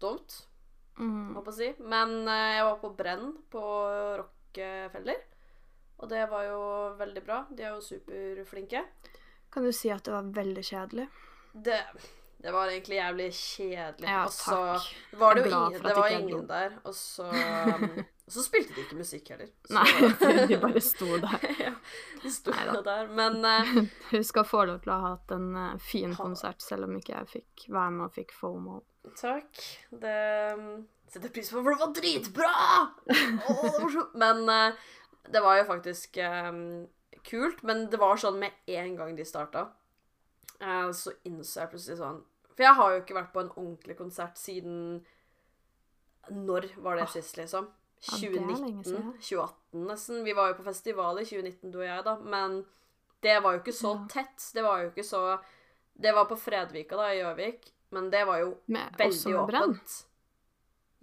dumt, 0.00 0.46
Mm. 0.98 1.34
jeg 1.34 1.44
på 1.44 1.50
å 1.50 1.54
si. 1.54 1.74
Men 1.82 2.08
uh, 2.28 2.54
jeg 2.56 2.64
var 2.64 2.76
på 2.80 2.96
Brenn 2.96 3.32
på 3.50 3.62
Rockefeller, 4.22 5.20
og 5.96 6.10
det 6.10 6.24
var 6.30 6.48
jo 6.48 6.60
veldig 6.98 7.22
bra. 7.24 7.44
De 7.50 7.62
er 7.62 7.74
jo 7.76 7.84
superflinke. 7.84 8.82
Kan 9.54 9.64
du 9.64 9.72
si 9.72 9.90
at 9.94 10.04
det 10.06 10.14
var 10.14 10.30
veldig 10.34 10.64
kjedelig? 10.66 11.06
Det, 11.54 11.78
det 12.42 12.52
var 12.52 12.68
egentlig 12.72 12.96
jævlig 12.96 13.28
kjedelig. 13.32 14.08
Ja, 14.08 14.24
og 14.26 14.32
så 14.34 14.56
takk. 14.72 14.88
var 15.20 15.34
det 15.34 15.44
jo 15.44 15.52
ingen, 15.52 15.82
det 15.84 15.94
var 15.96 16.16
ingen 16.16 16.48
der. 16.48 16.72
Og 16.84 16.94
så, 16.94 17.28
så 18.34 18.42
spilte 18.42 18.74
de 18.74 18.82
ikke 18.82 18.98
musikk 18.98 19.30
heller. 19.30 19.52
Så, 19.64 19.76
Nei, 19.78 20.46
de 20.50 20.58
bare 20.64 20.82
sto 20.82 21.08
der. 21.22 21.46
ja, 21.68 21.70
de 22.24 22.32
sto 22.34 22.56
Neida. 22.56 22.80
der. 22.88 23.12
Men 23.20 23.38
uh, 23.46 23.84
Hun 24.10 24.26
skal 24.26 24.48
få 24.50 24.64
lov 24.72 24.82
til 24.82 24.92
å 24.92 24.98
ha 25.04 25.14
hatt 25.14 25.36
en 25.38 25.54
uh, 25.54 25.70
fin 25.78 26.12
konsert, 26.18 26.60
selv 26.66 26.88
om 26.88 26.98
ikke 26.98 27.14
jeg 27.14 27.30
fikk 27.36 27.68
være 27.68 27.94
med 28.00 28.08
og 28.10 28.18
fikk 28.18 28.34
FOMO. 28.34 28.82
takk. 29.22 29.62
Det 30.02 30.18
um, 30.58 30.68
setter 31.14 31.28
jeg 31.28 31.34
pris 31.36 31.52
på, 31.52 31.62
for 31.62 31.70
det 31.70 31.80
var 31.80 31.94
dritbra! 31.94 32.52
Oh, 33.46 33.64
det 33.64 33.78
var 33.78 33.90
så... 33.94 34.04
Men 34.18 34.40
eh, 34.50 34.86
det 35.32 35.40
var 35.40 35.58
jo 35.58 35.64
faktisk 35.64 36.18
um, 36.18 36.86
kult. 37.24 37.62
Men 37.62 37.86
det 37.90 38.00
var 38.00 38.20
sånn 38.20 38.38
med 38.42 38.54
en 38.66 38.96
gang 38.98 39.16
de 39.16 39.26
starta, 39.28 39.68
uh, 40.60 40.90
så 40.92 41.14
innså 41.28 41.64
jeg 41.64 41.72
plutselig 41.72 41.98
sånn 42.00 42.22
For 42.54 42.66
jeg 42.66 42.78
har 42.78 42.92
jo 42.92 43.00
ikke 43.02 43.16
vært 43.16 43.32
på 43.34 43.42
en 43.42 43.52
ordentlig 43.56 43.96
konsert 43.98 44.38
siden 44.38 44.76
Når 46.30 46.68
var 46.84 47.00
det 47.00 47.08
sist, 47.12 47.38
liksom? 47.40 47.66
Ja, 48.04 48.18
det 48.20 48.28
er 48.28 48.48
lenge 48.50 48.84
2019? 48.84 49.12
2018, 49.16 49.84
nesten. 49.88 50.24
Vi 50.26 50.32
var 50.36 50.50
jo 50.50 50.58
på 50.58 50.66
festival 50.66 51.20
i 51.22 51.24
2019, 51.24 51.70
du 51.72 51.78
og 51.80 51.86
jeg, 51.86 52.02
da. 52.04 52.18
Men 52.20 52.58
det 53.24 53.38
var 53.40 53.54
jo 53.54 53.62
ikke 53.62 53.76
så 53.76 53.94
tett. 54.12 54.50
Det 54.52 54.64
var 54.64 54.82
jo 54.82 54.90
ikke 54.90 55.06
så 55.08 55.22
Det 55.94 56.12
var 56.12 56.26
på 56.28 56.36
Fredvika, 56.36 56.98
da, 56.98 57.06
i 57.14 57.22
Gjøvik. 57.22 57.70
Men 57.94 58.10
det 58.12 58.24
var 58.28 58.42
jo 58.42 58.50
Med, 58.66 58.92
veldig 58.98 59.38
åpent. 59.40 59.94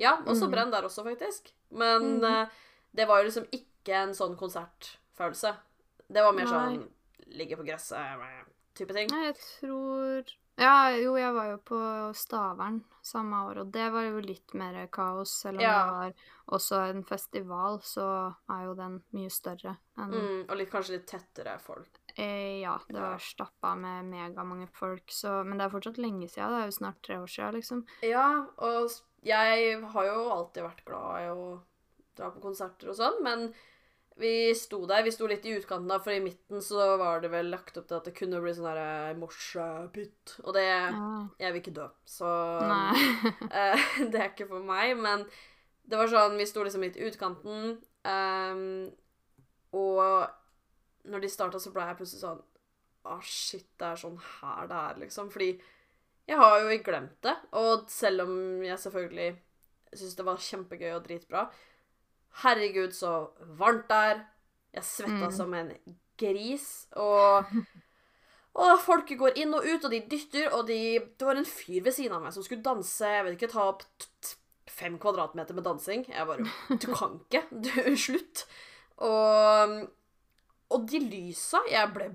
Ja, 0.02 0.18
også 0.26 0.46
Mm. 0.46 0.52
Brenn 0.52 0.72
der 0.72 0.86
også, 0.86 1.04
faktisk. 1.04 1.54
Men 1.70 2.20
mm. 2.20 2.24
uh, 2.24 2.48
det 2.92 3.08
var 3.08 3.20
jo 3.20 3.24
liksom 3.30 3.46
ikke 3.52 3.71
en 3.90 4.14
sånn 4.14 4.36
konsertfølelse. 4.38 5.56
Det 6.12 6.22
var 6.24 6.34
mer 6.34 6.46
Nei. 6.46 6.52
sånn 6.52 6.90
ligge 7.38 7.58
på 7.58 7.64
gresset 7.66 7.98
eh, 7.98 8.44
type 8.76 8.94
ting. 8.94 9.08
Nei, 9.12 9.26
jeg 9.32 9.36
tror 9.60 10.24
Ja, 10.58 10.90
jo, 10.92 11.16
jeg 11.16 11.34
var 11.34 11.46
jo 11.48 11.58
på 11.58 11.78
Stavern 12.14 12.84
samme 13.02 13.48
år, 13.50 13.62
og 13.62 13.72
det 13.72 13.92
var 13.92 14.04
jo 14.04 14.20
litt 14.20 14.54
mer 14.54 14.86
kaos. 14.88 15.32
Selv 15.42 15.58
om 15.58 15.62
Ja. 15.64 15.86
det 15.86 15.92
var 15.92 16.14
også 16.60 16.90
en 16.90 17.04
festival, 17.04 17.80
så 17.80 18.36
er 18.50 18.66
jo 18.66 18.74
den 18.76 19.02
mye 19.14 19.30
større 19.32 19.78
enn 19.98 20.12
Mm, 20.12 20.50
og 20.50 20.58
litt, 20.58 20.70
kanskje 20.70 20.92
litt 21.00 21.08
tettere 21.08 21.58
folk. 21.60 21.88
Eh, 22.18 22.60
ja, 22.62 22.78
det 22.88 22.96
Ja. 22.96 23.02
var 23.12 23.18
stappa 23.18 23.76
med 23.76 24.06
megamange 24.06 24.68
folk, 24.70 25.08
så 25.08 25.44
Men 25.46 25.58
det 25.58 25.66
er 25.66 25.80
fortsatt 25.80 25.98
lenge 25.98 26.30
siden. 26.30 26.50
Det 26.52 26.62
er 26.62 26.66
jo 26.66 26.78
snart 26.86 27.02
tre 27.02 27.16
år 27.16 27.28
siden, 27.28 27.54
liksom. 27.54 27.86
Ja, 28.04 28.46
og 28.58 28.92
jeg 29.24 29.82
har 29.84 30.06
jo 30.06 30.30
alltid 30.30 30.64
vært 30.64 30.86
glad 30.86 31.22
i 31.22 31.30
å 31.34 31.62
dra 32.16 32.30
på 32.30 32.42
konserter 32.42 32.90
og 32.90 32.96
sånn, 32.96 33.24
men 33.24 33.54
vi 34.20 34.56
sto 34.56 34.84
der. 34.86 35.04
Vi 35.04 35.12
sto 35.14 35.28
litt 35.30 35.46
i 35.48 35.54
utkanten, 35.56 35.88
da, 35.90 36.00
for 36.04 36.14
i 36.14 36.22
midten 36.24 36.62
så 36.64 36.96
var 37.00 37.22
det 37.24 37.32
vel 37.32 37.52
lagt 37.54 37.78
opp 37.80 37.88
til 37.90 37.98
at 37.98 38.10
det 38.10 38.16
kunne 38.18 38.42
bli 38.44 38.54
sånn 38.56 38.68
der 38.68 39.16
morsepytt. 39.20 40.36
Og 40.44 40.54
det 40.58 40.66
Ja. 40.68 40.92
Jeg 41.40 41.54
vil 41.54 41.62
ikke 41.62 41.78
dø, 41.80 41.88
så 42.06 42.28
eh, 43.52 43.88
det 44.12 44.20
er 44.20 44.30
ikke 44.30 44.50
for 44.52 44.64
meg. 44.68 44.98
Men 45.00 45.26
det 45.88 45.98
var 45.98 46.12
sånn 46.12 46.38
Vi 46.40 46.46
sto 46.50 46.64
liksom 46.64 46.86
litt 46.86 47.00
i 47.00 47.08
utkanten, 47.08 47.80
um, 48.06 48.92
og 49.72 50.30
når 51.10 51.24
de 51.24 51.30
starta, 51.32 51.60
så 51.60 51.72
ble 51.74 51.88
jeg 51.88 51.98
plutselig 51.98 52.22
sånn 52.22 52.42
Å, 53.02 53.16
shit, 53.26 53.66
det 53.82 53.88
er 53.88 53.98
sånn 53.98 54.20
her 54.20 54.68
det 54.70 54.78
er, 54.78 54.98
liksom. 55.02 55.32
Fordi 55.34 55.56
jeg 56.30 56.38
har 56.38 56.60
jo 56.62 56.76
glemt 56.86 57.18
det. 57.26 57.34
Og 57.58 57.88
selv 57.90 58.28
om 58.28 58.36
jeg 58.62 58.78
selvfølgelig 58.78 59.32
syns 59.98 60.16
det 60.16 60.26
var 60.28 60.44
kjempegøy 60.46 60.92
og 60.94 61.04
dritbra 61.08 61.48
Herregud, 62.44 62.94
så 62.96 63.30
varmt 63.60 63.88
der. 63.90 64.26
Jeg 64.74 64.84
svetta 64.88 65.28
Mm. 65.28 65.32
som 65.36 65.54
en 65.54 65.72
gris. 66.18 66.88
Og 66.96 67.46
og 68.56 68.80
folk 68.84 69.12
går 69.20 69.38
inn 69.38 69.54
og 69.54 69.64
ut, 69.66 69.84
og 69.86 69.92
de 69.92 70.00
dytter, 70.12 70.50
og 70.54 70.68
de 70.68 71.00
Det 71.00 71.28
var 71.28 71.36
en 71.40 71.46
fyr 71.46 71.84
ved 71.84 71.92
siden 71.94 72.14
av 72.16 72.22
meg 72.24 72.34
som 72.34 72.44
skulle 72.44 72.64
danse, 72.64 73.06
jeg 73.08 73.26
vet 73.26 73.36
ikke, 73.38 73.52
ta 73.52 73.68
opp 73.70 73.84
fem 74.72 74.98
kvadratmeter 75.00 75.54
med 75.54 75.64
dansing. 75.64 76.06
Jeg 76.08 76.28
bare 76.28 76.78
Du 76.80 76.88
kan 77.00 77.20
ikke. 77.20 77.44
Du, 77.52 77.96
slutt. 77.96 78.46
Og 78.98 79.88
Og 80.72 80.86
de 80.88 81.00
lysa 81.00 81.60
Jeg 81.70 81.90
ble 81.94 82.06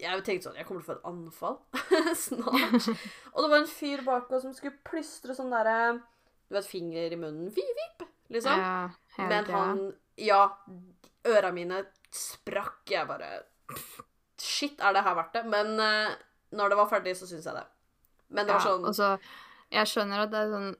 Jeg 0.00 0.24
tenkte 0.26 0.48
sånn 0.48 0.56
Jeg 0.58 0.66
kommer 0.66 0.82
til 0.82 0.90
å 0.90 0.92
få 0.92 0.98
et 0.98 1.06
anfall 1.08 1.58
snart. 2.26 2.88
Og 3.32 3.42
det 3.44 3.50
var 3.52 3.58
en 3.62 3.68
fyr 3.70 4.02
bak 4.04 4.32
oss 4.32 4.42
som 4.42 4.52
skulle 4.56 4.76
plystre 4.84 5.36
sånn 5.36 5.52
derre 5.52 6.00
Du 6.48 6.56
vet, 6.56 6.66
finger 6.68 7.12
i 7.14 7.16
munnen. 7.20 7.48
Vip, 7.54 7.76
vip, 7.78 8.08
liksom. 8.34 8.58
Ja, 8.60 8.90
hele 8.90 9.01
Men 9.18 9.44
han 9.52 9.82
Ja, 10.20 10.44
øra 11.28 11.52
mine 11.52 11.84
sprakk. 12.12 12.82
Jeg 12.90 13.08
bare 13.08 13.28
Shit, 14.42 14.80
er 14.80 14.92
det 14.96 15.04
her 15.06 15.16
verdt 15.16 15.36
det? 15.36 15.44
Men 15.48 15.74
uh, 15.80 16.14
når 16.56 16.72
det 16.72 16.78
var 16.80 16.90
ferdig, 16.90 17.14
så 17.16 17.28
syns 17.30 17.46
jeg 17.48 17.56
det. 17.56 17.64
Men 18.32 18.48
det 18.48 18.56
var 18.56 18.64
sånn 18.66 18.88
Ja, 18.88 18.92
så 18.96 19.10
Jeg 19.72 19.90
skjønner 19.92 20.24
at 20.24 20.32
det 20.32 20.40
er 20.42 20.52
sånn 20.52 20.72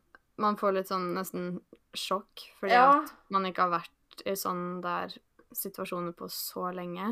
Man 0.42 0.58
får 0.60 0.74
litt 0.78 0.90
sånn 0.90 1.12
nesten 1.16 1.46
sjokk, 1.94 2.46
fordi 2.58 2.72
Ja. 2.72 3.02
at 3.02 3.12
man 3.28 3.44
ikke 3.46 3.66
har 3.66 3.74
vært 3.78 4.24
i 4.26 4.32
sånn 4.38 4.80
der 4.80 5.12
situasjoner 5.52 6.14
på 6.16 6.24
så 6.32 6.70
lenge. 6.72 7.10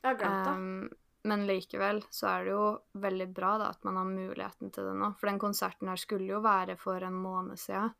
Jeg 0.00 0.08
har 0.08 0.16
glemt 0.16 0.46
det. 0.46 0.54
Um, 0.54 0.88
men 1.28 1.46
likevel 1.48 2.02
så 2.12 2.30
er 2.30 2.44
det 2.44 2.54
jo 2.54 2.64
veldig 3.04 3.26
bra 3.36 3.58
da, 3.60 3.68
at 3.72 3.84
man 3.84 3.96
har 4.00 4.08
muligheten 4.08 4.72
til 4.72 4.88
det 4.88 4.94
nå. 4.96 5.10
For 5.20 5.28
den 5.28 5.38
konserten 5.40 5.88
her 5.92 6.00
skulle 6.00 6.32
jo 6.32 6.40
være 6.44 6.76
for 6.80 7.04
en 7.04 7.16
måned 7.20 7.60
siden. 7.60 7.92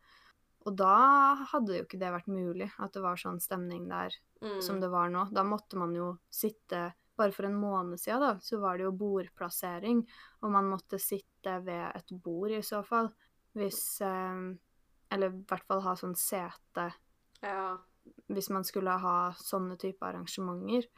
Og 0.64 0.76
da 0.76 1.34
hadde 1.52 1.76
jo 1.76 1.84
ikke 1.84 1.98
det 2.00 2.10
vært 2.14 2.28
mulig, 2.32 2.70
at 2.80 2.92
det 2.96 3.02
var 3.04 3.16
sånn 3.20 3.40
stemning 3.40 3.88
der 3.88 4.14
Mm. 4.44 4.60
som 4.60 4.80
det 4.80 4.90
var 4.90 5.08
nå. 5.08 5.32
Da 5.32 5.42
måtte 5.42 5.76
man 5.76 5.94
jo 5.94 6.18
sitte 6.30 6.92
Bare 7.16 7.30
for 7.32 7.44
en 7.46 7.54
måned 7.54 7.96
siden 8.00 8.20
da, 8.20 8.32
så 8.42 8.58
var 8.58 8.76
det 8.76 8.84
jo 8.84 8.90
bordplassering, 8.90 10.00
og 10.42 10.50
man 10.50 10.64
måtte 10.66 10.98
sitte 10.98 11.60
ved 11.64 11.92
et 11.94 12.08
bord 12.10 12.50
i 12.50 12.58
så 12.60 12.80
fall. 12.84 13.12
Hvis 13.54 14.00
eh, 14.02 14.54
Eller 15.12 15.28
i 15.30 15.44
hvert 15.46 15.62
fall 15.68 15.80
ha 15.82 15.94
sånn 15.94 16.16
sete 16.16 16.92
Ja, 17.40 17.76
hvis 18.28 18.50
man 18.50 18.64
skulle 18.64 18.98
ha 18.98 19.30
sånne 19.38 19.78
type 19.78 20.02
arrangementer. 20.02 20.88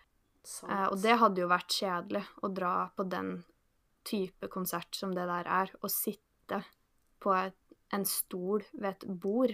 Eh, 0.70 0.86
og 0.88 1.02
det 1.02 1.18
hadde 1.18 1.42
jo 1.42 1.48
vært 1.48 1.68
kjedelig 1.68 2.24
å 2.42 2.48
dra 2.54 2.90
på 2.96 3.04
den 3.08 3.44
type 4.04 4.48
konsert 4.48 4.94
som 4.94 5.12
det 5.12 5.26
der 5.26 5.44
er, 5.46 5.70
og 5.82 5.90
sitte 5.90 6.64
på 7.20 7.34
et, 7.34 7.56
en 7.92 8.04
stol 8.04 8.64
ved 8.72 8.88
et 8.90 9.04
bord. 9.22 9.52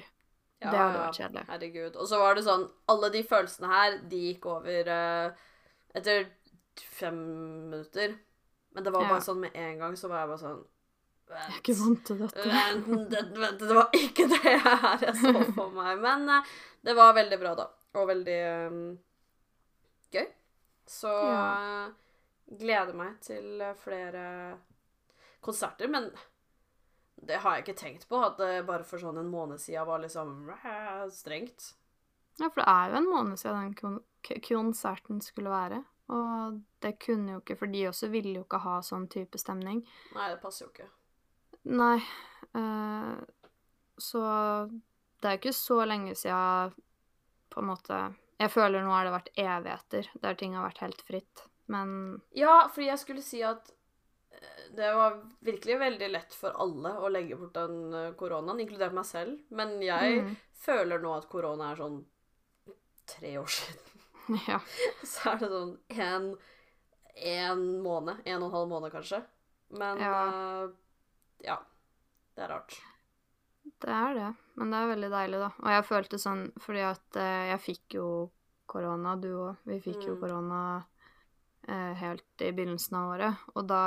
Ja, 0.62 0.70
det 0.70 0.78
hadde 0.78 0.98
vært 1.02 1.16
kjedelig. 1.18 1.46
Herregud. 1.48 1.96
Og 1.96 2.06
så 2.08 2.18
var 2.22 2.34
det 2.38 2.44
sånn 2.46 2.68
Alle 2.88 3.08
de 3.10 3.22
følelsene 3.26 3.66
her, 3.68 3.96
de 4.08 4.20
gikk 4.28 4.46
over 4.46 4.88
uh, 4.88 5.32
etter 5.98 6.28
fem 6.78 7.16
minutter. 7.70 8.14
Men 8.72 8.84
det 8.86 8.92
var 8.94 9.02
Ja. 9.02 9.08
bare 9.10 9.20
sånn 9.26 9.40
med 9.42 9.56
en 9.58 9.78
gang, 9.78 9.96
så 9.98 10.08
var 10.08 10.22
jeg 10.22 10.28
bare 10.28 10.38
sånn 10.44 10.62
Vent. 11.32 11.40
Jeg 11.48 11.54
er 11.54 11.60
ikke 11.62 11.74
vant 11.80 12.00
til 12.06 12.18
dette. 12.18 12.42
Vent, 12.44 13.10
det, 13.10 13.20
vent, 13.40 13.58
det 13.62 13.76
var 13.76 13.90
ikke 13.96 14.26
det 14.28 14.40
her 14.44 15.04
jeg 15.06 15.14
så 15.16 15.32
for 15.54 15.70
meg. 15.78 16.00
Men 16.02 16.28
uh, 16.28 16.50
det 16.84 16.94
var 16.98 17.14
veldig 17.16 17.38
bra, 17.40 17.54
da. 17.58 17.66
Og 17.94 18.08
veldig 18.08 18.34
eh, 18.40 18.76
gøy. 20.12 20.26
Så 20.88 21.08
Ja. 21.12 21.86
eh, 21.86 22.56
gleder 22.58 22.94
meg 22.96 23.18
til 23.24 23.62
flere 23.82 24.24
konserter. 25.44 25.88
Men 25.88 26.10
det 27.22 27.38
har 27.42 27.54
jeg 27.56 27.64
ikke 27.64 27.78
tenkt 27.78 28.08
på, 28.10 28.18
at 28.18 28.40
det 28.40 28.64
bare 28.66 28.84
for 28.86 28.98
sånn 28.98 29.20
en 29.20 29.30
måned 29.30 29.60
siden 29.62 29.86
var 29.86 30.02
liksom 30.02 30.50
strengt. 31.14 31.72
Ja, 32.40 32.48
for 32.48 32.62
det 32.62 32.68
er 32.72 32.90
jo 32.90 32.98
en 32.98 33.10
måned 33.10 33.38
siden 33.38 33.74
den 33.78 34.40
konserten 34.42 35.20
skulle 35.22 35.52
være. 35.52 35.82
Og 36.12 36.58
det 36.82 36.96
kunne 37.04 37.36
jo 37.36 37.42
ikke, 37.42 37.56
for 37.60 37.70
de 37.70 37.84
også 37.88 38.08
ville 38.12 38.34
jo 38.40 38.46
ikke 38.46 38.60
ha 38.64 38.80
sånn 38.84 39.06
type 39.12 39.38
stemning. 39.40 39.84
Nei, 40.16 40.32
det 40.32 40.40
passer 40.42 40.66
jo 40.66 40.72
ikke. 40.72 40.88
Nei. 41.70 42.00
Øh, 42.58 43.20
så 44.02 44.22
det 45.22 45.28
er 45.28 45.36
jo 45.36 45.40
ikke 45.44 45.54
så 45.56 45.78
lenge 45.86 46.16
siden 46.18 46.74
på 47.52 47.60
en 47.62 47.68
måte 47.68 47.96
Jeg 48.40 48.50
føler 48.50 48.82
nå 48.82 48.90
har 48.90 49.06
det 49.06 49.12
vært 49.14 49.30
evigheter 49.38 50.08
der 50.24 50.36
ting 50.40 50.56
har 50.56 50.66
vært 50.66 50.82
helt 50.82 51.02
fritt. 51.06 51.44
Men 51.70 52.20
Ja, 52.34 52.66
fordi 52.72 52.88
jeg 52.88 52.98
skulle 52.98 53.22
si 53.22 53.44
at 53.46 53.70
det 54.76 54.88
var 54.96 55.18
virkelig 55.44 55.78
veldig 55.78 56.08
lett 56.12 56.34
for 56.34 56.56
alle 56.62 56.94
å 56.98 57.10
legge 57.12 57.36
bort 57.36 57.54
den 57.54 57.94
eh, 57.94 58.12
koronaen, 58.18 58.60
inkludert 58.64 58.94
meg 58.96 59.06
selv. 59.08 59.38
Men 59.50 59.76
jeg 59.84 60.22
mm, 60.24 60.32
føler 60.64 61.02
nå 61.02 61.12
at 61.16 61.28
korona 61.32 61.72
er 61.72 61.82
sånn 61.82 62.00
tre 63.16 63.36
år 63.42 63.50
siden. 63.58 63.88
Ja. 64.46 64.60
Så 65.12 65.32
er 65.32 65.40
det 65.40 65.48
sånn 65.50 65.72
en, 65.98 66.26
en 67.26 67.62
måned. 67.82 68.20
En 68.24 68.38
og 68.38 68.46
en 68.46 68.54
halv 68.54 68.68
måned, 68.70 68.92
kanskje. 68.94 69.18
Men 69.74 69.98
Ja. 69.98 70.12
Uh, 70.30 70.70
ja. 71.42 71.56
Det 72.36 72.44
er 72.46 72.52
rart. 72.54 72.76
Det 73.82 73.90
er 73.92 74.14
det, 74.16 74.28
men 74.56 74.70
det 74.72 74.78
er 74.78 74.88
veldig 74.92 75.08
deilig, 75.12 75.40
da. 75.42 75.48
Og 75.58 75.74
jeg 75.74 75.84
følte 75.88 76.18
sånn 76.22 76.46
fordi 76.62 76.80
at 76.86 77.18
eh, 77.20 77.48
jeg 77.50 77.60
fikk 77.66 77.96
jo 77.98 78.06
korona, 78.70 79.16
du 79.20 79.28
òg. 79.34 79.58
Vi 79.68 79.76
fikk 79.84 80.06
jo 80.06 80.14
Mm. 80.16 80.20
korona 80.22 80.60
eh, 81.68 81.92
helt 82.00 82.42
i 82.46 82.52
begynnelsen 82.56 82.96
av 82.98 83.10
året. 83.12 83.42
Og 83.54 83.66
da, 83.68 83.82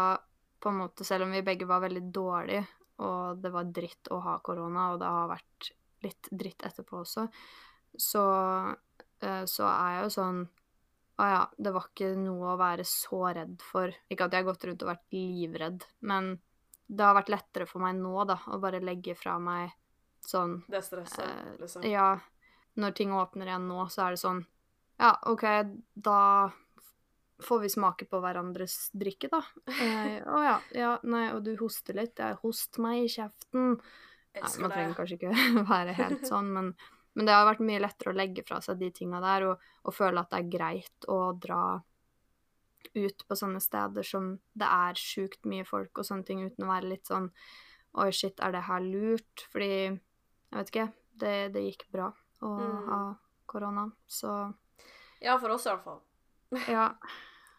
på 0.66 0.72
en 0.74 0.82
måte, 0.82 1.06
selv 1.06 1.28
om 1.28 1.34
vi 1.36 1.44
begge 1.46 1.68
var 1.70 1.84
veldig 1.84 2.02
dårlige, 2.14 2.66
og 3.06 3.42
det 3.44 3.52
var 3.54 3.72
dritt 3.76 4.10
å 4.14 4.20
ha 4.24 4.40
korona, 4.44 4.92
og 4.94 5.02
det 5.02 5.12
har 5.14 5.30
vært 5.30 5.70
litt 6.06 6.30
dritt 6.32 6.66
etterpå 6.66 7.04
også, 7.04 7.28
så, 8.02 8.26
eh, 9.22 9.44
så 9.50 9.68
er 9.70 9.98
jeg 9.98 10.06
jo 10.06 10.14
sånn 10.20 10.46
Å 11.16 11.26
ja, 11.32 11.44
det 11.56 11.72
var 11.72 11.86
ikke 11.88 12.10
noe 12.20 12.50
å 12.52 12.58
være 12.60 12.84
så 12.84 13.22
redd 13.32 13.62
for. 13.64 13.88
Ikke 14.12 14.26
at 14.26 14.34
jeg 14.36 14.44
har 14.44 14.48
gått 14.50 14.66
rundt 14.68 14.82
og 14.84 14.90
vært 14.90 15.14
livredd, 15.16 15.86
men 16.04 16.34
det 16.92 17.06
har 17.08 17.16
vært 17.16 17.32
lettere 17.32 17.68
for 17.70 17.80
meg 17.86 17.96
nå, 17.96 18.26
da, 18.28 18.36
å 18.52 18.60
bare 18.60 18.82
legge 18.84 19.16
fra 19.16 19.38
meg 19.40 19.72
sånn 20.26 20.58
Det 20.68 20.82
stresset, 20.84 21.24
Eh, 21.24 21.54
liksom. 21.62 21.86
Ja, 21.88 22.20
når 22.76 22.98
ting 23.00 23.14
åpner 23.16 23.48
igjen 23.48 23.70
nå, 23.70 23.86
så 23.88 24.10
er 24.10 24.18
det 24.18 24.22
sånn 24.26 24.44
Ja, 25.00 25.14
OK, 25.32 25.46
da 25.96 26.52
får 27.44 27.60
vi 27.66 27.70
smake 27.70 28.06
på 28.10 28.20
hverandres 28.24 28.90
drikke, 28.96 29.30
da. 29.32 29.42
Eh, 29.76 30.20
Å 30.24 30.42
ja, 30.44 30.58
ja, 30.76 30.92
nei, 31.04 31.26
og 31.36 31.44
du 31.44 31.56
hoster 31.60 31.94
litt. 31.98 32.20
Ja, 32.20 32.34
host 32.44 32.78
meg 32.80 33.04
i 33.06 33.10
kjeften. 33.12 33.76
Nei, 34.36 34.52
man 34.60 34.72
trenger 34.72 34.96
kanskje 34.98 35.18
ikke 35.20 35.34
være 35.74 35.94
helt 35.98 36.26
sånn, 36.32 36.52
men, 36.54 36.72
men 37.16 37.26
det 37.28 37.36
har 37.36 37.46
vært 37.48 37.64
mye 37.64 37.80
lettere 37.84 38.12
å 38.12 38.18
legge 38.18 38.44
fra 38.48 38.62
seg 38.64 38.80
de 38.80 38.90
tinga 38.92 39.20
der, 39.24 39.46
og, 39.52 39.68
og 39.88 39.96
føle 39.96 40.20
at 40.24 40.32
det 40.32 40.42
er 40.44 40.50
greit 40.58 41.08
å 41.12 41.20
dra 41.40 41.62
ut 42.96 43.24
på 43.28 43.36
sånne 43.36 43.60
steder 43.60 44.06
som 44.08 44.28
det 44.56 44.68
er 44.72 45.00
sjukt 45.00 45.44
mye 45.50 45.66
folk 45.68 45.98
og 46.00 46.06
sånne 46.08 46.24
ting, 46.28 46.44
uten 46.48 46.64
å 46.68 46.70
være 46.72 46.92
litt 46.94 47.08
sånn 47.12 47.32
Oi, 47.96 48.10
shit, 48.12 48.42
er 48.44 48.52
det 48.52 48.66
her 48.68 48.84
lurt? 48.84 49.46
Fordi 49.54 49.68
Jeg 49.72 50.56
vet 50.58 50.70
ikke. 50.74 50.86
Det, 51.16 51.30
det 51.56 51.62
gikk 51.64 51.86
bra 51.96 52.10
å 52.44 52.50
Mm. 52.60 52.82
ha 52.90 52.98
korona, 53.48 53.86
så 54.08 54.54
Ja, 55.24 55.38
for 55.40 55.50
oss 55.56 55.64
i 55.66 55.70
hvert 55.72 55.84
fall. 55.86 56.02
Ja. 56.72 56.92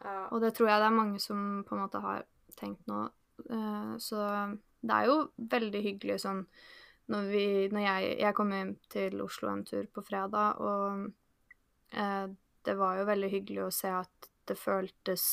Ja. 0.04 0.26
Og 0.28 0.42
det 0.44 0.52
tror 0.54 0.68
jeg 0.68 0.80
det 0.82 0.86
er 0.86 0.94
mange 0.94 1.18
som 1.18 1.38
på 1.66 1.74
en 1.74 1.80
måte 1.80 1.98
har 2.04 2.26
tenkt 2.54 2.84
nå. 2.86 3.06
Eh, 3.48 3.94
så 3.98 4.18
det 4.84 4.92
er 4.96 5.08
jo 5.08 5.14
veldig 5.54 5.80
hyggelig 5.82 6.18
sånn 6.22 6.42
når 7.10 7.28
vi 7.30 7.46
Når 7.70 7.82
jeg 7.84 8.12
Jeg 8.20 8.34
kom 8.34 8.52
hjem 8.52 8.72
til 8.92 9.20
Oslo 9.22 9.48
en 9.52 9.64
tur 9.66 9.86
på 9.94 10.02
fredag, 10.04 10.60
og 10.60 11.06
eh, 11.94 12.26
det 12.66 12.74
var 12.78 12.98
jo 12.98 13.08
veldig 13.08 13.30
hyggelig 13.30 13.62
å 13.64 13.74
se 13.74 13.92
at 13.94 14.30
det 14.46 14.58
føltes 14.58 15.24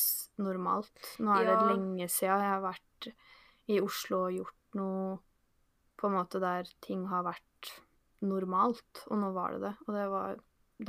normalt. 0.42 1.14
Nå 1.18 1.34
er 1.34 1.48
det 1.48 1.58
lenge 1.70 2.08
siden 2.10 2.42
jeg 2.42 2.52
har 2.54 2.62
vært 2.64 3.10
i 3.70 3.80
Oslo 3.82 4.24
og 4.26 4.38
gjort 4.38 4.78
noe 4.78 5.18
på 5.98 6.10
en 6.10 6.16
måte 6.16 6.40
der 6.42 6.68
ting 6.84 7.06
har 7.10 7.26
vært 7.26 7.70
normalt, 8.24 9.04
og 9.08 9.20
nå 9.20 9.30
var 9.34 9.54
det 9.54 9.62
det, 9.66 9.74
og 9.86 9.94
det 9.98 10.06
var 10.10 10.40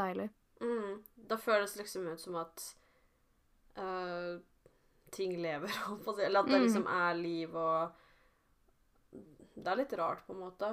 deilig. 0.01 0.29
Mm. 0.61 1.03
Da 1.29 1.37
føles 1.37 1.75
liksom 1.75 2.07
ut 2.07 2.19
som 2.21 2.35
at 2.39 2.63
uh, 3.77 4.39
ting 5.11 5.35
lever, 5.41 5.69
holdt 5.87 6.03
på 6.05 6.11
å 6.13 6.17
si. 6.17 6.23
Eller 6.27 6.39
at 6.43 6.49
det 6.51 6.59
Mm. 6.59 6.65
liksom 6.67 6.87
er 6.87 7.13
liv 7.19 7.55
og 7.55 8.01
Det 9.55 9.71
er 9.71 9.77
litt 9.79 9.93
rart, 9.97 10.25
på 10.27 10.33
en 10.35 10.39
måte. 10.43 10.69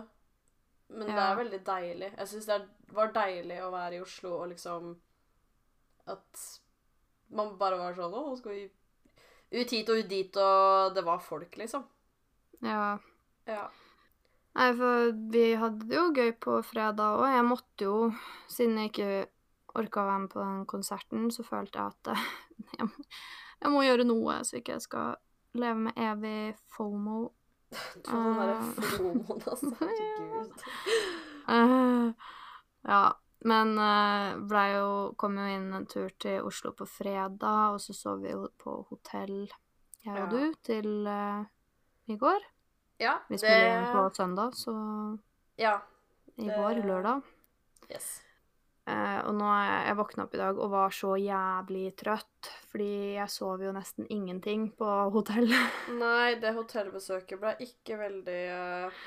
Men 0.92 1.06
det 1.08 1.22
er 1.22 1.36
veldig 1.38 1.60
deilig. 1.64 2.08
Jeg 2.18 2.28
syns 2.28 2.46
det 2.50 2.56
var 2.92 3.12
deilig 3.14 3.60
å 3.64 3.70
være 3.72 3.94
i 3.96 4.00
Oslo 4.02 4.32
og 4.42 4.48
liksom 4.50 4.90
At 6.10 6.42
man 7.30 7.54
bare 7.56 7.78
var 7.78 7.94
sånn 7.96 8.12
Å, 8.18 8.36
skal 8.36 8.52
vi 8.52 8.64
ut 9.52 9.70
hit 9.70 9.88
og 9.88 9.98
ut 10.02 10.08
dit, 10.10 10.36
og 10.36 10.94
det 10.96 11.04
var 11.04 11.18
folk, 11.20 11.56
liksom. 11.56 11.84
Ja. 12.64 12.98
Ja. 13.46 13.68
Nei, 14.56 14.68
for 14.76 15.12
vi 15.32 15.42
hadde 15.60 15.86
det 15.88 15.96
jo 15.96 16.06
gøy 16.16 16.32
på 16.40 16.58
fredag 16.64 17.18
òg. 17.20 17.26
Jeg 17.34 17.44
måtte 17.44 17.84
jo, 17.86 17.96
siden 18.48 18.78
jeg 18.80 18.90
ikke 18.92 19.10
orka 19.74 20.02
å 20.02 20.06
være 20.08 20.18
med 20.24 20.30
på 20.34 20.40
den 20.42 20.64
konserten, 20.66 21.30
så 21.32 21.44
følte 21.46 21.78
jeg 21.78 21.86
at 21.94 22.12
eh, 22.14 22.24
jeg, 22.78 22.86
må- 22.88 23.06
jeg 23.62 23.70
må 23.72 23.82
gjøre 23.86 24.04
noe, 24.08 24.38
så 24.44 24.58
ikke 24.58 24.72
jeg 24.76 24.82
skal 24.88 25.16
leve 25.54 25.78
med 25.88 25.96
evig 25.96 26.56
fomo. 26.76 27.30
Du 27.94 28.00
tror 28.04 28.24
den 28.24 28.36
derre 28.36 28.56
Ah. 28.58 28.86
fomoen, 28.92 29.42
altså. 29.48 29.70
Herregud. 29.80 30.64
Eh, 31.48 32.12
ja, 32.88 33.02
men 33.48 33.72
uh, 33.78 34.36
blei 34.46 34.66
jo 34.76 34.90
Kom 35.18 35.34
jo 35.40 35.46
inn 35.50 35.72
en 35.74 35.86
tur 35.90 36.12
til 36.22 36.44
Oslo 36.46 36.70
på 36.78 36.86
fredag, 36.86 37.72
og 37.74 37.80
så 37.82 37.94
sov 37.96 38.20
vi 38.22 38.30
jo 38.34 38.44
på 38.60 38.76
hotell, 38.90 39.48
jeg 40.04 40.14
Ja. 40.16 40.24
og 40.24 40.30
du, 40.34 40.52
til 40.66 41.06
uh, 41.08 41.42
i 42.12 42.16
går. 42.18 42.44
Ja, 43.02 43.16
Vi 43.28 43.38
spiller 43.38 43.80
inn 43.80 43.88
på 43.94 44.04
søndag, 44.14 44.52
så 44.54 44.74
Ja. 45.58 45.78
i 46.36 46.46
går, 46.46 46.82
lørdag. 46.86 47.22
Yes. 47.90 48.20
Eh, 48.92 49.18
og 49.28 49.36
nå 49.38 49.48
er 49.48 49.70
jeg, 49.70 49.96
våkna 49.98 50.26
opp 50.26 50.36
i 50.36 50.40
dag 50.40 50.58
og 50.60 50.70
var 50.72 50.94
så 50.94 51.14
jævlig 51.20 51.86
trøtt, 51.98 52.50
fordi 52.72 53.16
jeg 53.16 53.32
sov 53.32 53.62
jo 53.64 53.72
nesten 53.74 54.08
ingenting 54.12 54.68
på 54.76 54.90
hotellet. 55.14 55.80
Nei, 56.02 56.34
det 56.42 56.54
hotellbesøket 56.56 57.40
ble 57.40 57.54
ikke 57.64 57.98
veldig 58.00 58.42
eh, 58.56 59.00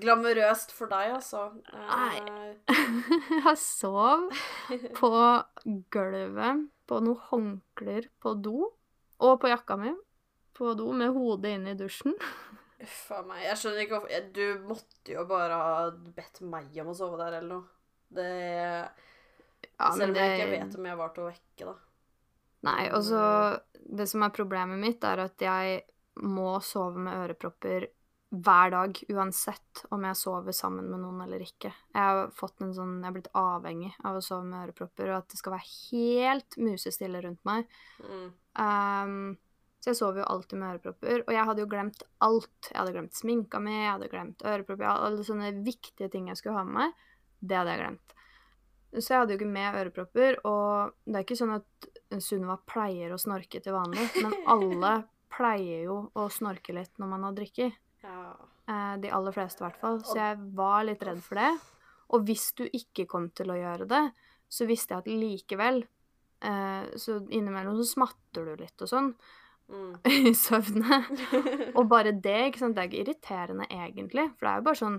glamorøst 0.00 0.74
for 0.76 0.92
deg, 0.92 1.14
altså. 1.16 1.46
Eh, 1.72 2.76
jeg 3.46 3.56
sov 3.62 4.28
på 4.98 5.14
gulvet, 5.94 6.68
på 6.90 7.02
noen 7.06 7.26
håndklær 7.30 8.10
på 8.20 8.36
do, 8.44 8.70
og 9.20 9.36
på 9.40 9.50
jakka 9.52 9.76
mi 9.80 9.94
på 10.60 10.74
do 10.76 10.90
med 10.92 11.14
hodet 11.14 11.54
inne 11.56 11.72
i 11.72 11.78
dusjen. 11.78 12.16
Uff 12.84 13.12
a 13.12 13.20
meg. 13.24 13.44
Jeg 13.44 13.60
skjønner 13.60 13.84
ikke 13.84 13.98
hvorfor 13.98 14.26
Du 14.36 14.44
måtte 14.68 15.12
jo 15.12 15.22
bare 15.28 15.56
ha 15.60 15.86
bedt 16.16 16.40
meg 16.48 16.76
om 16.80 16.92
å 16.92 16.96
sove 16.96 17.20
der, 17.20 17.38
eller 17.38 17.60
noe. 17.60 17.78
Det 18.10 18.28
Ja, 19.80 19.92
Selv 19.96 20.12
om 20.12 20.18
om 20.18 20.20
jeg 20.20 20.36
ikke 20.36 20.50
vet 20.52 20.76
om 20.76 20.90
jeg 20.90 20.98
var 20.98 21.14
til 21.14 21.24
å 21.24 21.30
vekke, 21.30 21.70
da. 21.70 21.76
Nei, 22.68 22.82
og 22.92 23.04
så 23.06 23.22
Det 23.80 24.04
som 24.06 24.22
er 24.22 24.34
problemet 24.36 24.78
mitt, 24.78 25.04
er 25.08 25.24
at 25.24 25.40
jeg 25.40 25.80
må 26.20 26.58
sove 26.60 27.00
med 27.00 27.16
ørepropper 27.16 27.88
hver 28.30 28.70
dag, 28.70 28.98
uansett 29.10 29.80
om 29.90 30.04
jeg 30.06 30.18
sover 30.20 30.54
sammen 30.54 30.86
med 30.86 31.00
noen 31.02 31.24
eller 31.24 31.42
ikke. 31.42 31.72
Jeg 31.90 31.98
har 31.98 32.28
fått 32.36 32.62
en 32.62 32.74
sånn 32.76 33.00
Jeg 33.00 33.08
er 33.08 33.16
blitt 33.16 33.32
avhengig 33.34 33.90
av 34.06 34.18
å 34.18 34.22
sove 34.22 34.46
med 34.46 34.68
ørepropper, 34.68 35.10
og 35.10 35.16
at 35.16 35.32
det 35.32 35.40
skal 35.40 35.56
være 35.56 35.72
helt 35.90 36.58
musestille 36.60 37.22
rundt 37.24 37.42
meg. 37.48 37.80
Mm. 38.04 38.28
Um, 38.60 39.16
så 39.80 39.90
jeg 39.90 39.98
sover 39.98 40.22
jo 40.22 40.28
alltid 40.30 40.60
med 40.60 40.76
ørepropper, 40.76 41.24
og 41.24 41.34
jeg 41.34 41.48
hadde 41.48 41.64
jo 41.64 41.72
glemt 41.72 42.06
alt. 42.22 42.68
Jeg 42.68 42.78
hadde 42.78 42.94
glemt 42.94 43.18
sminka 43.18 43.62
mi, 43.64 43.74
jeg 43.80 43.90
hadde 43.94 44.12
glemt 44.12 44.46
ørepropper, 44.46 44.86
alle 44.92 45.26
sånne 45.26 45.54
viktige 45.66 46.10
ting 46.12 46.30
jeg 46.30 46.38
skulle 46.38 46.60
ha 46.60 46.66
med 46.68 46.76
meg. 46.84 47.04
Det 47.40 47.58
hadde 47.58 47.74
jeg 47.74 47.82
glemt. 47.82 48.16
Så 48.90 49.12
jeg 49.12 49.20
hadde 49.20 49.34
jo 49.34 49.38
ikke 49.38 49.52
med 49.54 49.76
ørepropper, 49.78 50.40
og 50.50 50.96
det 51.06 51.20
er 51.20 51.24
ikke 51.26 51.38
sånn 51.38 51.54
at 51.54 51.90
Sunniva 52.18 52.56
pleier 52.66 53.12
å 53.14 53.20
snorke 53.22 53.60
til 53.62 53.76
vanlig, 53.76 54.08
men 54.18 54.34
alle 54.50 54.94
pleier 55.36 55.84
jo 55.86 55.98
å 56.18 56.26
snorke 56.32 56.74
litt 56.74 56.98
når 56.98 57.12
man 57.12 57.28
har 57.28 57.36
drikket. 57.36 57.76
Ja. 58.02 58.32
Eh, 58.66 58.96
de 59.04 59.12
aller 59.14 59.36
fleste, 59.36 59.62
i 59.62 59.68
hvert 59.68 59.78
fall. 59.78 60.00
Så 60.02 60.18
jeg 60.18 60.40
var 60.58 60.82
litt 60.88 61.04
redd 61.06 61.22
for 61.22 61.38
det. 61.38 61.52
Og 62.10 62.26
hvis 62.26 62.48
du 62.58 62.64
ikke 62.66 63.06
kom 63.10 63.28
til 63.30 63.52
å 63.54 63.60
gjøre 63.60 63.86
det, 63.90 64.02
så 64.50 64.66
visste 64.66 64.96
jeg 64.96 65.04
at 65.04 65.10
likevel 65.22 65.84
eh, 66.42 66.88
Så 66.98 67.20
innimellom 67.30 67.76
så 67.78 67.86
smatter 67.86 68.48
du 68.48 68.64
litt 68.64 68.82
og 68.82 68.90
sånn 68.90 69.12
Mm. 69.70 70.00
i 70.30 70.34
søvne. 70.34 70.96
Og 71.78 71.84
bare 71.86 72.10
det, 72.10 72.38
ikke 72.48 72.58
sant, 72.64 72.74
det 72.74 72.82
er 72.82 72.88
ikke 72.90 73.02
irriterende 73.04 73.68
egentlig, 73.70 74.26
for 74.34 74.46
det 74.46 74.50
er 74.50 74.58
jo 74.58 74.66
bare 74.66 74.80
sånn 74.80 74.96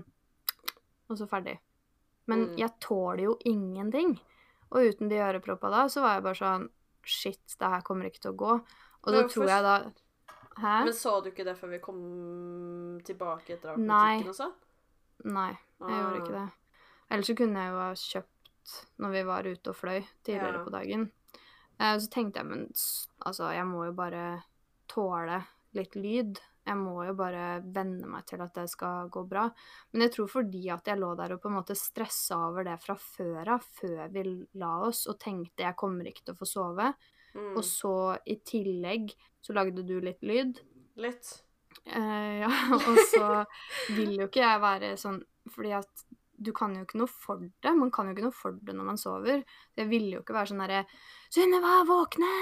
Og 1.10 1.18
så 1.20 1.26
ferdig. 1.28 1.58
Men 2.26 2.46
Mm. 2.48 2.56
jeg 2.58 2.70
tåler 2.80 3.24
jo 3.24 3.38
ingenting. 3.44 4.20
Og 4.70 4.80
uten 4.88 5.08
de 5.08 5.16
øreproppa 5.16 5.70
da, 5.70 5.84
så 5.88 6.00
var 6.02 6.14
jeg 6.14 6.22
bare 6.22 6.34
sånn 6.40 6.68
Shit, 7.04 7.56
det 7.58 7.66
her 7.68 7.80
kommer 7.82 8.04
ikke 8.06 8.20
til 8.20 8.32
å 8.32 8.36
gå. 8.36 8.52
Og 8.52 9.06
Men 9.10 9.14
da 9.22 9.28
tror 9.28 9.46
jeg 9.48 9.62
da 9.62 9.92
Hæ? 10.56 10.84
Men 10.84 10.92
så 10.92 11.22
du 11.24 11.30
ikke 11.30 11.44
det 11.44 11.56
før 11.58 11.70
vi 11.70 11.78
kom 11.78 13.00
tilbake 13.02 13.54
etter 13.56 13.70
akutikken 13.72 13.90
ha 13.90 14.04
Nei. 14.04 14.18
butikken 14.22 14.28
og 14.28 14.36
sånn? 14.36 14.52
Nei, 15.32 15.58
jeg 15.80 15.88
gjorde 15.88 16.20
ikke 16.20 16.32
det. 16.36 16.52
Ellers 17.10 17.26
så 17.26 17.36
kunne 17.36 17.54
jeg 17.62 17.72
jo 17.72 17.78
ha 17.78 17.92
kjøpt 17.94 18.74
når 19.00 19.10
vi 19.16 19.22
var 19.24 19.42
ute 19.48 19.68
og 19.72 19.76
fløy 19.76 20.04
tidligere 20.24 20.58
Ja. 20.58 20.64
på 20.64 20.70
dagen. 20.70 21.10
Eh, 21.80 21.96
så 21.98 22.10
tenkte 22.10 22.36
jeg, 22.36 22.46
men 22.46 22.66
altså, 23.26 23.50
jeg 23.52 23.64
må 23.66 23.84
jo 23.86 23.92
bare 23.92 24.44
tåle 24.88 25.44
litt 25.74 25.94
lyd. 25.96 26.38
Jeg 26.66 26.78
må 26.78 27.02
jo 27.08 27.14
bare 27.18 27.60
venne 27.74 28.06
meg 28.06 28.26
til 28.30 28.40
at 28.44 28.54
det 28.54 28.68
skal 28.70 29.08
gå 29.10 29.24
bra. 29.26 29.48
Men 29.92 30.04
jeg 30.06 30.12
tror 30.14 30.28
fordi 30.30 30.68
at 30.70 30.86
jeg 30.86 31.00
lå 31.00 31.08
der 31.18 31.34
og 31.34 31.40
på 31.42 31.50
en 31.50 31.56
måte 31.58 31.74
stressa 31.78 32.38
over 32.50 32.64
det 32.68 32.76
fra 32.84 32.94
før 32.94 33.54
av, 33.56 33.64
før 33.80 34.04
vi 34.14 34.22
la 34.62 34.72
oss, 34.86 35.06
og 35.10 35.18
tenkte 35.22 35.64
jeg 35.66 35.78
kommer 35.80 36.06
ikke 36.06 36.22
til 36.28 36.34
å 36.36 36.40
få 36.42 36.48
sove, 36.52 36.92
Mm. 37.32 37.54
og 37.56 37.62
så 37.64 37.90
i 38.28 38.34
tillegg 38.44 39.14
så 39.40 39.54
lagde 39.56 39.80
du 39.88 39.94
litt 40.04 40.20
lyd. 40.20 40.58
Litt. 41.00 41.30
Eh, 41.86 42.42
ja, 42.42 42.50
og 42.76 42.98
så 43.08 43.28
vil 43.96 44.18
jo 44.18 44.26
ikke 44.28 44.42
jeg 44.44 44.60
være 44.60 44.90
sånn 45.00 45.16
Fordi 45.48 45.72
at 45.72 46.02
du 46.44 46.52
kan 46.56 46.74
jo 46.76 46.84
ikke 46.86 47.00
noe 47.00 47.10
for 47.10 47.40
det. 47.42 47.72
Man 47.78 47.90
kan 47.94 48.08
jo 48.08 48.14
ikke 48.16 48.26
noe 48.26 48.36
for 48.36 48.56
det 48.58 48.74
når 48.76 48.88
man 48.90 49.00
sover. 49.00 49.42
Det 49.76 49.86
ville 49.90 50.16
jo 50.16 50.22
ikke 50.22 50.36
være 50.36 50.52
sånn 50.52 50.62
derre 50.64 50.84
'Sunniva, 51.32 51.78
våkne! 51.88 52.32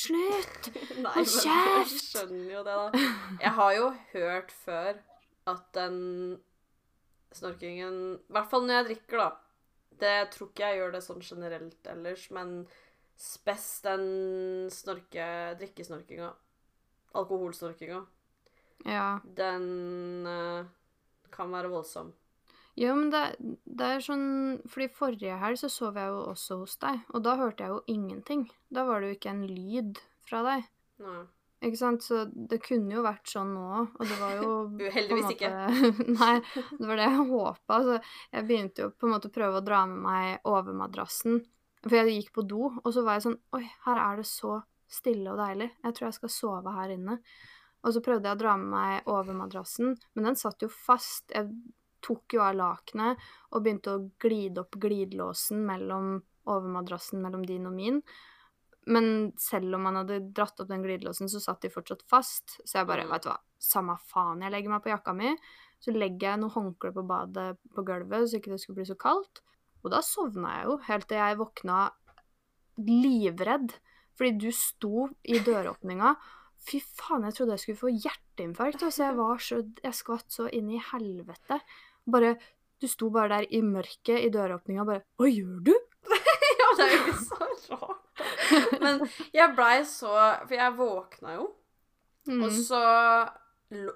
Slutt!' 0.00 0.70
Hold 1.04 1.04
men 1.04 1.28
jeg 1.50 1.90
skjønner 1.92 2.52
jo 2.56 2.64
det, 2.66 2.76
da. 2.76 3.04
Jeg 3.38 3.54
har 3.60 3.74
jo 3.76 3.90
hørt 4.14 4.54
før 4.64 5.00
at 5.50 5.66
den 5.76 5.98
snorkingen 7.30 8.00
I 8.18 8.34
hvert 8.34 8.50
fall 8.50 8.66
når 8.66 8.80
jeg 8.80 8.88
drikker, 8.90 9.22
da. 9.22 9.30
Det 10.00 10.14
tror 10.34 10.50
ikke 10.50 10.68
jeg 10.68 10.80
gjør 10.80 10.94
det 10.96 11.02
sånn 11.04 11.20
generelt 11.22 11.90
ellers, 11.92 12.30
men 12.34 12.54
spes 13.20 13.66
den 13.84 14.04
snorke... 14.72 15.26
drikkesnorkinga. 15.60 16.30
Alkoholsnorkinga. 17.20 18.00
Ja. 18.88 19.20
Den 19.24 20.26
uh, 20.26 20.64
kan 21.34 21.52
være 21.52 21.72
voldsom. 21.72 22.14
Jo, 22.78 22.94
men 22.94 23.10
det, 23.10 23.22
det 23.66 23.86
er 23.96 24.04
sånn 24.04 24.60
Fordi 24.70 24.86
forrige 24.94 25.34
helg 25.40 25.58
så 25.58 25.68
sov 25.72 25.98
jeg 25.98 26.06
jo 26.12 26.20
også 26.30 26.60
hos 26.62 26.76
deg, 26.80 27.00
og 27.10 27.24
da 27.26 27.34
hørte 27.40 27.64
jeg 27.66 27.74
jo 27.74 27.82
ingenting. 27.90 28.46
Da 28.70 28.84
var 28.88 29.00
det 29.02 29.10
jo 29.10 29.16
ikke 29.18 29.32
en 29.34 29.44
lyd 29.50 29.98
fra 30.28 30.42
deg. 30.46 30.68
Nei. 31.02 31.20
Ikke 31.60 31.76
sant? 31.76 32.00
Så 32.06 32.22
det 32.32 32.60
kunne 32.64 32.94
jo 32.94 33.02
vært 33.04 33.28
sånn 33.28 33.50
nå, 33.52 33.82
og 33.92 34.00
det 34.06 34.16
var 34.20 34.38
jo 34.38 34.52
Uheldigvis 34.86 35.26
måte- 35.26 35.34
ikke. 35.36 35.50
Nei, 36.20 36.34
det 36.78 36.86
var 36.88 36.96
det 37.02 37.08
jeg 37.10 37.26
håpa. 37.34 37.80
Så 37.84 37.96
jeg 38.32 38.46
begynte 38.48 38.86
jo 38.86 38.92
på 38.96 39.08
en 39.08 39.12
måte 39.16 39.28
å 39.28 39.34
prøve 39.34 39.60
å 39.60 39.66
dra 39.66 39.82
med 39.90 40.00
meg 40.06 40.48
over 40.48 40.76
madrassen. 40.78 41.42
For 41.84 41.96
jeg 41.98 42.14
gikk 42.22 42.32
på 42.36 42.44
do, 42.48 42.70
og 42.80 42.90
så 42.94 43.02
var 43.04 43.18
jeg 43.18 43.26
sånn 43.26 43.38
Oi, 43.56 43.64
her 43.86 44.00
er 44.06 44.20
det 44.22 44.28
så 44.28 44.60
stille 44.90 45.32
og 45.34 45.38
deilig. 45.40 45.68
Jeg 45.84 45.94
tror 45.96 46.06
jeg 46.08 46.16
skal 46.16 46.32
sove 46.34 46.72
her 46.78 46.94
inne. 46.96 47.18
Og 47.84 47.94
så 47.94 48.00
prøvde 48.04 48.28
jeg 48.28 48.36
å 48.36 48.40
dra 48.40 48.54
med 48.60 48.72
meg 48.72 49.06
over 49.08 49.36
madrassen, 49.36 49.94
men 50.16 50.26
den 50.30 50.36
satt 50.36 50.60
jo 50.64 50.68
fast. 50.72 51.28
Jeg 51.32 51.48
tok 52.04 52.36
jo 52.36 52.42
av 52.44 52.56
lakenet 52.58 53.20
og 53.50 53.62
begynte 53.62 53.94
å 53.94 54.02
glide 54.22 54.64
opp 54.64 54.76
glidelåsen 54.80 55.62
mellom 55.66 56.18
overmadrassen 56.50 57.22
mellom 57.22 57.44
din 57.46 57.68
og 57.68 57.76
min. 57.76 58.00
Men 58.90 59.30
selv 59.38 59.76
om 59.76 59.84
man 59.84 60.00
hadde 60.00 60.22
dratt 60.34 60.60
opp 60.62 60.70
den 60.70 60.82
glidelåsen, 60.84 61.28
så 61.30 61.42
satt 61.42 61.62
de 61.62 61.72
fortsatt 61.72 62.02
fast. 62.10 62.56
Så 62.64 62.80
jeg 62.80 62.88
bare, 62.88 63.04
veit 63.04 63.20
vet 63.20 63.26
du 63.26 63.30
hva, 63.30 63.36
samme 63.60 63.96
faen, 64.08 64.40
jeg 64.44 64.54
legger 64.54 64.72
meg 64.72 64.82
på 64.84 64.92
jakka 64.92 65.14
mi. 65.16 65.34
Så 65.80 65.94
legger 65.94 66.32
jeg 66.32 66.40
noe 66.42 66.52
håndkle 66.52 66.92
på 66.96 67.04
badet 67.08 67.52
på 67.74 67.84
gulvet, 67.86 68.28
så 68.28 68.40
ikke 68.40 68.54
det 68.54 68.60
skulle 68.62 68.80
bli 68.80 68.88
så 68.88 68.96
kaldt. 69.00 69.42
Og 69.84 69.92
da 69.94 70.02
sovna 70.04 70.58
jeg 70.58 70.68
jo, 70.68 70.74
helt 70.88 71.08
til 71.08 71.20
jeg 71.20 71.38
våkna 71.40 71.78
livredd. 72.88 73.76
Fordi 74.16 74.34
du 74.36 74.50
sto 74.52 75.06
i 75.24 75.40
døråpninga. 75.44 76.14
Fy 76.60 76.82
faen, 76.84 77.24
jeg 77.24 77.36
trodde 77.36 77.56
jeg 77.56 77.64
skulle 77.64 77.80
få 77.80 77.92
hjerteinfarkt. 77.94 78.82
Altså, 78.84 79.06
jeg 79.06 79.16
var 79.16 79.40
så 79.44 79.62
Jeg 79.84 79.96
skvatt 79.96 80.34
så 80.34 80.48
inn 80.52 80.68
i 80.72 80.82
helvete. 80.90 81.60
Bare 82.06 82.36
Du 82.80 82.86
sto 82.88 83.10
bare 83.12 83.28
der 83.28 83.46
i 83.52 83.60
mørket 83.62 84.24
i 84.24 84.30
døråpninga 84.32 84.84
bare 84.88 85.02
Hva 85.20 85.28
gjør 85.28 85.60
du? 85.68 85.74
Ja, 86.60 86.68
det 86.76 86.84
er 86.86 86.92
jo 86.94 87.00
ikke 87.04 87.18
så 87.24 87.76
rart. 87.76 88.22
Men 88.80 89.00
jeg 89.34 89.54
blei 89.56 89.76
så 89.88 90.10
For 90.46 90.54
jeg 90.58 90.76
våkna 90.78 91.34
jo, 91.38 91.48
Mm. 92.28 92.42
og 92.44 92.50
så 92.52 92.78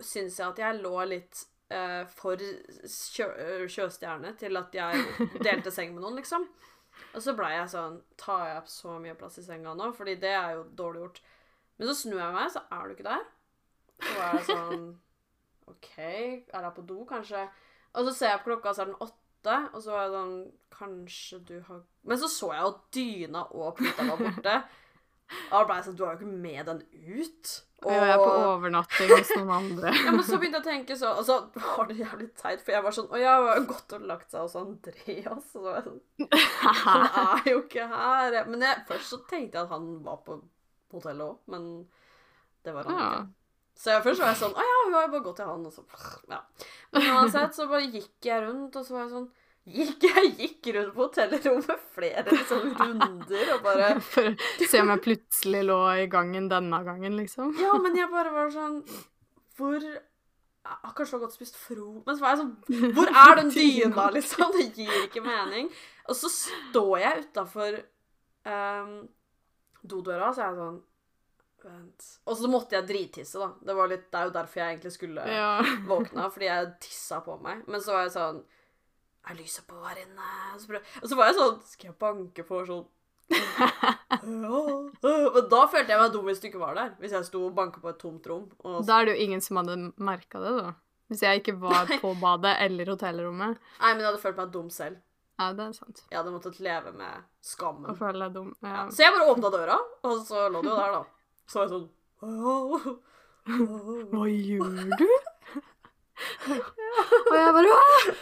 syns 0.00 0.38
jeg 0.40 0.46
at 0.48 0.59
jeg 0.62 0.78
lå 0.80 0.92
litt 1.11 1.42
uh, 1.74 2.07
for 2.09 2.40
sjø, 2.88 3.26
sjøstjerne 3.68 4.30
til 4.40 4.57
at 4.57 4.72
jeg 4.74 5.02
delte 5.44 5.70
seng 5.74 5.92
med 5.92 6.02
noen, 6.07 6.16
liksom. 6.18 6.46
Og 7.12 7.20
så 7.22 7.34
blei 7.36 7.50
jeg 7.59 7.68
sånn 7.74 7.98
Tar 8.18 8.46
jeg 8.48 8.61
opp 8.62 8.70
så 8.72 8.94
mye 9.02 9.14
plass 9.18 9.36
i 9.42 9.44
senga 9.44 9.74
nå? 9.76 9.90
Fordi 9.94 10.14
det 10.22 10.32
er 10.32 10.55
jo 10.57 10.64
dårlig 10.78 11.02
gjort. 11.05 11.20
Men 11.76 11.90
så 11.90 11.94
snur 12.00 12.22
jeg 12.22 12.34
meg, 12.38 12.48
så 12.55 12.62
er 12.72 12.86
du 12.88 12.94
ikke 12.96 13.09
der. 13.11 13.24
Så 14.00 14.14
er 14.16 14.38
jeg 14.38 14.46
sånn 14.48 14.86
OK, 15.74 15.90
er 16.00 16.66
jeg 16.68 16.74
på 16.80 16.86
do, 16.88 16.98
kanskje? 17.12 17.44
Og 17.95 18.09
så 18.09 18.14
ser 18.16 18.32
jeg 18.32 18.42
på 18.42 18.51
klokka, 18.53 18.74
så 18.74 18.82
er 18.84 18.90
den 18.92 19.03
åtte, 19.07 19.59
og 19.74 19.82
så 19.84 19.92
er 19.97 20.07
jeg 20.07 20.14
sånn 20.16 20.36
Kanskje 20.74 21.38
du 21.47 21.59
har 21.68 21.82
Men 22.03 22.18
så 22.18 22.26
så 22.32 22.49
jeg 22.55 22.64
jo 22.64 22.72
dyna 22.97 23.45
og 23.55 23.76
puta 23.78 24.07
var 24.09 24.18
borte. 24.24 24.55
Og 25.51 25.55
da 25.55 25.61
ble 25.68 25.76
jeg 25.78 25.84
sånn 25.86 25.95
Du 25.97 26.03
har 26.05 26.14
jo 26.16 26.18
ikke 26.20 26.40
med 26.42 26.66
den 26.68 26.80
ut. 27.16 27.53
Og 27.84 27.92
jeg 27.92 28.11
er 28.12 28.18
på 28.20 28.32
overnatting 28.49 29.11
hos 29.12 29.30
noen 29.36 29.53
andre. 29.57 29.92
Ja, 30.07 30.12
men 30.12 30.24
så 30.24 30.36
begynte 30.40 30.61
jeg 30.61 30.64
å 30.64 30.68
tenke 30.68 30.97
sånn, 31.01 31.18
Og 31.20 31.24
så 31.28 31.36
var 31.55 31.88
det 31.88 31.97
jævlig 32.01 32.28
teit, 32.40 32.61
for 32.64 32.74
jeg 32.74 32.84
var 32.84 32.97
sånn 32.97 33.09
Å 33.09 33.20
hun 33.20 33.49
har 33.49 33.64
gått 33.70 33.95
og 33.97 34.05
lagt 34.11 34.32
seg 34.34 34.45
hos 34.45 34.57
Andreas. 34.61 35.30
Og 35.38 35.47
så 35.53 35.64
var 35.64 35.78
jeg 35.78 35.86
sånn 35.86 36.01
Han 36.84 37.07
er 37.24 37.49
jo 37.53 37.62
ikke 37.62 37.86
her. 37.95 38.38
Men 38.51 38.66
jeg, 38.68 38.84
først 38.90 39.14
så 39.14 39.20
tenkte 39.30 39.59
jeg 39.61 39.64
at 39.68 39.72
han 39.76 39.88
var 40.07 40.20
på 40.26 40.38
hotellet 40.95 41.24
òg, 41.26 41.40
men 41.55 41.70
det 42.64 42.74
var 42.76 42.88
han 42.90 42.99
Ja. 43.01 43.09
ikke. 43.09 43.43
Så 43.75 43.91
jeg, 43.91 44.03
først 44.05 44.22
var 44.22 44.31
jeg 44.31 44.39
sånn 44.39 44.55
Å 44.55 44.64
ja, 44.64 44.75
hun 44.85 44.95
har 44.95 45.07
jo 45.07 45.12
bare 45.16 45.25
gått 45.25 45.41
til 45.41 45.49
han, 45.51 45.64
og 45.66 45.75
så 45.75 45.83
Ja. 46.31 46.41
Men 46.95 47.09
uansett 47.14 47.57
så 47.57 47.66
bare 47.70 47.89
gikk 47.91 48.29
jeg 48.29 48.45
rundt, 48.47 48.77
og 48.79 48.87
så 48.87 48.97
var 48.97 49.03
jeg 49.05 49.14
sånn 49.16 49.33
Gikk 49.64 50.05
jeg 50.05 50.31
gikk 50.43 50.70
rundt 50.77 50.95
på 50.95 51.07
hotellrommet 51.07 51.85
flere 51.95 52.25
liksom, 52.29 52.66
runder 52.79 53.53
og 53.57 53.62
bare 53.64 53.93
For 54.12 54.31
å 54.31 54.68
se 54.70 54.83
om 54.83 54.93
jeg 54.93 55.05
plutselig 55.07 55.62
lå 55.70 55.79
i 56.05 56.09
gangen 56.12 56.51
denne 56.53 56.83
gangen, 56.87 57.16
liksom. 57.20 57.55
Ja, 57.61 57.72
men 57.81 57.97
jeg 57.99 58.11
bare 58.12 58.35
var 58.35 58.53
sånn 58.55 58.83
Hvor 59.57 59.79
jeg 59.81 60.79
har 60.81 60.95
kanskje 60.97 61.20
godt 61.20 61.35
spist 61.37 61.59
fro 61.61 61.91
Men 62.05 62.16
så 62.16 62.25
var 62.25 62.35
jeg 62.35 62.43
sånn 62.45 62.93
Hvor 62.97 63.11
er 63.25 63.41
den 63.41 63.53
dyna, 63.57 64.09
liksom? 64.14 64.53
Det 64.55 64.70
gir 64.77 64.95
ikke 65.07 65.25
mening. 65.25 65.68
Og 66.09 66.16
så 66.16 66.31
står 66.33 66.95
jeg 67.01 67.27
utafor 67.27 67.77
um, 68.49 68.97
dodøra, 69.85 70.31
så 70.33 70.45
er 70.45 70.51
jeg 70.51 70.61
sånn 70.61 70.83
Og 72.27 72.37
så 72.37 72.49
måtte 72.51 72.77
jeg 72.77 72.87
drittisse, 72.89 73.39
da. 73.41 73.51
Det, 73.61 73.75
var 73.79 73.89
litt, 73.91 74.05
det 74.12 74.21
er 74.21 74.29
jo 74.29 74.35
derfor 74.37 74.61
jeg 74.61 74.75
egentlig 74.75 74.93
skulle 74.95 75.25
Ja. 75.31 75.51
våkne. 75.91 76.27
fordi 76.35 76.49
jeg 76.51 76.73
tissa 76.85 77.21
på 77.25 77.39
meg. 77.43 77.62
Men 77.69 77.81
så 77.85 77.93
var 77.97 78.07
jeg 78.09 78.15
sånn 78.17 78.43
Er 79.25 79.39
lyset 79.39 79.65
på 79.67 79.79
her 79.87 80.03
inne? 80.03 80.31
Og 80.55 80.61
så, 80.61 80.81
og 81.03 81.09
så 81.09 81.17
var 81.17 81.31
jeg 81.31 81.39
sånn 81.39 81.61
Skal 81.65 81.89
jeg 81.91 81.99
banke 81.99 82.45
på 82.45 82.61
sånn 82.69 82.85
Men 84.25 85.49
da 85.51 85.62
følte 85.73 85.93
jeg 85.95 86.01
meg 86.01 86.12
dum 86.12 86.27
hvis 86.29 86.41
du 86.43 86.49
ikke 86.51 86.61
var 86.62 86.77
der. 86.79 86.91
Hvis 87.01 87.15
jeg 87.17 87.25
sto 87.29 87.47
og 87.49 87.55
banka 87.57 87.81
på 87.83 87.91
et 87.93 87.99
tomt 88.03 88.27
rom. 88.31 88.47
Og 88.65 88.85
Da 88.87 89.01
er 89.01 89.09
det 89.09 89.17
jo 89.17 89.25
ingen 89.27 89.41
som 89.45 89.61
hadde 89.61 89.79
merka 89.97 90.43
det, 90.43 90.53
da. 90.61 90.75
Hvis 91.12 91.23
jeg 91.25 91.43
ikke 91.43 91.57
var 91.61 91.89
på 92.01 92.15
badet 92.21 92.55
eller 92.65 92.89
hotellrommet. 92.95 93.59
Nei, 93.81 93.91
men 93.93 94.01
jeg 94.05 94.09
hadde 94.11 94.23
følt 94.23 94.39
meg 94.41 94.53
dum 94.55 94.71
selv. 94.73 95.01
Ja, 95.41 95.49
det 95.57 95.65
er 95.67 95.73
sant. 95.77 96.05
Jeg 96.11 96.17
hadde 96.21 96.33
måttet 96.33 96.61
leve 96.62 96.93
med 96.95 97.25
skammen. 97.45 97.89
Og 97.91 97.99
føle 97.99 98.23
deg 98.23 98.37
dum. 98.37 98.53
Ja. 98.62 98.71
Ja. 98.77 98.85
Så 98.95 99.03
jeg 99.03 99.12
bare 99.17 99.33
åpna 99.33 99.51
døra, 99.53 99.79
og 100.07 100.21
så 100.29 100.45
lå 100.53 100.62
du 100.62 100.69
jo 100.71 100.77
der, 100.79 100.95
da. 100.95 101.03
Så 101.51 101.61
var 101.61 101.66
jeg 101.66 101.72
sånn. 101.74 101.88
Hva 104.12 104.28
gjør 104.30 104.95
du? 104.99 105.11
Og 106.55 107.34
jeg 107.38 107.57
bare 107.59 107.74
«Åh!» 107.80 108.14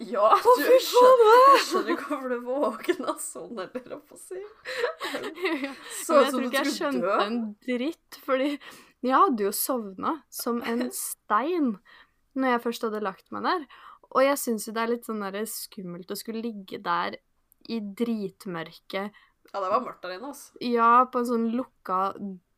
Ja, 0.00 0.28
du 0.40 0.48
fy 0.60 0.76
skjønner, 0.84 1.30
jeg 1.30 1.62
skjønner 1.66 1.90
ikke 1.94 2.06
hvorfor 2.08 2.30
du 2.32 2.44
våkna 2.46 3.14
sånn, 3.20 3.58
eller 3.58 3.82
hva 3.88 3.98
på 4.06 4.16
å 4.16 4.20
si. 4.20 4.40
Ja. 5.64 5.72
Så 5.98 6.20
jeg 6.20 6.32
tror 6.32 6.46
ikke 6.46 6.62
jeg 6.62 6.74
skjønte 6.76 7.16
en 7.24 7.38
dritt, 7.66 8.18
fordi 8.24 8.50
jeg 9.00 9.14
hadde 9.16 9.46
jo 9.46 9.52
sovna 9.56 10.14
som 10.32 10.60
en 10.68 10.86
stein 10.94 11.74
når 12.36 12.54
jeg 12.54 12.62
først 12.66 12.86
hadde 12.86 13.02
lagt 13.04 13.32
meg 13.34 13.48
der. 13.48 13.66
Og 14.10 14.24
jeg 14.24 14.40
syns 14.42 14.68
jo 14.68 14.74
det 14.76 14.84
er 14.84 14.92
litt 14.94 15.08
sånn 15.08 15.24
skummelt 15.48 16.12
å 16.12 16.18
skulle 16.18 16.44
ligge 16.44 16.80
der 16.84 17.18
i 17.70 17.80
dritmørket 17.80 19.16
Ja, 19.50 19.60
det 19.64 19.70
var 19.72 19.82
mørkt 19.82 20.04
der 20.04 20.14
inne, 20.14 20.30
altså. 20.30 20.52
Ja, 20.62 20.90
på 21.10 21.20
en 21.20 21.26
sånn 21.26 21.48
lukka 21.56 22.00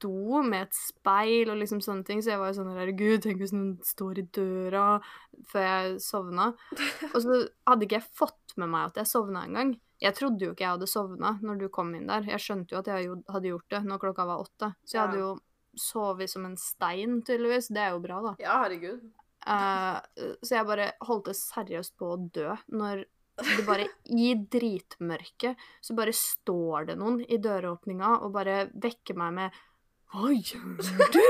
do 0.02 0.42
med 0.44 0.66
et 0.66 0.76
speil 0.76 1.52
og 1.52 1.60
liksom 1.60 1.80
sånne 1.84 2.04
ting. 2.08 2.20
Så 2.24 2.34
jeg 2.34 2.40
var 2.40 2.50
jo 2.50 2.58
sånn 2.58 2.74
Herregud, 2.74 3.22
tenk 3.24 3.40
hvis 3.40 3.54
noen 3.54 3.76
står 3.86 4.20
i 4.20 4.26
døra 4.36 4.86
før 5.52 5.64
jeg 5.68 5.94
sovna. 6.04 6.50
Og 7.14 7.18
så 7.24 7.38
hadde 7.68 7.88
ikke 7.88 8.00
jeg 8.00 8.10
fått 8.20 8.56
med 8.60 8.72
meg 8.74 8.90
at 8.90 9.00
jeg 9.02 9.12
sovna 9.12 9.46
engang. 9.48 9.72
Jeg 10.02 10.18
trodde 10.18 10.44
jo 10.44 10.52
ikke 10.52 10.66
jeg 10.66 10.74
hadde 10.74 10.90
sovna 10.90 11.36
når 11.46 11.62
du 11.62 11.66
kom 11.72 11.94
inn 11.96 12.10
der. 12.10 12.26
Jeg 12.28 12.42
skjønte 12.42 12.74
jo 12.74 12.82
at 12.82 12.90
jeg 12.90 13.16
hadde 13.30 13.52
gjort 13.52 13.72
det 13.72 13.82
når 13.86 14.04
klokka 14.04 14.28
var 14.28 14.44
åtte. 14.44 14.72
Så 14.82 14.98
jeg 14.98 15.04
hadde 15.06 15.22
jo 15.22 15.32
sovet 15.78 16.28
som 16.28 16.44
en 16.44 16.58
stein, 16.60 17.20
tydeligvis. 17.24 17.70
Det 17.72 17.80
er 17.80 17.94
jo 17.94 18.02
bra, 18.04 18.20
da. 18.26 18.36
Ja, 18.42 18.58
herregud. 18.64 19.06
Uh, 19.42 19.98
så 20.44 20.58
jeg 20.58 20.68
bare 20.68 20.92
holdt 21.02 21.32
det 21.32 21.38
seriøst 21.38 21.96
på 21.98 22.12
å 22.12 22.20
dø 22.34 22.52
når 22.70 23.06
det 23.40 23.64
bare 23.64 23.86
I 24.12 24.34
dritmørket 24.36 25.60
så 25.80 25.96
bare 25.96 26.12
står 26.16 26.90
det 26.90 26.98
noen 27.00 27.22
i 27.24 27.38
døråpninga 27.42 28.18
og 28.20 28.34
bare 28.34 28.66
vekker 28.74 29.16
meg 29.18 29.36
med 29.38 29.62
Hva 30.12 30.32
gjør 30.36 31.08
du? 31.16 31.22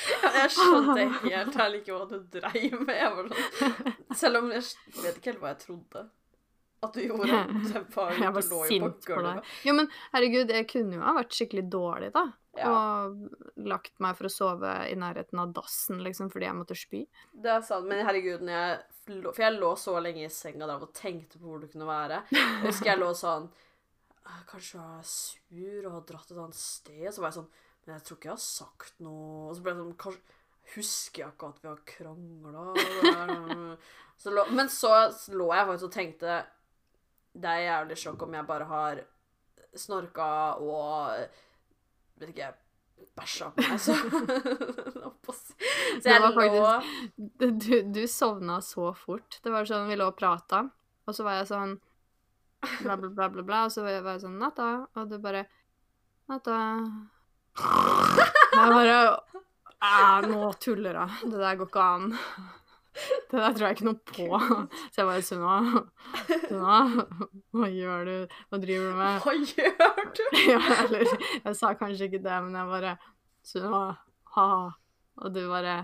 Jeg 0.00 0.52
skjønte 0.54 1.08
helt 1.26 1.56
ærlig 1.60 1.82
ikke 1.82 1.96
hva 1.96 2.06
du 2.08 2.20
dreiv 2.32 2.76
med. 2.86 3.34
Sånn, 3.58 4.16
selv 4.16 4.40
om 4.40 4.52
jeg 4.54 4.62
vet 5.02 5.18
ikke 5.18 5.32
helt 5.32 5.42
hva 5.42 5.52
jeg 5.52 5.62
trodde 5.66 6.04
at 6.82 6.94
du 6.96 7.00
gjorde. 7.04 7.40
Det 7.70 7.82
var, 7.94 8.12
Jeg 8.16 8.32
var 8.34 8.44
lå 8.50 8.58
på 8.60 8.68
sint 8.70 9.06
på 9.08 9.22
deg. 9.26 9.48
Jo, 9.68 9.74
men 9.76 9.88
herregud, 10.14 10.52
jeg 10.56 10.68
kunne 10.70 10.96
jo 10.96 11.02
ha 11.04 11.12
vært 11.18 11.36
skikkelig 11.36 11.64
dårlig, 11.72 12.12
da. 12.14 12.26
Ja, 12.58 12.70
Og 12.72 13.60
lagt 13.62 13.92
meg 14.02 14.16
for 14.18 14.26
å 14.26 14.32
sove 14.32 14.70
i 14.90 14.96
nærheten 14.98 15.38
av 15.38 15.52
dassen, 15.54 16.00
liksom, 16.02 16.32
fordi 16.32 16.48
jeg 16.48 16.56
måtte 16.58 16.74
spy. 16.78 17.04
det 17.32 17.52
er 17.52 17.60
sant. 17.66 17.86
Men 17.86 18.02
herregud, 18.08 18.42
når 18.42 18.56
jeg 18.56 18.80
For 19.30 19.42
jeg 19.44 19.58
lå 19.60 19.70
så 19.78 19.94
lenge 20.02 20.24
i 20.26 20.30
senga 20.32 20.66
der 20.70 20.82
og 20.82 20.90
tenkte 20.96 21.38
på 21.38 21.46
hvor 21.50 21.62
du 21.62 21.68
kunne 21.70 21.86
være. 21.88 22.22
Jeg 22.34 22.64
husker 22.66 22.92
jeg 22.92 23.00
lå 23.02 23.12
sånn 23.24 23.48
«Ah, 24.26 24.42
Kanskje 24.50 24.78
jeg 24.78 24.98
er 25.00 25.06
sur 25.08 25.86
og 25.88 25.94
har 25.96 26.04
dratt 26.10 26.30
et 26.30 26.38
annet 26.38 26.58
sted. 26.58 27.06
Så 27.10 27.22
var 27.22 27.30
jeg 27.32 27.38
sånn 27.40 27.48
Men 27.86 27.94
jeg 27.96 28.04
tror 28.06 28.18
ikke 28.18 28.28
jeg 28.28 28.36
har 28.36 28.44
sagt 28.44 29.00
noe. 29.02 29.48
Og 29.48 29.56
så 29.56 29.64
ble 29.64 29.72
jeg 29.72 29.80
sånn 29.84 29.96
Kanskje 30.04 30.38
Husker 30.74 31.24
jeg 31.24 31.32
ikke 31.34 31.48
at 31.50 31.62
vi 31.64 31.68
har 31.70 31.80
krangla? 31.88 32.64
Men 34.58 34.68
så 34.70 34.90
lå 35.34 35.48
jeg 35.56 35.66
faktisk 35.70 35.88
og 35.88 35.94
tenkte 35.94 36.34
Det 37.32 37.50
er 37.50 37.66
jævlig 37.66 37.98
sjokk 38.00 38.24
om 38.26 38.34
jeg 38.34 38.46
bare 38.48 38.66
har 38.70 39.04
snorka 39.78 40.30
og 40.58 41.14
Vet 42.20 42.32
ikke 42.34 42.50
Bæsja 43.16 43.48
på 43.54 43.62
meg, 43.64 43.78
så 43.84 43.94
Så 45.30 46.02
Det 46.04 46.10
jeg 46.12 46.20
lå 46.20 46.72
Du, 47.40 47.76
du 47.94 48.02
sovna 48.06 48.58
så 48.60 48.90
fort. 48.92 49.38
Det 49.42 49.52
var 49.52 49.64
sånn, 49.68 49.88
Vi 49.88 49.96
lå 49.96 50.10
og 50.10 50.18
prata, 50.18 50.66
og 51.06 51.16
så 51.16 51.24
var 51.24 51.38
jeg 51.40 51.48
sånn 51.48 51.78
bla, 52.82 52.96
bla, 52.96 53.08
bla, 53.08 53.28
bla, 53.32 53.42
bla, 53.42 53.62
og 53.64 53.72
så 53.72 53.86
var 53.86 53.96
jeg 53.96 54.20
sånn 54.26 54.36
Natta. 54.40 54.68
Og 55.00 55.08
du 55.08 55.16
bare 55.22 55.46
Natta. 56.28 56.58
Jeg 57.56 58.74
bare 58.76 58.98
Æ, 59.80 60.26
nå 60.28 60.52
tuller 60.60 60.98
hun. 61.00 61.30
Det 61.32 61.38
der 61.40 61.56
går 61.56 61.70
ikke 61.70 61.84
an. 61.94 62.10
Det 63.30 63.38
der 63.38 63.54
tror 63.54 63.66
jeg 63.68 63.76
ikke 63.76 63.86
noe 63.86 64.00
på. 64.10 64.26
Så 64.90 65.00
jeg 65.00 65.08
bare 65.08 65.22
Sunna, 65.22 65.84
Sunna, 66.48 67.06
hva 67.54 67.70
gjør 67.70 68.08
du? 68.08 68.36
Hva 68.50 68.60
driver 68.62 68.90
du 68.90 68.98
med? 68.98 69.22
Hva 69.24 69.34
gjør 69.38 70.12
du? 70.18 70.22
Ja, 70.50 70.60
eller 70.82 71.06
jeg 71.06 71.56
sa 71.58 71.72
kanskje 71.78 72.10
ikke 72.10 72.22
det, 72.24 72.36
men 72.44 72.58
jeg 72.58 72.70
bare 72.74 72.94
Sunniva, 73.46 73.84
ha. 74.36 74.50
Og 75.20 75.34
du 75.34 75.40
bare 75.50 75.76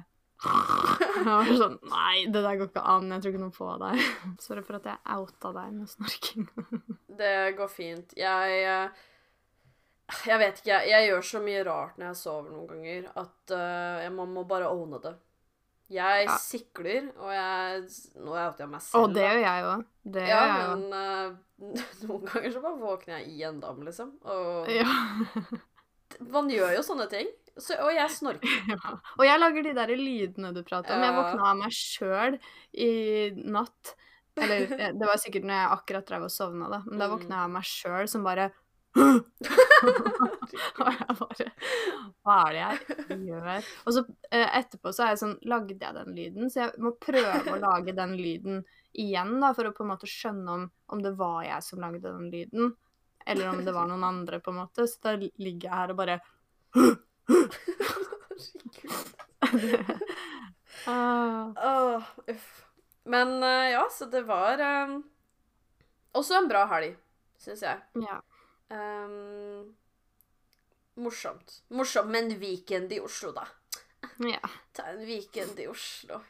Jeg 0.45 1.27
var 1.27 1.51
sånn 1.59 1.77
Nei, 1.91 2.27
det 2.29 2.43
der 2.45 2.59
går 2.61 2.71
ikke 2.71 2.85
an. 2.93 3.11
Jeg 3.15 3.25
tror 3.25 3.35
ikke 3.35 3.43
noe 3.43 3.57
på 3.57 3.69
deg. 3.83 4.07
Sorry 4.43 4.65
for 4.67 4.79
at 4.79 4.89
jeg 4.91 5.03
outa 5.17 5.53
deg 5.57 5.77
med 5.77 5.93
snorking. 5.93 6.49
Det 7.21 7.37
går 7.57 7.71
fint. 7.73 8.17
Jeg 8.19 8.59
eh, 8.61 9.05
Jeg 10.29 10.41
vet 10.43 10.61
ikke. 10.63 10.83
Jeg 10.91 11.09
gjør 11.09 11.25
så 11.31 11.43
mye 11.45 11.63
rart 11.67 11.97
når 11.97 12.11
jeg 12.11 12.21
sover 12.21 12.53
noen 12.53 12.69
ganger 12.75 13.09
at 13.17 13.55
uh, 13.57 14.03
jeg 14.05 14.13
må, 14.15 14.29
må 14.31 14.45
bare 14.49 14.69
owne 14.71 15.01
det. 15.03 15.17
Jeg 15.89 16.27
Ja. 16.27 16.37
sikler, 16.43 17.13
og 17.17 17.31
jeg 17.31 17.83
Nå 18.19 18.33
outer 18.35 18.65
jeg 18.65 18.69
meg 18.73 18.81
selv. 18.83 19.03
Og 19.05 19.15
det 19.15 19.23
gjør 19.23 19.43
jeg 19.45 19.65
òg. 19.71 19.85
Det 20.17 20.25
ja, 20.27 20.39
gjør 20.41 20.53
jeg 20.57 20.67
òg. 20.67 20.79
men 20.81 20.93
uh, 20.93 21.37
noen 22.09 22.25
ganger 22.27 22.53
så 22.57 22.63
bare 22.65 22.81
våkner 22.81 23.19
jeg 23.21 23.29
i 23.37 23.43
en 23.47 23.61
dam, 23.61 23.83
liksom. 23.87 24.11
Og 24.25 24.69
Ja. 24.75 24.89
man 26.33 26.49
gjør 26.51 26.75
jo 26.77 26.83
sånne 26.87 27.07
ting. 27.11 27.29
Så, 27.57 27.77
og 27.81 27.89
jeg 27.95 28.11
snorker. 28.13 28.57
ja. 28.75 28.97
Og 29.17 29.25
jeg 29.25 29.41
lager 29.41 29.63
de 29.65 29.73
der 29.79 29.95
lydene 29.97 30.51
du 30.53 30.63
prater 30.67 30.93
om. 30.97 31.05
Jeg 31.07 31.17
våkna 31.17 31.47
av 31.53 31.57
meg 31.63 31.73
sjøl 31.73 32.37
i 32.77 32.91
natt. 33.47 33.95
Eller 34.37 34.67
eh, 34.77 34.91
det 34.93 35.07
var 35.09 35.17
sikkert 35.23 35.47
når 35.49 35.57
jeg 35.63 35.71
akkurat 35.79 36.11
drev 36.11 36.27
og 36.27 36.33
sovna, 36.35 36.69
da. 36.69 36.83
Men 36.85 36.99
da 37.01 37.07
Mm. 37.09 37.15
våkna 37.15 37.39
jeg 37.39 37.45
av 37.47 37.55
meg 37.55 37.65
sjøl 37.71 38.09
som 38.13 38.27
bare 38.27 38.51
Og 38.97 40.89
jeg 40.93 41.17
bare 41.19 41.47
Hva 42.25 42.37
er 42.49 42.55
det 42.55 42.61
jeg 42.63 43.19
gjør? 43.29 43.69
Og 43.85 43.95
så 43.97 44.03
eh, 44.31 44.49
etterpå 44.59 44.93
så 44.95 45.05
er 45.05 45.13
jeg 45.13 45.23
sånn 45.23 45.37
Lagde 45.51 45.77
jeg 45.77 45.97
den 45.99 46.17
lyden? 46.17 46.51
Så 46.53 46.63
jeg 46.63 46.83
må 46.83 46.95
prøve 47.01 47.53
å 47.53 47.61
lage 47.61 47.95
den 47.97 48.17
lyden 48.19 48.65
igjen, 48.97 49.35
da, 49.43 49.53
for 49.57 49.69
å 49.69 49.75
på 49.77 49.85
en 49.85 49.93
måte 49.93 50.09
skjønne 50.09 50.49
om, 50.55 50.63
om 50.93 51.03
det 51.05 51.13
var 51.19 51.43
jeg 51.45 51.65
som 51.67 51.83
lagde 51.83 52.01
den 52.07 52.31
lyden, 52.33 52.71
eller 53.29 53.51
om 53.51 53.61
det 53.67 53.75
var 53.77 53.91
noen 53.91 54.07
andre, 54.09 54.41
på 54.41 54.55
en 54.55 54.63
måte. 54.63 54.87
Så 54.89 54.97
da 55.05 55.13
ligger 55.21 55.69
jeg 55.69 55.75
her 55.75 55.93
og 55.93 55.99
bare 56.01 56.17
Åh, 60.87 61.53
Åh, 61.67 62.09
uff. 62.33 62.49
Men 63.07 63.43
eh, 63.43 63.71
ja, 63.75 63.85
så 63.93 64.09
det 64.11 64.25
var 64.27 64.59
um, 64.89 64.97
også 66.17 66.41
en 66.41 66.49
bra 66.51 66.65
helg, 66.73 66.97
syns 67.39 67.63
jeg. 67.63 67.79
Ja. 68.03 68.19
Ehm, 68.69 69.77
morsomt. 70.95 71.63
Morsomt 71.69 72.11
med 72.11 72.25
en 72.25 72.39
weekend 72.41 72.93
i 72.93 73.01
Oslo, 73.01 73.33
da. 73.33 73.47
Ja. 74.19 74.51
Ta 74.73 74.83
en 74.83 75.05
weekend 75.07 75.61
i 75.61 75.67
Oslo. 75.69 76.21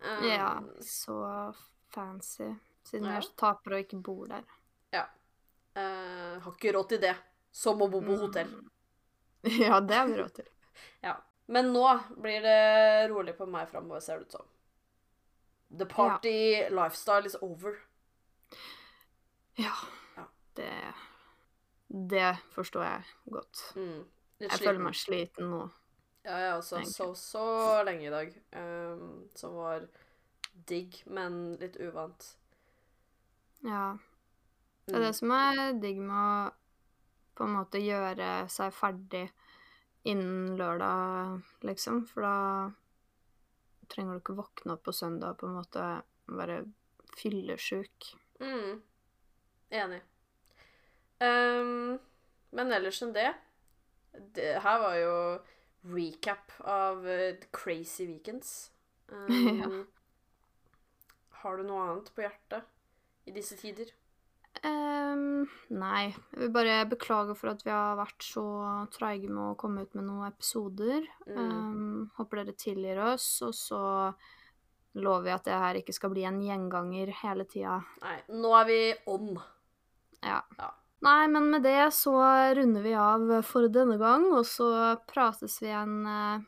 Um, 0.00 0.28
ja. 0.28 0.62
Så 0.80 1.54
fancy. 1.94 2.54
Siden 2.84 3.06
Ja. 3.06 3.14
jeg 3.18 3.36
taper 3.36 3.72
og 3.72 3.78
ikke 3.84 4.02
bor 4.02 4.26
der. 4.26 4.44
eh, 5.78 6.38
har 6.42 6.52
ikke 6.52 6.72
råd 6.74 6.88
til 6.88 7.00
det. 7.00 7.16
Som 7.52 7.82
å 7.82 7.88
bo 7.90 8.00
på 8.02 8.16
hotell. 8.18 8.48
Ja, 9.42 9.80
det 9.80 9.94
har 9.94 10.06
vi 10.06 10.16
råd 10.18 10.32
til. 10.34 10.48
Ja. 11.06 11.16
Men 11.46 11.72
nå 11.72 11.84
blir 12.18 12.42
det 12.42 13.08
rolig 13.10 13.36
på 13.38 13.46
meg 13.46 13.68
framover, 13.70 14.00
ser 14.00 14.18
det 14.18 14.26
ut 14.26 14.32
som. 14.32 14.48
The 15.78 15.86
party 15.86 16.68
lifestyle 16.70 17.26
is 17.26 17.36
over. 17.40 17.78
Ja. 19.54 19.72
Det 22.06 22.36
forstår 22.54 22.84
jeg 22.84 23.04
godt. 23.32 23.62
Mm. 23.76 24.04
Jeg 24.38 24.50
sliten. 24.50 24.66
føler 24.68 24.78
meg 24.84 24.94
sliten 24.94 25.50
nå. 25.50 25.62
Ja, 26.24 26.36
jeg 26.44 26.52
også 26.58 26.82
så, 26.92 27.06
så 27.16 27.44
lenge 27.86 28.06
i 28.06 28.10
dag. 28.12 28.34
um, 28.54 29.28
som 29.34 29.54
var 29.56 29.86
digg, 30.68 31.02
men 31.06 31.56
litt 31.58 31.76
uvant. 31.80 32.34
Ja. 33.64 33.96
Det 34.86 34.94
er 34.94 34.98
Mm. 35.00 35.04
det 35.06 35.14
som 35.16 35.30
er 35.30 35.72
digg 35.80 35.98
med 36.00 36.16
å 36.16 36.52
på 37.36 37.44
en 37.44 37.54
måte 37.54 37.78
gjøre 37.82 38.48
seg 38.50 38.72
ferdig 38.72 39.30
innen 40.04 40.56
lørdag, 40.56 41.42
liksom. 41.62 42.06
For 42.08 42.22
da 42.22 42.70
trenger 43.88 44.14
du 44.14 44.20
ikke 44.20 44.36
våkne 44.38 44.72
opp 44.76 44.82
på 44.84 44.92
søndag 44.92 45.36
på 45.38 45.46
en 45.46 45.54
måte 45.58 46.02
være 46.28 46.64
fyllesjuk. 47.16 48.14
Mm. 48.40 48.82
Enig. 49.70 50.00
Ehm, 51.24 51.98
men 52.54 52.72
ellers 52.72 53.02
enn 53.02 53.14
det, 53.16 53.32
det 54.36 54.52
Her 54.64 54.82
var 54.82 54.96
jo 54.98 55.14
recap 55.94 56.52
av 56.60 57.06
eh, 57.08 57.38
crazy 57.52 58.06
weekends. 58.06 58.70
Um, 59.08 59.28
Ja. 59.62 59.70
Har 61.38 61.56
du 61.56 61.68
noe 61.68 61.84
annet 61.86 62.08
på 62.16 62.24
hjertet 62.24 62.66
i 63.30 63.32
disse 63.34 63.54
tider? 63.60 63.92
Um, 64.66 65.44
nei. 65.70 66.08
Jeg 66.32 66.40
vil 66.40 66.50
bare 66.50 66.80
beklage 66.90 67.36
for 67.38 67.52
at 67.52 67.62
vi 67.62 67.70
har 67.70 67.94
vært 67.98 68.26
så 68.26 68.42
treige 68.90 69.30
med 69.30 69.52
å 69.52 69.58
komme 69.60 69.84
ut 69.86 69.94
med 69.94 70.08
noen 70.08 70.26
episoder. 70.26 71.06
Mm. 71.28 71.38
Um, 71.38 72.00
håper 72.18 72.42
dere 72.42 72.56
tilgir 72.58 72.98
oss, 73.12 73.28
og 73.46 73.54
så 73.54 73.82
lover 74.98 75.28
vi 75.28 75.34
at 75.36 75.46
det 75.46 75.60
her 75.62 75.78
ikke 75.78 75.94
skal 75.94 76.10
bli 76.10 76.26
en 76.26 76.42
gjenganger 76.42 77.14
hele 77.20 77.46
tida. 77.46 77.78
Nei, 78.02 78.18
nå 78.34 78.52
er 78.58 78.68
vi 78.68 78.80
on. 79.14 79.30
Ja. 80.26 80.42
Ja. 80.58 80.72
Nei, 81.04 81.28
men 81.30 81.46
med 81.52 81.62
det 81.62 81.92
så 81.94 82.16
runder 82.58 82.82
vi 82.82 82.92
av 82.98 83.30
for 83.46 83.68
denne 83.70 83.98
gang, 84.00 84.24
og 84.34 84.42
så 84.48 84.96
prates 85.06 85.60
vi 85.62 85.68
igjen 85.70 86.00
eh, 86.10 86.46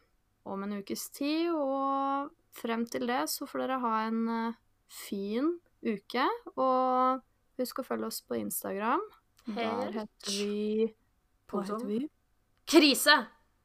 om 0.51 0.65
en 0.67 0.79
ukes 0.81 1.07
tid. 1.15 1.53
Og 1.55 2.33
frem 2.59 2.83
til 2.91 3.07
det 3.11 3.23
så 3.31 3.47
får 3.47 3.65
dere 3.65 3.81
ha 3.85 3.95
en 4.09 4.23
eh, 4.35 4.59
fin 4.91 5.53
uke. 5.87 6.27
Og 6.57 7.23
husk 7.61 7.83
å 7.83 7.87
følge 7.87 8.11
oss 8.11 8.23
på 8.27 8.41
Instagram. 8.41 9.05
Der 9.47 9.95
heter 9.95 10.35
vi 10.35 10.91
Hva 11.51 11.63
heter 11.65 11.87
vi? 11.87 12.01
Krise! 12.71 13.17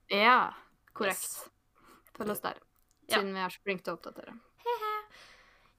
Ja, 0.10 0.54
korrekt. 0.94 1.50
Følg 2.16 2.34
oss 2.34 2.46
der. 2.46 2.62
Ja. 3.10 3.18
Siden 3.18 3.34
vi 3.34 3.42
er 3.42 3.54
så 3.54 3.66
flinke 3.66 3.86
til 3.86 3.96
å 3.96 3.98
oppdatere. 4.00 4.38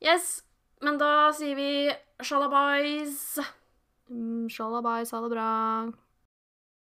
Yes. 0.02 0.42
Men 0.84 0.98
da 1.00 1.30
sier 1.34 1.56
vi 1.56 1.70
shalabais. 2.26 3.38
Mm, 4.10 4.48
Shalabais, 4.48 5.12
ha 5.12 5.20
det 5.20 5.30
bra. 5.30 6.05